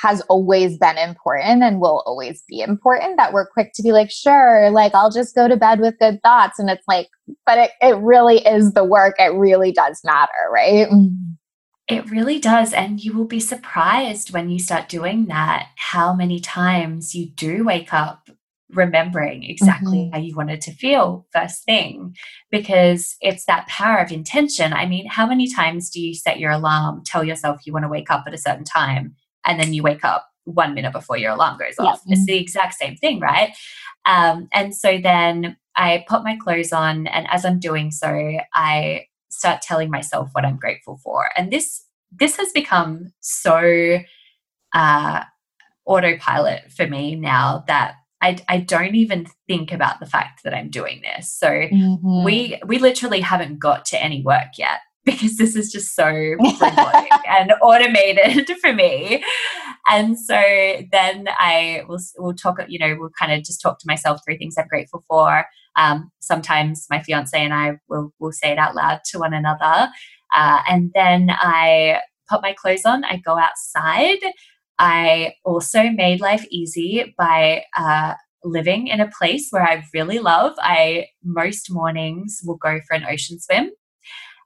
has 0.00 0.20
always 0.22 0.78
been 0.78 0.96
important 0.98 1.62
and 1.62 1.80
will 1.80 2.02
always 2.06 2.42
be 2.48 2.60
important 2.60 3.16
that 3.16 3.32
we're 3.32 3.46
quick 3.46 3.72
to 3.74 3.82
be 3.82 3.92
like 3.92 4.10
sure 4.10 4.70
like 4.70 4.94
i'll 4.94 5.10
just 5.10 5.34
go 5.34 5.48
to 5.48 5.56
bed 5.56 5.80
with 5.80 5.98
good 5.98 6.20
thoughts. 6.22 6.58
And 6.58 6.70
it's 6.70 6.86
like 6.88 7.08
but 7.46 7.58
it, 7.58 7.70
it 7.80 7.96
really 7.98 8.44
is 8.44 8.72
the 8.72 8.84
work. 8.84 9.14
It 9.18 9.32
really 9.34 9.72
does 9.72 10.00
matter 10.04 10.32
right? 10.52 10.88
It 11.88 12.08
really 12.08 12.38
does. 12.38 12.72
And 12.72 13.02
you 13.02 13.12
will 13.12 13.24
be 13.24 13.40
surprised 13.40 14.32
when 14.32 14.48
you 14.48 14.60
start 14.60 14.88
doing 14.88 15.26
that 15.26 15.68
how 15.76 16.14
many 16.14 16.38
times 16.38 17.14
you 17.14 17.26
do 17.26 17.64
wake 17.64 17.92
up 17.92 18.30
remembering 18.72 19.42
exactly 19.42 19.98
mm-hmm. 19.98 20.14
how 20.14 20.20
you 20.20 20.34
wanted 20.36 20.60
to 20.60 20.72
feel 20.72 21.26
first 21.32 21.64
thing 21.64 22.14
because 22.50 23.16
it's 23.20 23.44
that 23.46 23.66
power 23.66 23.98
of 23.98 24.12
intention. 24.12 24.72
I 24.72 24.86
mean, 24.86 25.06
how 25.06 25.26
many 25.26 25.52
times 25.52 25.90
do 25.90 26.00
you 26.00 26.14
set 26.14 26.38
your 26.38 26.52
alarm, 26.52 27.02
tell 27.04 27.24
yourself 27.24 27.60
you 27.64 27.72
want 27.72 27.84
to 27.84 27.88
wake 27.88 28.10
up 28.10 28.24
at 28.26 28.34
a 28.34 28.38
certain 28.38 28.64
time, 28.64 29.16
and 29.46 29.60
then 29.60 29.72
you 29.72 29.82
wake 29.82 30.04
up 30.04 30.26
one 30.44 30.74
minute 30.74 30.92
before 30.92 31.16
your 31.16 31.32
alarm 31.32 31.58
goes 31.58 31.78
off. 31.78 32.00
It's 32.06 32.26
the 32.26 32.36
exact 32.36 32.74
same 32.74 32.96
thing, 32.96 33.20
right? 33.20 33.54
Um, 34.06 34.48
and 34.52 34.74
so 34.74 34.98
then 34.98 35.56
I 35.76 36.04
put 36.08 36.24
my 36.24 36.36
clothes 36.36 36.72
on, 36.72 37.06
and 37.06 37.26
as 37.30 37.44
I'm 37.44 37.60
doing 37.60 37.90
so, 37.90 38.38
I 38.54 39.06
start 39.30 39.62
telling 39.62 39.90
myself 39.90 40.30
what 40.32 40.44
I'm 40.44 40.56
grateful 40.56 40.98
for. 41.02 41.30
And 41.36 41.50
this 41.50 41.84
this 42.12 42.36
has 42.36 42.50
become 42.52 43.12
so 43.20 43.98
uh, 44.74 45.24
autopilot 45.84 46.72
for 46.72 46.86
me 46.86 47.14
now 47.14 47.64
that 47.68 47.94
I, 48.20 48.38
I 48.48 48.58
don't 48.58 48.96
even 48.96 49.26
think 49.46 49.72
about 49.72 50.00
the 50.00 50.06
fact 50.06 50.42
that 50.44 50.54
I'm 50.54 50.70
doing 50.70 51.02
this. 51.02 51.32
So 51.32 51.48
mm-hmm. 51.48 52.24
we 52.24 52.60
we 52.66 52.78
literally 52.78 53.20
haven't 53.20 53.58
got 53.58 53.84
to 53.86 54.02
any 54.02 54.22
work 54.22 54.58
yet 54.58 54.80
because 55.04 55.38
this 55.38 55.56
is 55.56 55.72
just 55.72 55.94
so 55.94 56.04
and 56.06 57.52
automated 57.62 58.50
for 58.60 58.72
me. 58.72 59.24
And 59.88 60.18
so 60.18 60.36
then 60.92 61.26
I 61.38 61.84
will 61.88 62.00
will 62.18 62.34
talk, 62.34 62.58
you 62.68 62.78
know, 62.78 62.96
we'll 62.98 63.10
kind 63.18 63.32
of 63.32 63.42
just 63.42 63.62
talk 63.62 63.78
to 63.78 63.86
myself 63.86 64.20
three 64.24 64.36
things 64.36 64.56
I'm 64.58 64.68
grateful 64.68 65.02
for. 65.08 65.46
Um, 65.76 66.10
sometimes 66.20 66.86
my 66.90 67.02
fiance 67.02 67.38
and 67.38 67.54
I 67.54 67.78
will 67.88 68.12
will 68.18 68.32
say 68.32 68.50
it 68.50 68.58
out 68.58 68.74
loud 68.74 69.00
to 69.06 69.18
one 69.18 69.32
another. 69.32 69.90
Uh, 70.36 70.60
and 70.68 70.90
then 70.94 71.30
I 71.30 72.00
put 72.28 72.42
my 72.42 72.52
clothes 72.52 72.84
on, 72.84 73.04
I 73.04 73.16
go 73.24 73.38
outside. 73.38 74.18
I 74.78 75.34
also 75.44 75.90
made 75.90 76.20
life 76.20 76.44
easy 76.50 77.14
by 77.18 77.64
uh, 77.76 78.14
living 78.44 78.86
in 78.86 79.00
a 79.00 79.10
place 79.10 79.48
where 79.50 79.62
I 79.62 79.84
really 79.94 80.18
love. 80.18 80.54
I 80.58 81.06
most 81.24 81.70
mornings 81.70 82.40
will 82.44 82.56
go 82.56 82.80
for 82.86 82.94
an 82.94 83.04
ocean 83.04 83.40
swim. 83.40 83.70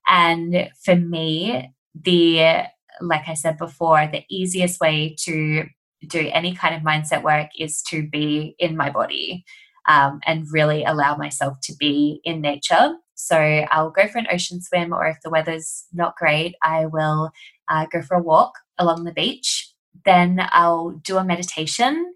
And 0.07 0.71
for 0.85 0.97
me, 0.97 1.71
the 1.95 2.65
like 3.01 3.29
I 3.29 3.35
said 3.35 3.59
before, 3.59 4.07
the 4.07 4.25
easiest 4.31 4.81
way 4.81 5.17
to 5.21 5.65
do 6.07 6.31
any 6.33 6.55
kind 6.55 6.75
of 6.75 6.83
mindset 6.83 7.23
work 7.23 7.49
is 7.59 7.83
to 7.83 8.07
be 8.09 8.55
in 8.59 8.77
my 8.77 8.91
body 8.91 9.45
um, 9.89 10.21
and 10.27 10.47
really 10.53 10.85
allow 10.85 11.17
myself 11.17 11.59
to 11.63 11.75
be 11.79 12.21
in 12.25 12.41
nature. 12.41 12.95
So 13.15 13.37
I'll 13.37 13.91
go 13.91 14.07
for 14.09 14.19
an 14.19 14.27
ocean 14.31 14.61
swim, 14.61 14.93
or 14.93 15.07
if 15.07 15.19
the 15.23 15.31
weather's 15.31 15.85
not 15.93 16.17
great, 16.17 16.55
I 16.63 16.87
will 16.87 17.31
uh, 17.69 17.87
go 17.93 18.03
for 18.03 18.17
a 18.17 18.23
walk 18.23 18.55
along 18.79 19.05
the 19.05 19.13
beach. 19.13 19.73
Then 20.05 20.47
I'll 20.53 20.91
do 20.91 21.17
a 21.17 21.25
meditation. 21.25 22.13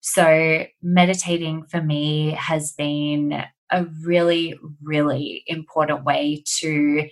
So, 0.00 0.64
meditating 0.80 1.64
for 1.64 1.82
me 1.82 2.30
has 2.30 2.72
been 2.72 3.44
a 3.70 3.84
really, 4.02 4.58
really 4.82 5.44
important 5.46 6.04
way 6.04 6.42
to 6.60 7.08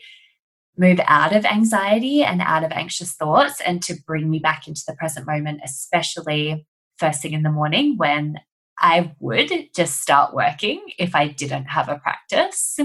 move 0.79 1.01
out 1.07 1.35
of 1.35 1.45
anxiety 1.45 2.23
and 2.23 2.41
out 2.43 2.65
of 2.65 2.73
anxious 2.73 3.13
thoughts 3.15 3.61
and 3.65 3.83
to 3.83 3.95
bring 4.07 4.29
me 4.29 4.39
back 4.39 4.69
into 4.69 4.83
the 4.87 4.95
present 4.95 5.27
moment, 5.27 5.61
especially 5.65 6.67
first 6.99 7.23
thing 7.23 7.33
in 7.33 7.43
the 7.43 7.51
morning 7.51 7.97
when 7.97 8.39
I 8.79 9.13
would 9.21 9.51
just 9.75 10.01
start 10.01 10.35
working 10.35 10.83
if 10.99 11.15
I 11.15 11.29
didn't 11.29 11.65
have 11.65 11.89
a 11.89 11.99
practice. 11.99 12.79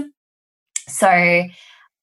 So 0.88 1.44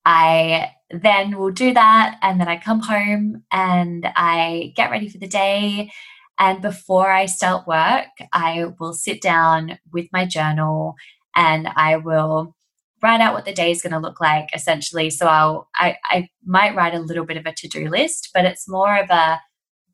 I 0.05 0.71
then 0.91 1.37
will 1.37 1.51
do 1.51 1.73
that 1.73 2.17
and 2.21 2.39
then 2.39 2.47
I 2.47 2.57
come 2.57 2.81
home 2.81 3.43
and 3.51 4.07
I 4.15 4.73
get 4.75 4.91
ready 4.91 5.09
for 5.09 5.17
the 5.17 5.27
day. 5.27 5.91
And 6.39 6.61
before 6.61 7.11
I 7.11 7.25
start 7.25 7.67
work, 7.67 8.07
I 8.31 8.67
will 8.79 8.93
sit 8.93 9.21
down 9.21 9.77
with 9.91 10.07
my 10.13 10.25
journal 10.25 10.95
and 11.39 11.69
I 11.75 11.95
will 11.95 12.53
write 13.01 13.21
out 13.21 13.33
what 13.33 13.45
the 13.45 13.53
day 13.53 13.71
is 13.71 13.81
going 13.81 13.93
to 13.93 13.99
look 13.99 14.19
like 14.19 14.49
essentially. 14.53 15.09
So 15.09 15.25
I'll 15.25 15.69
I, 15.75 15.95
I 16.03 16.27
might 16.45 16.75
write 16.75 16.93
a 16.93 16.99
little 16.99 17.25
bit 17.25 17.37
of 17.37 17.45
a 17.45 17.53
to-do 17.53 17.89
list, 17.89 18.29
but 18.33 18.43
it's 18.43 18.67
more 18.67 18.97
of 18.97 19.09
a 19.09 19.39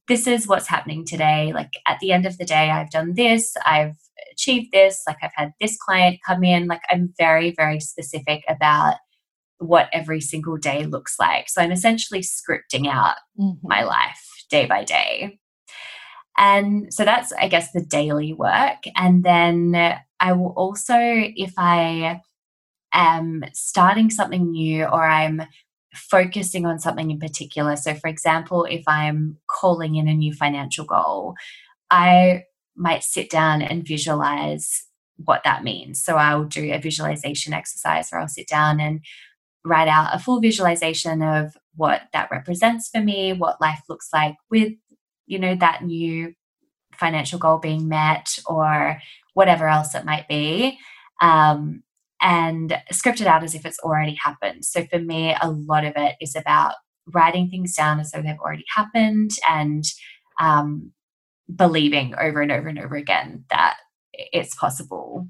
this 0.08 0.28
is 0.28 0.48
what's 0.48 0.68
happening 0.68 1.06
today. 1.06 1.54
Like 1.54 1.74
at 1.88 2.00
the 2.00 2.12
end 2.12 2.26
of 2.26 2.38
the 2.38 2.46
day, 2.46 2.72
I've 2.72 2.90
done 2.90 3.14
this, 3.14 3.56
I've 3.66 3.96
achieved 4.32 4.72
this, 4.72 5.04
like 5.08 5.18
I've 5.22 5.32
had 5.36 5.54
this 5.62 5.78
client 5.78 6.20
come 6.26 6.44
in. 6.44 6.68
Like 6.68 6.82
I'm 6.90 7.14
very, 7.18 7.52
very 7.52 7.80
specific 7.80 8.44
about 8.48 8.96
what 9.60 9.90
every 9.94 10.22
single 10.22 10.58
day 10.58 10.86
looks 10.86 11.16
like. 11.20 11.50
So 11.50 11.62
I'm 11.62 11.72
essentially 11.72 12.22
scripting 12.22 12.88
out 12.88 13.16
mm-hmm. 13.40 13.68
my 13.68 13.84
life 13.84 14.28
day 14.50 14.66
by 14.66 14.84
day. 14.84 15.40
And 16.38 16.94
so 16.94 17.06
that's, 17.06 17.32
I 17.34 17.48
guess, 17.48 17.72
the 17.72 17.82
daily 17.82 18.34
work. 18.34 18.84
And 18.96 19.24
then 19.24 19.98
I 20.20 20.34
will 20.34 20.54
also, 20.58 20.96
if 20.98 21.54
I 21.58 22.22
am 22.94 23.44
starting 23.54 24.10
something 24.10 24.52
new 24.52 24.86
or 24.86 25.04
I'm 25.06 25.44
focusing 25.94 26.66
on 26.66 26.80
something 26.80 27.12
in 27.12 27.20
particular. 27.20 27.76
So, 27.76 27.94
for 27.94 28.08
example, 28.08 28.66
if 28.66 28.84
I'm 28.88 29.38
calling 29.48 29.96
in 29.96 30.08
a 30.08 30.14
new 30.14 30.34
financial 30.34 30.86
goal, 30.86 31.36
I 31.90 32.44
might 32.76 33.04
sit 33.04 33.30
down 33.30 33.62
and 33.62 33.88
visualize 33.88 34.86
what 35.18 35.44
that 35.46 35.64
means. 35.64 36.04
So, 36.04 36.16
I'll 36.16 36.46
do 36.46 36.74
a 36.74 36.80
visualization 36.80 37.54
exercise 37.54 38.10
or 38.12 38.20
I'll 38.20 38.28
sit 38.28 38.48
down 38.48 38.80
and 38.80 39.02
write 39.64 39.88
out 39.88 40.14
a 40.14 40.20
full 40.20 40.40
visualization 40.40 41.22
of 41.22 41.56
what 41.76 42.04
that 42.14 42.30
represents 42.32 42.90
for 42.90 43.02
me, 43.02 43.34
what 43.34 43.60
life 43.60 43.82
looks 43.90 44.10
like 44.14 44.36
with, 44.50 44.74
you 45.26 45.40
know, 45.40 45.56
that 45.56 45.84
new 45.84 46.34
financial 46.94 47.40
goal 47.40 47.58
being 47.58 47.88
met 47.88 48.38
or 48.46 49.00
whatever 49.34 49.68
else 49.68 49.96
it 49.96 50.06
might 50.06 50.28
be. 50.28 50.78
Um, 51.22 51.84
and 52.22 52.78
script 52.92 53.22
it 53.22 53.28
out 53.28 53.44
as 53.44 53.54
if 53.54 53.66
it's 53.66 53.80
already 53.80 54.18
happened. 54.24 54.66
So 54.66 54.86
for 54.86 55.00
me, 55.00 55.36
a 55.40 55.52
lot 55.52 55.86
of 55.86 55.94
it 55.96 56.16
is 56.22 56.36
about 56.36 56.76
writing 57.14 57.50
things 57.50 57.76
down 57.76 58.00
as 58.00 58.12
though 58.12 58.22
they've 58.22 58.40
already 58.40 58.66
happened 58.74 59.32
and 59.48 59.84
um, 60.40 60.92
believing 61.54 62.16
over 62.20 62.42
and 62.42 62.52
over 62.52 62.68
and 62.68 62.80
over 62.80 62.96
again 62.96 63.46
that 63.50 63.78
it's 64.14 64.56
possible. 64.56 65.28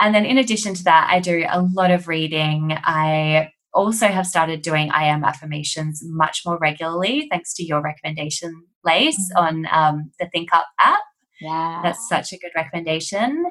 And 0.00 0.14
then 0.14 0.26
in 0.26 0.36
addition 0.36 0.74
to 0.74 0.84
that, 0.84 1.08
I 1.10 1.20
do 1.20 1.46
a 1.48 1.62
lot 1.62 1.90
of 1.90 2.08
reading. 2.08 2.76
I 2.84 3.50
also 3.76 4.08
have 4.08 4.26
started 4.26 4.62
doing 4.62 4.90
I 4.90 5.04
am 5.04 5.22
affirmations 5.22 6.02
much 6.04 6.42
more 6.44 6.58
regularly, 6.58 7.28
thanks 7.30 7.54
to 7.54 7.64
your 7.64 7.82
recommendation, 7.82 8.64
Lace, 8.84 9.30
mm-hmm. 9.36 9.44
on 9.44 9.66
um, 9.70 10.10
the 10.18 10.28
Think 10.32 10.52
Up 10.54 10.66
app. 10.80 11.00
Yeah. 11.40 11.80
That's 11.82 12.08
such 12.08 12.32
a 12.32 12.38
good 12.38 12.52
recommendation. 12.56 13.44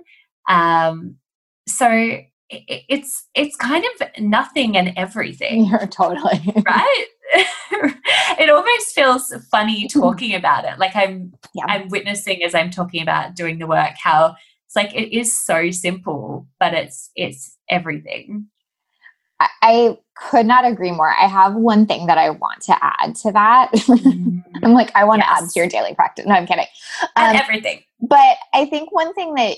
Um, 0.49 1.17
so 1.67 2.19
it's 2.49 3.27
it's 3.33 3.55
kind 3.55 3.83
of 3.85 4.23
nothing 4.23 4.75
and 4.77 4.93
everything. 4.97 5.65
You're 5.69 5.87
totally 5.87 6.41
right. 6.65 7.05
it 8.39 8.49
almost 8.49 8.93
feels 8.93 9.33
funny 9.51 9.87
talking 9.91 10.33
about 10.35 10.65
it. 10.65 10.79
Like 10.79 10.95
I'm 10.95 11.33
yeah. 11.53 11.65
I'm 11.67 11.89
witnessing 11.89 12.43
as 12.43 12.55
I'm 12.55 12.71
talking 12.71 13.01
about 13.01 13.35
doing 13.35 13.59
the 13.59 13.67
work 13.67 13.93
how 14.01 14.35
it's 14.65 14.75
like 14.75 14.93
it 14.95 15.15
is 15.15 15.45
so 15.45 15.71
simple, 15.71 16.47
but 16.59 16.73
it's 16.73 17.11
it's 17.15 17.57
everything. 17.69 18.47
I 19.61 19.97
could 20.15 20.45
not 20.45 20.65
agree 20.65 20.91
more. 20.91 21.09
I 21.09 21.27
have 21.27 21.55
one 21.55 21.85
thing 21.85 22.07
that 22.07 22.17
I 22.17 22.29
want 22.29 22.61
to 22.63 22.75
add 22.81 23.15
to 23.15 23.31
that. 23.31 23.71
Mm. 23.73 24.43
I'm 24.63 24.73
like, 24.73 24.91
I 24.95 25.03
want 25.03 25.19
yes. 25.19 25.27
to 25.27 25.43
add 25.43 25.49
to 25.49 25.59
your 25.59 25.67
daily 25.67 25.93
practice. 25.93 26.25
No, 26.25 26.35
I'm 26.35 26.47
kidding. 26.47 26.67
Um, 27.15 27.35
everything. 27.35 27.83
But 28.01 28.37
I 28.53 28.65
think 28.65 28.91
one 28.91 29.13
thing 29.13 29.33
that 29.35 29.57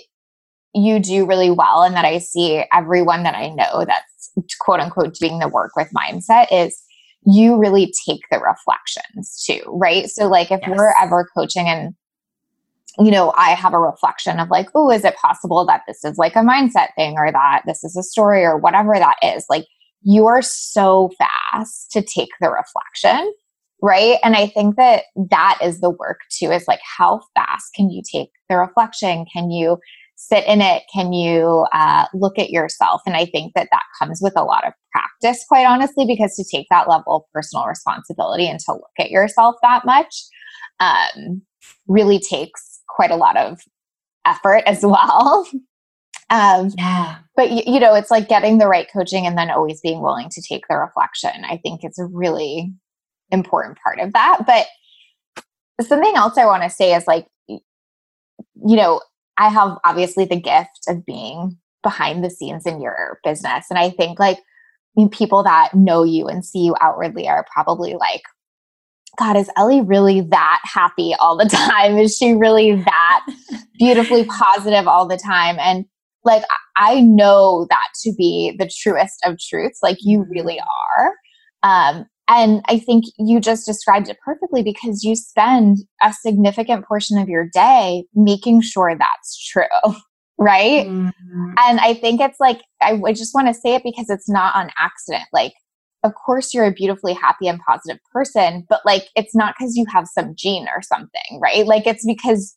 you 0.74 1.00
do 1.00 1.26
really 1.26 1.52
well 1.52 1.84
and 1.84 1.96
that 1.96 2.06
I 2.06 2.18
see 2.18 2.64
everyone 2.72 3.24
that 3.24 3.36
I 3.36 3.50
know 3.50 3.86
that's 3.86 4.32
quote 4.60 4.80
unquote 4.80 5.16
doing 5.16 5.40
the 5.40 5.48
work 5.48 5.72
with 5.76 5.90
mindset 5.96 6.48
is 6.52 6.82
you 7.26 7.58
really 7.58 7.94
take 8.08 8.22
the 8.32 8.40
reflections 8.40 9.44
too, 9.46 9.62
right? 9.68 10.10
So 10.10 10.28
like 10.28 10.52
if 10.52 10.60
yes. 10.62 10.78
we're 10.78 10.94
ever 11.02 11.28
coaching 11.36 11.68
and 11.68 11.94
you 13.00 13.12
know, 13.12 13.32
I 13.38 13.52
have 13.52 13.74
a 13.74 13.80
reflection 13.80 14.40
of 14.40 14.50
like, 14.50 14.70
oh, 14.74 14.90
is 14.90 15.06
it 15.06 15.16
possible 15.18 15.64
that 15.68 15.84
this 15.88 16.04
is 16.04 16.18
like 16.18 16.36
a 16.36 16.40
mindset 16.40 16.96
thing 16.96 17.16
or 17.16 17.32
that 17.32 17.62
this 17.68 17.84
is 17.84 17.96
a 17.96 18.02
story 18.02 18.44
or 18.44 18.58
whatever 18.58 18.96
that 18.96 19.18
is? 19.22 19.46
Like 19.50 19.66
you 20.08 20.26
are 20.26 20.42
so 20.42 21.12
fast 21.18 21.92
to 21.92 22.02
take 22.02 22.30
the 22.40 22.50
reflection 22.50 23.32
right 23.82 24.18
and 24.24 24.36
i 24.36 24.48
think 24.48 24.76
that 24.76 25.04
that 25.30 25.60
is 25.62 25.82
the 25.82 25.90
work 25.90 26.20
too 26.32 26.52
is 26.52 26.68
like 26.68 26.80
how 26.98 27.22
fast 27.36 27.74
can 27.76 27.90
you 27.90 28.02
take 28.12 28.30
the 28.50 28.58
reflection 28.58 29.26
can 29.32 29.52
you 29.52 29.78
sit 30.18 30.46
in 30.48 30.62
it? 30.62 30.84
Can 30.92 31.14
you 31.14 31.66
uh, 31.72 32.06
look 32.14 32.38
at 32.38 32.50
yourself? 32.50 33.02
And 33.06 33.16
I 33.16 33.26
think 33.26 33.54
that 33.54 33.70
that 33.72 33.84
comes 33.98 34.20
with 34.22 34.34
a 34.36 34.44
lot 34.44 34.66
of 34.66 34.74
practice, 34.92 35.46
quite 35.48 35.66
honestly, 35.66 36.06
because 36.06 36.36
to 36.36 36.44
take 36.44 36.66
that 36.70 36.90
level 36.90 37.18
of 37.18 37.22
personal 37.32 37.66
responsibility 37.66 38.48
and 38.48 38.60
to 38.62 38.74
look 38.74 38.92
at 39.00 39.12
yourself 39.12 39.56
that 39.62 39.86
much 39.86 40.24
um, 40.80 41.42
really 41.88 42.20
takes 42.20 42.82
quite 42.90 43.12
a 43.12 43.16
lot 43.16 43.38
of 43.38 43.60
effort 44.26 44.64
as 44.66 44.80
well. 44.84 45.48
Um, 46.30 46.72
yeah. 46.78 47.20
But, 47.36 47.52
you, 47.52 47.64
you 47.66 47.80
know, 47.80 47.94
it's 47.94 48.12
like 48.12 48.28
getting 48.28 48.58
the 48.58 48.68
right 48.68 48.88
coaching 48.92 49.26
and 49.26 49.38
then 49.38 49.50
always 49.50 49.82
being 49.82 50.02
willing 50.02 50.30
to 50.30 50.42
take 50.42 50.66
the 50.70 50.76
reflection. 50.76 51.46
I 51.46 51.58
think 51.58 51.84
it's 51.84 52.00
a 52.00 52.06
really 52.06 52.74
important 53.32 53.78
part 53.84 54.00
of 54.00 54.14
that. 54.14 54.40
But 54.46 54.68
something 55.86 56.16
else 56.16 56.38
I 56.38 56.46
want 56.46 56.64
to 56.64 56.70
say 56.70 56.94
is 56.96 57.08
like, 57.08 57.28
you 57.48 57.62
know, 58.76 59.02
I 59.38 59.50
have 59.50 59.78
obviously 59.86 60.26
the 60.26 60.40
gift 60.40 60.86
of 60.88 61.06
being 61.06 61.58
behind 61.84 62.24
the 62.24 62.30
scenes 62.30 62.66
in 62.66 62.82
your 62.82 63.20
business. 63.24 63.68
And 63.70 63.80
I 63.80 63.92
think 63.92 64.20
like 64.20 64.40
I 64.98 65.02
mean, 65.02 65.10
people 65.10 65.44
that 65.44 65.76
know 65.76 66.04
you 66.04 66.28
and 66.28 66.44
see 66.44 66.60
you 66.60 66.76
outwardly 66.82 67.28
are 67.28 67.46
probably 67.54 67.94
like, 67.94 68.24
God, 69.20 69.38
is 69.38 69.50
Ellie 69.56 69.82
really 69.82 70.22
that 70.22 70.60
happy 70.64 71.14
all 71.20 71.38
the 71.38 71.46
time? 71.50 71.98
Is 71.98 72.18
she 72.18 72.34
really 72.34 72.76
that 72.76 73.26
beautifully 73.78 74.26
positive 74.26 74.88
all 74.88 75.08
the 75.08 75.18
time? 75.18 75.58
And 75.60 75.86
like, 76.24 76.44
I 76.76 77.02
know 77.02 77.68
that 77.70 77.88
to 78.04 78.14
be 78.18 78.56
the 78.58 78.70
truest 78.70 79.16
of 79.26 79.38
truths. 79.40 79.80
Like, 79.82 79.98
you 80.02 80.26
really 80.30 80.60
are. 80.60 81.14
Um, 81.64 82.06
and 82.30 82.62
I 82.68 82.80
think 82.80 83.06
you 83.18 83.40
just 83.40 83.66
described 83.66 84.10
it 84.10 84.18
perfectly 84.24 84.62
because 84.62 85.04
you 85.04 85.16
spend 85.16 85.78
a 86.04 86.12
significant 86.14 86.86
portion 86.86 87.18
of 87.18 87.30
your 87.30 87.48
day 87.54 88.04
making 88.14 88.62
sure 88.62 88.96
that's 88.98 89.46
true. 89.46 89.66
Right. 90.40 90.86
Mm-hmm. 90.86 91.54
And 91.58 91.80
I 91.80 91.96
think 91.96 92.22
it's 92.22 92.40
like, 92.40 92.62
I, 92.80 93.02
I 93.04 93.12
just 93.12 93.34
want 93.34 93.48
to 93.48 93.56
say 93.56 93.74
it 93.74 93.82
because 93.84 94.08
it's 94.08 94.30
not 94.30 94.56
on 94.56 94.70
accident. 94.78 95.24
Like, 95.34 95.54
of 96.04 96.14
course, 96.14 96.54
you're 96.54 96.68
a 96.68 96.72
beautifully 96.72 97.14
happy 97.14 97.48
and 97.48 97.60
positive 97.68 98.00
person, 98.14 98.64
but 98.70 98.82
like, 98.86 99.08
it's 99.16 99.36
not 99.36 99.56
because 99.58 99.76
you 99.76 99.86
have 99.92 100.06
some 100.08 100.36
gene 100.36 100.68
or 100.76 100.84
something, 100.84 101.40
right? 101.42 101.66
Like, 101.66 101.88
it's 101.88 102.06
because 102.06 102.56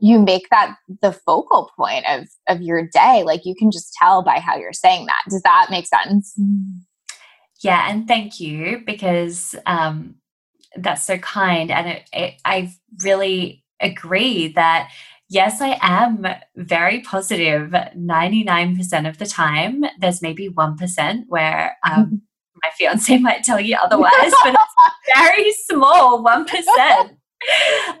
you 0.00 0.18
make 0.18 0.48
that 0.50 0.76
the 1.02 1.12
focal 1.12 1.70
point 1.76 2.04
of 2.08 2.26
of 2.48 2.62
your 2.62 2.86
day 2.86 3.22
like 3.24 3.44
you 3.44 3.54
can 3.54 3.70
just 3.70 3.92
tell 3.94 4.22
by 4.22 4.38
how 4.38 4.56
you're 4.56 4.72
saying 4.72 5.06
that 5.06 5.22
does 5.28 5.42
that 5.42 5.68
make 5.70 5.86
sense 5.86 6.34
mm-hmm. 6.40 6.78
Yeah, 7.62 7.90
and 7.90 8.08
thank 8.08 8.40
you 8.40 8.82
because 8.86 9.54
um, 9.66 10.14
that's 10.76 11.04
so 11.04 11.18
kind. 11.18 11.70
And 11.70 11.88
it, 11.88 12.08
it, 12.12 12.34
I 12.44 12.72
really 13.04 13.64
agree 13.80 14.48
that, 14.54 14.90
yes, 15.28 15.60
I 15.60 15.78
am 15.82 16.26
very 16.56 17.00
positive 17.00 17.70
99% 17.70 19.08
of 19.08 19.18
the 19.18 19.26
time. 19.26 19.84
There's 19.98 20.22
maybe 20.22 20.48
1% 20.48 21.24
where 21.28 21.76
um, 21.88 22.22
my 22.62 22.70
fiance 22.78 23.18
might 23.18 23.44
tell 23.44 23.60
you 23.60 23.76
otherwise, 23.76 24.32
but 24.42 24.54
it's 24.54 25.18
very 25.18 25.52
small, 25.52 26.24
1%. 26.24 27.16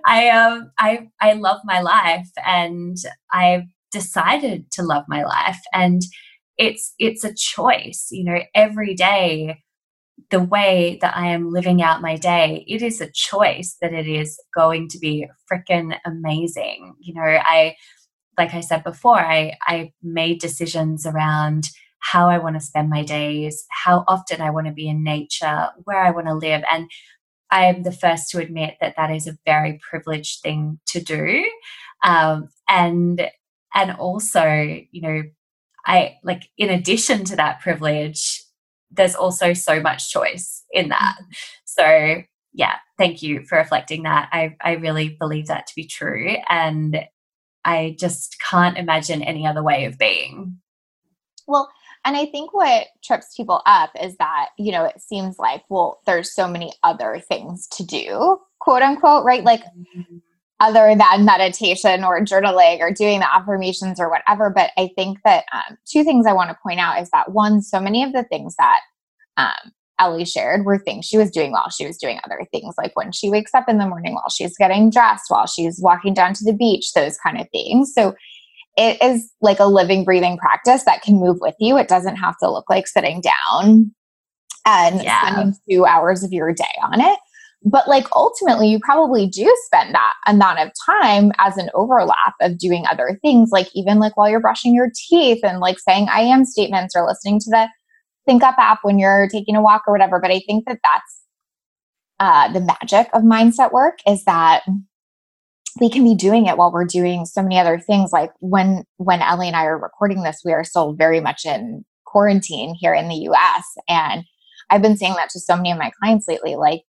I 0.06 0.28
um 0.30 0.70
I 0.78 1.08
I 1.20 1.32
love 1.34 1.60
my 1.64 1.80
life 1.80 2.28
and 2.44 2.96
I've 3.32 3.64
decided 3.92 4.70
to 4.72 4.82
love 4.82 5.04
my 5.08 5.24
life 5.24 5.60
and 5.72 6.02
it's 6.58 6.94
it's 6.98 7.24
a 7.24 7.34
choice, 7.34 8.08
you 8.10 8.24
know, 8.24 8.40
every 8.54 8.94
day 8.94 9.62
the 10.30 10.40
way 10.42 10.98
that 11.00 11.16
I 11.16 11.28
am 11.28 11.50
living 11.50 11.82
out 11.82 12.02
my 12.02 12.16
day, 12.16 12.64
it 12.68 12.82
is 12.82 13.00
a 13.00 13.10
choice 13.12 13.76
that 13.80 13.92
it 13.92 14.06
is 14.08 14.40
going 14.54 14.88
to 14.90 14.98
be 14.98 15.26
freaking 15.50 15.98
amazing. 16.06 16.94
You 17.00 17.14
know, 17.14 17.22
I 17.22 17.76
like 18.38 18.54
I 18.54 18.60
said 18.60 18.84
before, 18.84 19.18
I 19.18 19.54
I 19.66 19.92
made 20.02 20.40
decisions 20.40 21.06
around 21.06 21.64
how 22.00 22.28
I 22.28 22.38
want 22.38 22.56
to 22.56 22.60
spend 22.60 22.88
my 22.88 23.02
days, 23.04 23.64
how 23.70 24.04
often 24.08 24.40
I 24.40 24.50
want 24.50 24.66
to 24.66 24.72
be 24.72 24.88
in 24.88 25.04
nature, 25.04 25.68
where 25.84 26.00
I 26.00 26.10
want 26.10 26.26
to 26.28 26.34
live. 26.34 26.62
And 26.72 26.90
I 27.50 27.66
am 27.66 27.82
the 27.82 27.92
first 27.92 28.30
to 28.30 28.38
admit 28.38 28.76
that 28.80 28.94
that 28.96 29.10
is 29.10 29.26
a 29.26 29.38
very 29.44 29.80
privileged 29.88 30.40
thing 30.42 30.78
to 30.88 31.00
do. 31.00 31.44
Um, 32.02 32.48
and 32.68 33.30
and 33.74 33.92
also, 33.92 34.44
you 34.90 35.02
know, 35.02 35.22
I 35.86 36.18
like 36.22 36.50
in 36.56 36.70
addition 36.70 37.24
to 37.24 37.36
that 37.36 37.60
privilege, 37.60 38.42
there's 38.90 39.14
also 39.14 39.52
so 39.52 39.80
much 39.80 40.10
choice 40.10 40.64
in 40.72 40.88
that. 40.88 41.16
Mm-hmm. 41.20 41.32
So 41.64 42.22
yeah, 42.52 42.76
thank 42.98 43.22
you 43.22 43.44
for 43.44 43.58
reflecting 43.58 44.02
that. 44.02 44.28
I, 44.32 44.56
I 44.60 44.72
really 44.72 45.16
believe 45.20 45.46
that 45.46 45.66
to 45.68 45.74
be 45.74 45.86
true. 45.86 46.36
And 46.48 47.04
I 47.64 47.96
just 47.98 48.40
can't 48.40 48.78
imagine 48.78 49.22
any 49.22 49.46
other 49.46 49.62
way 49.62 49.84
of 49.84 49.98
being. 49.98 50.58
Well, 51.46 51.70
and 52.04 52.16
I 52.16 52.26
think 52.26 52.54
what 52.54 52.86
trips 53.04 53.34
people 53.36 53.62
up 53.66 53.90
is 54.00 54.16
that, 54.16 54.48
you 54.58 54.72
know, 54.72 54.84
it 54.84 55.00
seems 55.00 55.38
like, 55.38 55.62
well, 55.68 56.00
there's 56.06 56.34
so 56.34 56.48
many 56.48 56.72
other 56.82 57.22
things 57.28 57.66
to 57.68 57.84
do, 57.84 58.38
quote 58.58 58.82
unquote, 58.82 59.24
right? 59.24 59.44
Like 59.44 59.62
mm-hmm. 59.64 60.16
other 60.60 60.94
than 60.96 61.24
meditation 61.24 62.02
or 62.02 62.24
journaling 62.24 62.80
or 62.80 62.90
doing 62.90 63.20
the 63.20 63.32
affirmations 63.32 64.00
or 64.00 64.08
whatever. 64.08 64.50
But 64.50 64.70
I 64.78 64.90
think 64.96 65.18
that 65.24 65.44
um, 65.52 65.76
two 65.84 66.02
things 66.02 66.26
I 66.26 66.32
want 66.32 66.50
to 66.50 66.58
point 66.62 66.80
out 66.80 67.00
is 67.00 67.10
that 67.10 67.32
one, 67.32 67.60
so 67.60 67.80
many 67.80 68.02
of 68.02 68.12
the 68.12 68.24
things 68.24 68.56
that 68.56 68.80
um, 69.36 69.72
Ellie 69.98 70.24
shared 70.24 70.64
were 70.64 70.78
things 70.78 71.04
she 71.04 71.18
was 71.18 71.30
doing 71.30 71.52
while 71.52 71.68
she 71.68 71.86
was 71.86 71.98
doing 71.98 72.18
other 72.24 72.46
things, 72.50 72.74
like 72.78 72.96
when 72.96 73.12
she 73.12 73.28
wakes 73.28 73.54
up 73.54 73.68
in 73.68 73.76
the 73.76 73.86
morning, 73.86 74.14
while 74.14 74.30
she's 74.30 74.56
getting 74.56 74.90
dressed, 74.90 75.24
while 75.28 75.46
she's 75.46 75.78
walking 75.80 76.14
down 76.14 76.32
to 76.32 76.44
the 76.44 76.54
beach, 76.54 76.94
those 76.94 77.18
kind 77.18 77.38
of 77.38 77.46
things. 77.50 77.92
So 77.94 78.14
it 78.76 79.02
is 79.02 79.30
like 79.40 79.58
a 79.58 79.66
living, 79.66 80.04
breathing 80.04 80.38
practice 80.38 80.84
that 80.84 81.02
can 81.02 81.16
move 81.16 81.38
with 81.40 81.54
you. 81.58 81.76
It 81.76 81.88
doesn't 81.88 82.16
have 82.16 82.36
to 82.38 82.50
look 82.50 82.70
like 82.70 82.86
sitting 82.86 83.20
down 83.20 83.92
and 84.66 85.02
yeah. 85.02 85.20
spending 85.22 85.54
two 85.68 85.86
hours 85.86 86.22
of 86.22 86.32
your 86.32 86.52
day 86.52 86.64
on 86.82 87.00
it. 87.00 87.18
But 87.62 87.88
like 87.88 88.06
ultimately, 88.14 88.68
you 88.68 88.80
probably 88.80 89.26
do 89.26 89.54
spend 89.66 89.94
that 89.94 90.14
amount 90.26 90.60
of 90.60 90.70
time 90.86 91.30
as 91.38 91.58
an 91.58 91.68
overlap 91.74 92.34
of 92.40 92.58
doing 92.58 92.84
other 92.90 93.18
things, 93.22 93.50
like 93.52 93.68
even 93.74 93.98
like 93.98 94.16
while 94.16 94.30
you're 94.30 94.40
brushing 94.40 94.74
your 94.74 94.90
teeth 94.94 95.40
and 95.42 95.60
like 95.60 95.78
saying 95.78 96.08
I 96.10 96.20
am 96.20 96.46
statements 96.46 96.96
or 96.96 97.06
listening 97.06 97.38
to 97.40 97.50
the 97.50 97.68
Think 98.26 98.42
Up 98.42 98.54
app 98.58 98.78
when 98.82 98.98
you're 98.98 99.28
taking 99.30 99.56
a 99.56 99.62
walk 99.62 99.82
or 99.86 99.92
whatever. 99.92 100.20
But 100.20 100.30
I 100.30 100.40
think 100.46 100.64
that 100.66 100.78
that's 100.82 101.20
uh, 102.18 102.52
the 102.52 102.60
magic 102.60 103.08
of 103.12 103.22
mindset 103.22 103.72
work 103.72 103.98
is 104.06 104.24
that 104.24 104.62
we 105.80 105.90
can 105.90 106.04
be 106.04 106.14
doing 106.14 106.46
it 106.46 106.56
while 106.56 106.72
we're 106.72 106.84
doing 106.84 107.24
so 107.24 107.42
many 107.42 107.58
other 107.58 107.78
things. 107.78 108.12
Like 108.12 108.32
when 108.40 108.84
when 108.96 109.22
ellie 109.22 109.46
and 109.46 109.56
i 109.56 109.64
are 109.64 109.78
recording 109.78 110.22
this 110.22 110.42
we 110.44 110.52
are 110.52 110.64
still 110.64 110.92
very 110.92 111.20
much 111.20 111.44
in 111.44 111.84
quarantine 112.04 112.74
here 112.78 112.94
in 112.94 113.08
the 113.08 113.14
us 113.14 113.64
and 113.88 114.24
i've 114.70 114.82
been 114.82 114.96
saying 114.96 115.14
that 115.14 115.30
to 115.30 115.38
so 115.40 115.56
many 115.56 115.70
of 115.70 115.78
my 115.78 115.90
clients 116.00 116.26
lately 116.26 116.56
like 116.56 116.82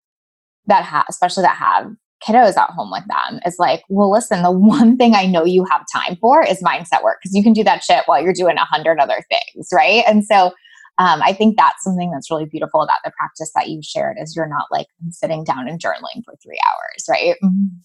that 0.68 0.84
have 0.84 1.06
especially 1.10 1.44
that 1.44 1.58
have 1.58 1.88
kiddos 2.26 2.58
at 2.58 2.70
home 2.72 2.92
with 2.92 3.04
them 3.08 3.40
is 3.46 3.56
like 3.60 3.84
well 3.90 4.12
listen 4.12 4.44
the 4.44 4.52
one 4.52 4.98
thing 4.98 5.14
i 5.16 5.26
know 5.26 5.46
you 5.46 5.66
have 5.66 5.86
time 5.94 6.18
for 6.22 6.44
is 6.44 6.64
mindset 6.64 7.04
work 7.04 7.18
because 7.22 7.36
you 7.36 7.44
can 7.44 7.54
do 7.54 7.64
that 7.64 7.84
shit 7.84 8.04
while 8.06 8.22
you're 8.22 8.34
doing 8.34 8.58
a 8.58 8.66
hundred 8.66 9.00
other 9.00 9.24
things 9.30 9.68
right? 9.74 10.04
And 10.08 10.26
so 10.26 10.52
um, 10.98 11.22
i 11.24 11.34
think 11.34 11.58
that's 11.58 11.84
something 11.84 12.12
that's 12.12 12.30
really 12.32 12.46
beautiful 12.46 12.82
about 12.82 12.98
the 13.04 13.12
practice 13.18 13.52
that 13.56 13.70
you 13.70 13.82
shared 13.84 14.18
is 14.22 14.36
you're 14.36 14.48
not 14.48 14.68
like 14.72 14.88
sitting 15.12 15.44
down 15.44 15.68
and 15.68 15.82
journaling 15.82 16.24
for 16.26 16.36
three 16.44 16.60
hours 16.70 17.06
right? 17.10 17.36
Mm-hmm. 17.44 17.78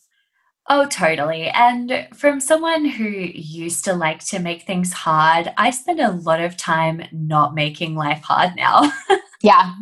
Oh, 0.71 0.87
totally. 0.87 1.49
And 1.49 2.09
from 2.15 2.41
someone 2.41 2.87
who 2.87 3.09
used 3.09 3.85
to 3.85 3.93
like 3.93 4.25
to 4.27 4.39
make 4.39 4.63
things 4.63 4.93
hard, 4.93 5.53
I 5.59 5.71
spend 5.71 6.01
a 6.01 6.13
lot 6.13 6.41
of 6.41 6.57
time 6.57 7.03
not 7.13 7.55
making 7.55 7.97
life 7.97 8.23
hard 8.23 8.57
now. 8.57 8.91
yeah. 9.43 9.75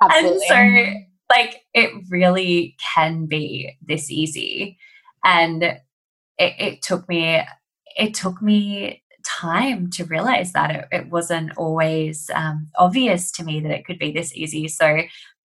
Absolutely. 0.00 0.46
And 0.50 1.04
so, 1.28 1.36
like, 1.36 1.62
it 1.74 1.90
really 2.10 2.76
can 2.94 3.26
be 3.26 3.76
this 3.82 4.08
easy. 4.10 4.78
And 5.24 5.64
it, 5.64 5.80
it 6.38 6.82
took 6.82 7.08
me, 7.08 7.42
it 7.96 8.14
took 8.14 8.40
me 8.40 9.02
time 9.26 9.90
to 9.90 10.04
realize 10.04 10.52
that 10.52 10.70
it, 10.70 10.88
it 10.92 11.10
wasn't 11.10 11.56
always 11.56 12.30
um, 12.34 12.68
obvious 12.78 13.32
to 13.32 13.44
me 13.44 13.60
that 13.60 13.72
it 13.72 13.84
could 13.84 13.98
be 13.98 14.12
this 14.12 14.34
easy. 14.34 14.68
So 14.68 15.02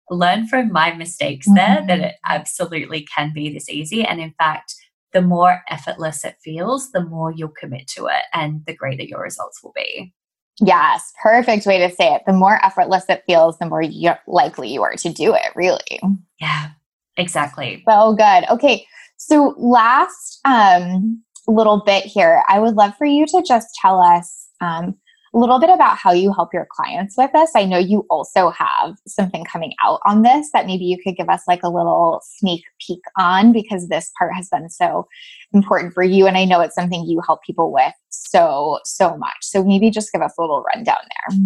learn 0.10 0.48
from 0.48 0.72
my 0.72 0.94
mistakes 0.94 1.48
mm-hmm. 1.48 1.56
there 1.56 1.86
that 1.88 2.08
it 2.08 2.16
absolutely 2.26 3.08
can 3.14 3.32
be 3.34 3.52
this 3.52 3.70
easy. 3.70 4.04
And 4.04 4.20
in 4.20 4.34
fact, 4.38 4.76
the 5.14 5.22
more 5.22 5.64
effortless 5.70 6.26
it 6.26 6.36
feels, 6.44 6.92
the 6.92 7.04
more 7.04 7.32
you'll 7.32 7.50
commit 7.50 7.88
to 7.88 8.08
it 8.08 8.24
and 8.34 8.62
the 8.66 8.76
greater 8.76 9.04
your 9.04 9.22
results 9.22 9.64
will 9.64 9.74
be. 9.74 10.14
Yes, 10.62 11.12
perfect 11.22 11.66
way 11.66 11.80
to 11.80 11.94
say 11.94 12.14
it. 12.14 12.22
The 12.26 12.34
more 12.34 12.64
effortless 12.64 13.06
it 13.10 13.24
feels, 13.26 13.58
the 13.58 13.66
more 13.66 13.84
likely 14.28 14.70
you 14.70 14.84
are 14.84 14.96
to 14.96 15.10
do 15.12 15.34
it, 15.34 15.52
really. 15.56 16.00
Yeah, 16.40 16.70
exactly. 17.18 17.84
So 17.88 18.14
good. 18.14 18.46
Okay. 18.50 18.86
So, 19.18 19.56
last 19.58 20.40
um, 20.46 21.22
little 21.48 21.82
bit 21.86 22.06
here, 22.06 22.44
I 22.48 22.60
would 22.60 22.76
love 22.76 22.96
for 22.98 23.06
you 23.06 23.26
to 23.28 23.44
just 23.46 23.68
tell 23.82 24.02
us 24.02 24.50
um, 24.62 24.96
a 25.36 25.38
little 25.38 25.60
bit 25.60 25.70
about 25.70 25.98
how 25.98 26.14
you 26.14 26.32
help 26.34 26.54
your 26.54 26.66
clients 26.72 27.16
with 27.18 27.30
this. 27.34 27.52
I 27.56 27.66
know 27.66 27.78
you 27.78 28.06
also 28.10 28.50
have 28.52 28.96
something 29.06 29.44
coming 29.44 29.74
out 29.84 30.00
on 30.06 30.22
this 30.22 30.50
that 30.54 30.66
maybe 30.66 30.86
you 30.86 30.98
could 31.04 31.18
give 31.18 31.28
us 31.28 31.42
like 31.46 31.62
a 31.62 31.70
little 31.70 32.22
sneak 32.24 32.64
peek 32.80 33.02
on 33.18 33.52
because 33.52 33.90
this 33.90 34.12
part 34.18 34.34
has 34.34 34.48
been 34.50 34.70
so 34.70 35.08
important 35.54 35.94
for 35.94 36.04
you. 36.04 36.26
And 36.26 36.38
I 36.38 36.46
know 36.46 36.62
it's 36.62 36.74
something 36.74 37.04
you 37.06 37.22
help 37.26 37.44
people 37.44 37.74
with 37.74 37.94
so, 38.10 38.80
so 38.86 39.18
much. 39.18 39.36
So 39.42 39.62
maybe 39.64 39.90
just 39.92 40.12
give 40.14 40.22
us 40.22 40.34
a 40.40 40.42
little 40.42 40.64
rundown 40.74 40.96
there. 41.30 41.38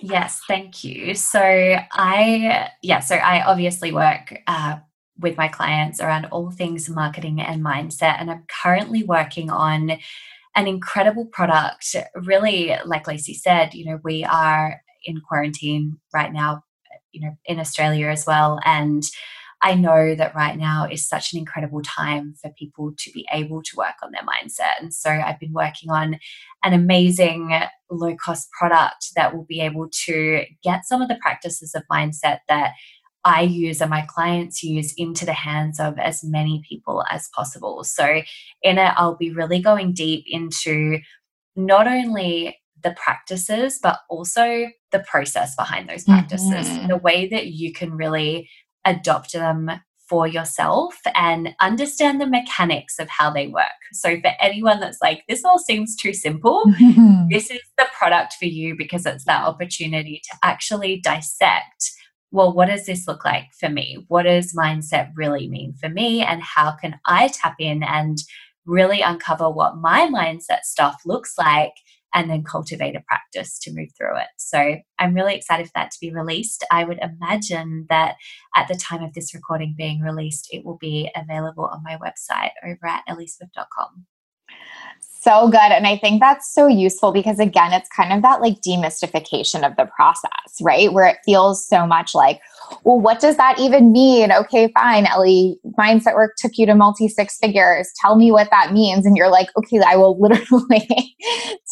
Yes, 0.00 0.42
thank 0.46 0.84
you. 0.84 1.14
So 1.14 1.40
I, 1.40 2.68
yeah, 2.82 3.00
so 3.00 3.14
I 3.14 3.42
obviously 3.42 3.92
work 3.92 4.38
uh, 4.46 4.76
with 5.18 5.38
my 5.38 5.48
clients 5.48 5.98
around 6.00 6.26
all 6.26 6.50
things 6.50 6.90
marketing 6.90 7.40
and 7.40 7.64
mindset. 7.64 8.16
And 8.20 8.30
I'm 8.30 8.44
currently 8.62 9.02
working 9.02 9.48
on 9.48 9.92
an 10.54 10.66
incredible 10.66 11.26
product. 11.26 11.94
Really, 12.14 12.76
like 12.84 13.06
Lacey 13.06 13.34
said, 13.34 13.74
you 13.74 13.84
know, 13.84 13.98
we 14.04 14.24
are 14.24 14.80
in 15.04 15.20
quarantine 15.20 15.98
right 16.12 16.32
now, 16.32 16.62
you 17.12 17.20
know, 17.20 17.36
in 17.46 17.58
Australia 17.58 18.08
as 18.08 18.26
well. 18.26 18.60
And 18.64 19.02
I 19.64 19.74
know 19.74 20.16
that 20.16 20.34
right 20.34 20.58
now 20.58 20.88
is 20.90 21.06
such 21.06 21.32
an 21.32 21.38
incredible 21.38 21.82
time 21.82 22.34
for 22.40 22.50
people 22.58 22.92
to 22.98 23.12
be 23.12 23.26
able 23.32 23.62
to 23.62 23.76
work 23.76 23.94
on 24.02 24.10
their 24.10 24.22
mindset. 24.22 24.80
And 24.80 24.92
so 24.92 25.08
I've 25.08 25.38
been 25.38 25.52
working 25.52 25.88
on 25.88 26.18
an 26.64 26.72
amazing 26.72 27.56
low 27.88 28.16
cost 28.16 28.50
product 28.50 29.12
that 29.14 29.34
will 29.34 29.44
be 29.44 29.60
able 29.60 29.88
to 30.06 30.44
get 30.64 30.84
some 30.84 31.00
of 31.00 31.08
the 31.08 31.18
practices 31.22 31.76
of 31.76 31.84
mindset 31.90 32.38
that 32.48 32.72
I 33.24 33.42
use 33.42 33.80
and 33.80 33.90
my 33.90 34.04
clients 34.08 34.62
use 34.62 34.92
into 34.96 35.24
the 35.24 35.32
hands 35.32 35.78
of 35.78 35.98
as 35.98 36.24
many 36.24 36.62
people 36.68 37.04
as 37.10 37.28
possible. 37.34 37.84
So, 37.84 38.22
in 38.62 38.78
it, 38.78 38.92
I'll 38.96 39.16
be 39.16 39.32
really 39.32 39.60
going 39.60 39.92
deep 39.92 40.24
into 40.26 40.98
not 41.54 41.86
only 41.86 42.58
the 42.82 42.92
practices, 42.92 43.78
but 43.82 44.00
also 44.10 44.66
the 44.90 45.00
process 45.00 45.54
behind 45.54 45.88
those 45.88 46.04
practices, 46.04 46.68
mm-hmm. 46.68 46.88
the 46.88 46.96
way 46.96 47.28
that 47.28 47.48
you 47.48 47.72
can 47.72 47.92
really 47.92 48.48
adopt 48.84 49.32
them 49.32 49.70
for 50.08 50.26
yourself 50.26 50.98
and 51.14 51.54
understand 51.60 52.20
the 52.20 52.26
mechanics 52.26 52.98
of 52.98 53.08
how 53.08 53.30
they 53.30 53.46
work. 53.46 53.64
So, 53.92 54.20
for 54.20 54.32
anyone 54.40 54.80
that's 54.80 54.98
like, 55.00 55.22
this 55.28 55.44
all 55.44 55.58
seems 55.58 55.96
too 55.96 56.12
simple, 56.12 56.64
this 57.30 57.50
is 57.50 57.60
the 57.78 57.86
product 57.96 58.34
for 58.34 58.46
you 58.46 58.76
because 58.76 59.06
it's 59.06 59.24
that 59.24 59.44
opportunity 59.46 60.20
to 60.30 60.38
actually 60.42 61.00
dissect 61.00 61.92
well, 62.32 62.52
what 62.52 62.66
does 62.66 62.86
this 62.86 63.06
look 63.06 63.24
like 63.24 63.52
for 63.60 63.68
me? 63.68 64.04
What 64.08 64.24
does 64.24 64.54
mindset 64.54 65.12
really 65.14 65.48
mean 65.48 65.74
for 65.74 65.88
me? 65.88 66.22
And 66.22 66.42
how 66.42 66.72
can 66.72 66.98
I 67.06 67.28
tap 67.28 67.56
in 67.58 67.82
and 67.82 68.18
really 68.64 69.02
uncover 69.02 69.50
what 69.50 69.76
my 69.76 70.08
mindset 70.12 70.62
stuff 70.62 71.02
looks 71.04 71.34
like 71.38 71.74
and 72.14 72.30
then 72.30 72.44
cultivate 72.44 72.96
a 72.96 73.00
practice 73.00 73.58
to 73.58 73.72
move 73.72 73.88
through 73.96 74.18
it. 74.18 74.28
So 74.36 74.76
I'm 74.98 75.14
really 75.14 75.34
excited 75.34 75.66
for 75.66 75.72
that 75.76 75.90
to 75.92 75.98
be 76.00 76.12
released. 76.12 76.64
I 76.70 76.84
would 76.84 76.98
imagine 76.98 77.86
that 77.88 78.16
at 78.54 78.68
the 78.68 78.74
time 78.74 79.02
of 79.02 79.14
this 79.14 79.34
recording 79.34 79.74
being 79.76 80.00
released, 80.00 80.48
it 80.50 80.64
will 80.64 80.76
be 80.78 81.10
available 81.16 81.64
on 81.64 81.82
my 81.82 81.96
website 81.96 82.50
over 82.64 82.86
at 82.86 83.02
ellieswift.com. 83.08 84.06
So 85.22 85.48
good. 85.48 85.60
And 85.70 85.86
I 85.86 85.96
think 85.98 86.20
that's 86.20 86.52
so 86.52 86.66
useful 86.66 87.12
because, 87.12 87.38
again, 87.38 87.72
it's 87.72 87.88
kind 87.88 88.12
of 88.12 88.22
that 88.22 88.40
like 88.40 88.60
demystification 88.60 89.64
of 89.64 89.76
the 89.76 89.88
process, 89.94 90.60
right? 90.60 90.92
Where 90.92 91.06
it 91.06 91.18
feels 91.24 91.64
so 91.64 91.86
much 91.86 92.12
like, 92.12 92.40
well, 92.82 92.98
what 92.98 93.20
does 93.20 93.36
that 93.36 93.60
even 93.60 93.92
mean? 93.92 94.32
Okay, 94.32 94.72
fine, 94.74 95.06
Ellie, 95.06 95.60
mindset 95.78 96.14
work 96.14 96.32
took 96.38 96.58
you 96.58 96.66
to 96.66 96.74
multi 96.74 97.06
six 97.06 97.38
figures. 97.38 97.88
Tell 98.00 98.16
me 98.16 98.32
what 98.32 98.50
that 98.50 98.72
means. 98.72 99.06
And 99.06 99.16
you're 99.16 99.30
like, 99.30 99.46
okay, 99.56 99.80
I 99.86 99.94
will 99.94 100.18
literally 100.20 101.14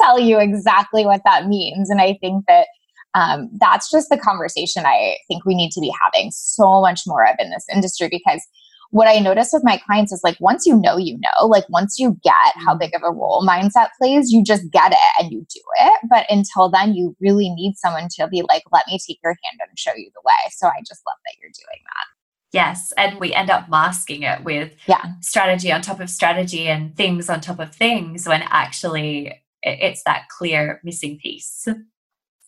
tell 0.01 0.21
you 0.21 0.39
exactly 0.39 1.05
what 1.05 1.23
that 1.25 1.49
means. 1.49 1.91
And 1.91 2.01
I 2.01 2.17
think 2.21 2.45
that 2.47 2.69
um, 3.15 3.51
that's 3.59 3.91
just 3.91 4.11
the 4.11 4.17
conversation 4.17 4.85
I 4.87 5.17
think 5.27 5.45
we 5.45 5.57
need 5.57 5.73
to 5.73 5.81
be 5.81 5.93
having 6.05 6.31
so 6.31 6.81
much 6.81 7.01
more 7.05 7.27
of 7.27 7.35
in 7.41 7.51
this 7.51 7.67
industry 7.73 8.09
because 8.09 8.47
what 8.91 9.09
I 9.09 9.19
notice 9.19 9.51
with 9.53 9.65
my 9.65 9.77
clients 9.79 10.13
is 10.13 10.21
like 10.25 10.37
once 10.41 10.67
you 10.67 10.77
know, 10.77 10.97
you 10.97 11.19
know, 11.19 11.47
like 11.47 11.69
once 11.69 11.99
you 11.99 12.19
get 12.23 12.35
how 12.57 12.73
mm-hmm. 12.73 12.79
big 12.79 12.95
of 12.95 13.03
a 13.05 13.13
role 13.13 13.47
mindset 13.47 13.89
plays, 13.99 14.31
you 14.31 14.43
just 14.43 14.71
get 14.71 14.93
it 14.93 14.99
and 15.23 15.33
you 15.33 15.47
do 15.53 15.61
it. 15.81 16.01
But 16.09 16.27
until 16.29 16.69
then, 16.69 16.95
you 16.95 17.17
really 17.21 17.51
need 17.51 17.75
someone 17.77 18.09
to 18.17 18.29
be 18.29 18.43
like, 18.49 18.65
let 18.73 18.87
me 18.89 18.99
take 19.07 19.21
your 19.23 19.33
hand 19.33 19.61
and 19.67 19.79
show 19.79 19.93
you 19.97 20.11
the 20.13 20.23
way. 20.25 20.51
So 20.51 20.67
I 20.67 20.81
just 20.81 21.03
love 21.07 21.17
that 21.25 21.35
you're 21.41 21.51
doing 21.51 21.83
that. 21.85 22.07
Yes. 22.53 22.93
And 22.99 23.21
we 23.21 23.33
end 23.33 23.49
up 23.49 23.69
masking 23.69 24.25
it 24.25 24.43
with 24.43 24.73
yeah. 24.87 25.05
strategy 25.21 25.71
on 25.71 25.83
top 25.83 26.01
of 26.01 26.11
strategy 26.11 26.67
and 26.67 26.97
things 26.97 27.31
on 27.31 27.41
top 27.41 27.61
of 27.61 27.73
things 27.73 28.27
when 28.27 28.43
actually 28.43 29.41
it's 29.63 30.03
that 30.05 30.29
clear 30.37 30.81
missing 30.83 31.19
piece. 31.23 31.69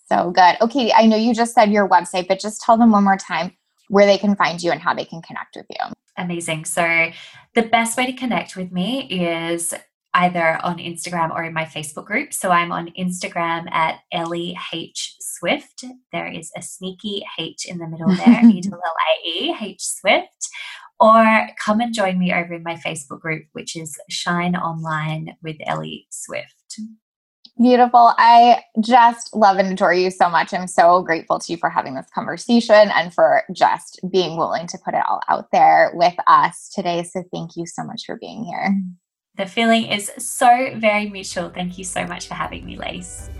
So 0.06 0.30
good. 0.32 0.56
Okay. 0.60 0.92
I 0.92 1.06
know 1.06 1.16
you 1.16 1.34
just 1.34 1.54
said 1.54 1.70
your 1.70 1.88
website, 1.88 2.26
but 2.26 2.40
just 2.40 2.60
tell 2.62 2.76
them 2.76 2.90
one 2.90 3.04
more 3.04 3.16
time 3.16 3.52
where 3.88 4.06
they 4.06 4.18
can 4.18 4.34
find 4.34 4.60
you 4.60 4.72
and 4.72 4.80
how 4.80 4.92
they 4.92 5.04
can 5.04 5.22
connect 5.22 5.54
with 5.54 5.66
you. 5.70 5.92
Amazing. 6.16 6.64
So, 6.66 7.10
the 7.54 7.62
best 7.62 7.96
way 7.96 8.06
to 8.06 8.12
connect 8.12 8.56
with 8.56 8.72
me 8.72 9.06
is 9.08 9.74
either 10.14 10.58
on 10.62 10.76
Instagram 10.78 11.30
or 11.30 11.42
in 11.42 11.54
my 11.54 11.64
Facebook 11.64 12.04
group. 12.04 12.32
So, 12.32 12.50
I'm 12.50 12.72
on 12.72 12.92
Instagram 12.98 13.70
at 13.72 14.00
Ellie 14.12 14.56
H 14.72 15.16
Swift. 15.20 15.84
There 16.12 16.26
is 16.26 16.50
a 16.56 16.62
sneaky 16.62 17.24
H 17.38 17.66
in 17.66 17.78
the 17.78 17.88
middle 17.88 18.08
there, 18.14 18.44
E 18.44 18.62
L 18.64 18.80
I 18.82 19.28
E 19.28 19.56
H 19.60 19.80
Swift. 19.80 20.48
Or 21.00 21.48
come 21.64 21.80
and 21.80 21.92
join 21.92 22.18
me 22.18 22.32
over 22.32 22.54
in 22.54 22.62
my 22.62 22.76
Facebook 22.76 23.20
group, 23.20 23.46
which 23.52 23.74
is 23.74 23.98
Shine 24.08 24.54
Online 24.54 25.36
with 25.42 25.56
Ellie 25.66 26.06
Swift. 26.10 26.78
Beautiful. 27.60 28.12
I 28.16 28.62
just 28.80 29.34
love 29.36 29.58
and 29.58 29.72
adore 29.72 29.92
you 29.92 30.10
so 30.10 30.28
much. 30.28 30.54
I'm 30.54 30.66
so 30.66 31.02
grateful 31.02 31.38
to 31.38 31.52
you 31.52 31.58
for 31.58 31.68
having 31.68 31.94
this 31.94 32.06
conversation 32.14 32.90
and 32.94 33.12
for 33.12 33.44
just 33.52 34.00
being 34.10 34.36
willing 34.36 34.66
to 34.68 34.78
put 34.84 34.94
it 34.94 35.02
all 35.08 35.20
out 35.28 35.50
there 35.52 35.92
with 35.94 36.14
us 36.26 36.70
today. 36.74 37.02
So 37.02 37.22
thank 37.32 37.56
you 37.56 37.66
so 37.66 37.84
much 37.84 38.04
for 38.06 38.16
being 38.16 38.44
here. 38.44 38.74
The 39.36 39.46
feeling 39.46 39.86
is 39.86 40.10
so 40.18 40.74
very 40.76 41.08
mutual. 41.08 41.50
Thank 41.50 41.78
you 41.78 41.84
so 41.84 42.06
much 42.06 42.26
for 42.26 42.34
having 42.34 42.64
me, 42.64 42.76
Lace. 42.76 43.30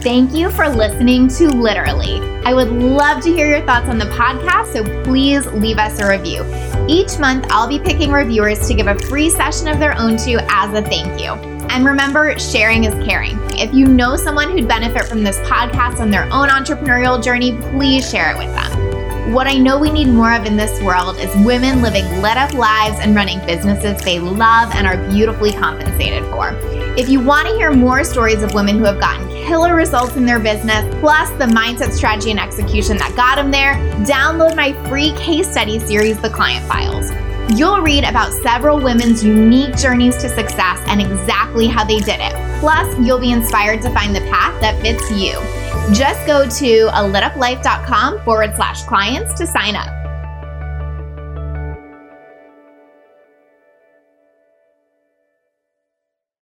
Thank 0.00 0.34
you 0.34 0.50
for 0.50 0.68
listening 0.68 1.28
to 1.28 1.48
Literally. 1.48 2.20
I 2.44 2.52
would 2.52 2.70
love 2.70 3.22
to 3.22 3.32
hear 3.32 3.48
your 3.48 3.64
thoughts 3.64 3.88
on 3.88 3.98
the 3.98 4.04
podcast, 4.06 4.74
so 4.74 5.02
please 5.02 5.46
leave 5.46 5.78
us 5.78 5.98
a 5.98 6.06
review. 6.06 6.42
Each 6.86 7.18
month, 7.18 7.46
I'll 7.48 7.66
be 7.66 7.78
picking 7.78 8.12
reviewers 8.12 8.68
to 8.68 8.74
give 8.74 8.88
a 8.88 8.98
free 9.06 9.30
session 9.30 9.68
of 9.68 9.78
their 9.78 9.98
own 9.98 10.18
to 10.18 10.44
as 10.50 10.74
a 10.74 10.82
thank 10.82 11.18
you. 11.18 11.32
And 11.70 11.86
remember, 11.86 12.38
sharing 12.38 12.84
is 12.84 12.94
caring. 13.06 13.38
If 13.58 13.72
you 13.72 13.86
know 13.86 14.16
someone 14.16 14.50
who'd 14.50 14.68
benefit 14.68 15.04
from 15.04 15.24
this 15.24 15.38
podcast 15.38 15.98
on 16.00 16.10
their 16.10 16.24
own 16.24 16.48
entrepreneurial 16.48 17.22
journey, 17.24 17.56
please 17.72 18.08
share 18.08 18.32
it 18.32 18.38
with 18.38 18.54
them. 18.54 19.03
What 19.32 19.46
I 19.46 19.56
know 19.56 19.78
we 19.78 19.90
need 19.90 20.08
more 20.08 20.34
of 20.34 20.44
in 20.44 20.58
this 20.58 20.82
world 20.82 21.18
is 21.18 21.34
women 21.46 21.80
living 21.80 22.04
lit 22.20 22.36
up 22.36 22.52
lives 22.52 22.98
and 23.00 23.16
running 23.16 23.38
businesses 23.46 23.98
they 24.02 24.18
love 24.18 24.70
and 24.74 24.86
are 24.86 24.98
beautifully 25.08 25.50
compensated 25.50 26.22
for. 26.24 26.50
If 26.98 27.08
you 27.08 27.20
want 27.20 27.48
to 27.48 27.54
hear 27.54 27.72
more 27.72 28.04
stories 28.04 28.42
of 28.42 28.52
women 28.52 28.76
who 28.76 28.84
have 28.84 29.00
gotten 29.00 29.26
killer 29.46 29.74
results 29.74 30.16
in 30.16 30.26
their 30.26 30.38
business, 30.38 30.84
plus 31.00 31.30
the 31.38 31.46
mindset, 31.46 31.92
strategy, 31.92 32.32
and 32.32 32.38
execution 32.38 32.98
that 32.98 33.16
got 33.16 33.36
them 33.36 33.50
there, 33.50 33.76
download 34.04 34.56
my 34.56 34.74
free 34.90 35.12
case 35.12 35.50
study 35.50 35.78
series, 35.78 36.20
The 36.20 36.28
Client 36.28 36.66
Files. 36.66 37.10
You'll 37.58 37.80
read 37.80 38.04
about 38.04 38.30
several 38.30 38.78
women's 38.78 39.24
unique 39.24 39.74
journeys 39.78 40.18
to 40.18 40.28
success 40.28 40.82
and 40.86 41.00
exactly 41.00 41.66
how 41.66 41.82
they 41.82 41.98
did 41.98 42.20
it. 42.20 42.60
Plus, 42.60 42.94
you'll 42.98 43.18
be 43.20 43.32
inspired 43.32 43.80
to 43.82 43.90
find 43.94 44.14
the 44.14 44.20
path 44.20 44.60
that 44.60 44.78
fits 44.82 45.10
you. 45.10 45.63
Just 45.92 46.26
go 46.26 46.48
to 46.48 46.88
a 46.88 47.02
lituplife.com 47.02 48.22
forward 48.24 48.54
slash 48.54 48.84
clients 48.84 49.34
to 49.34 49.46
sign 49.46 49.76
up. 49.76 50.03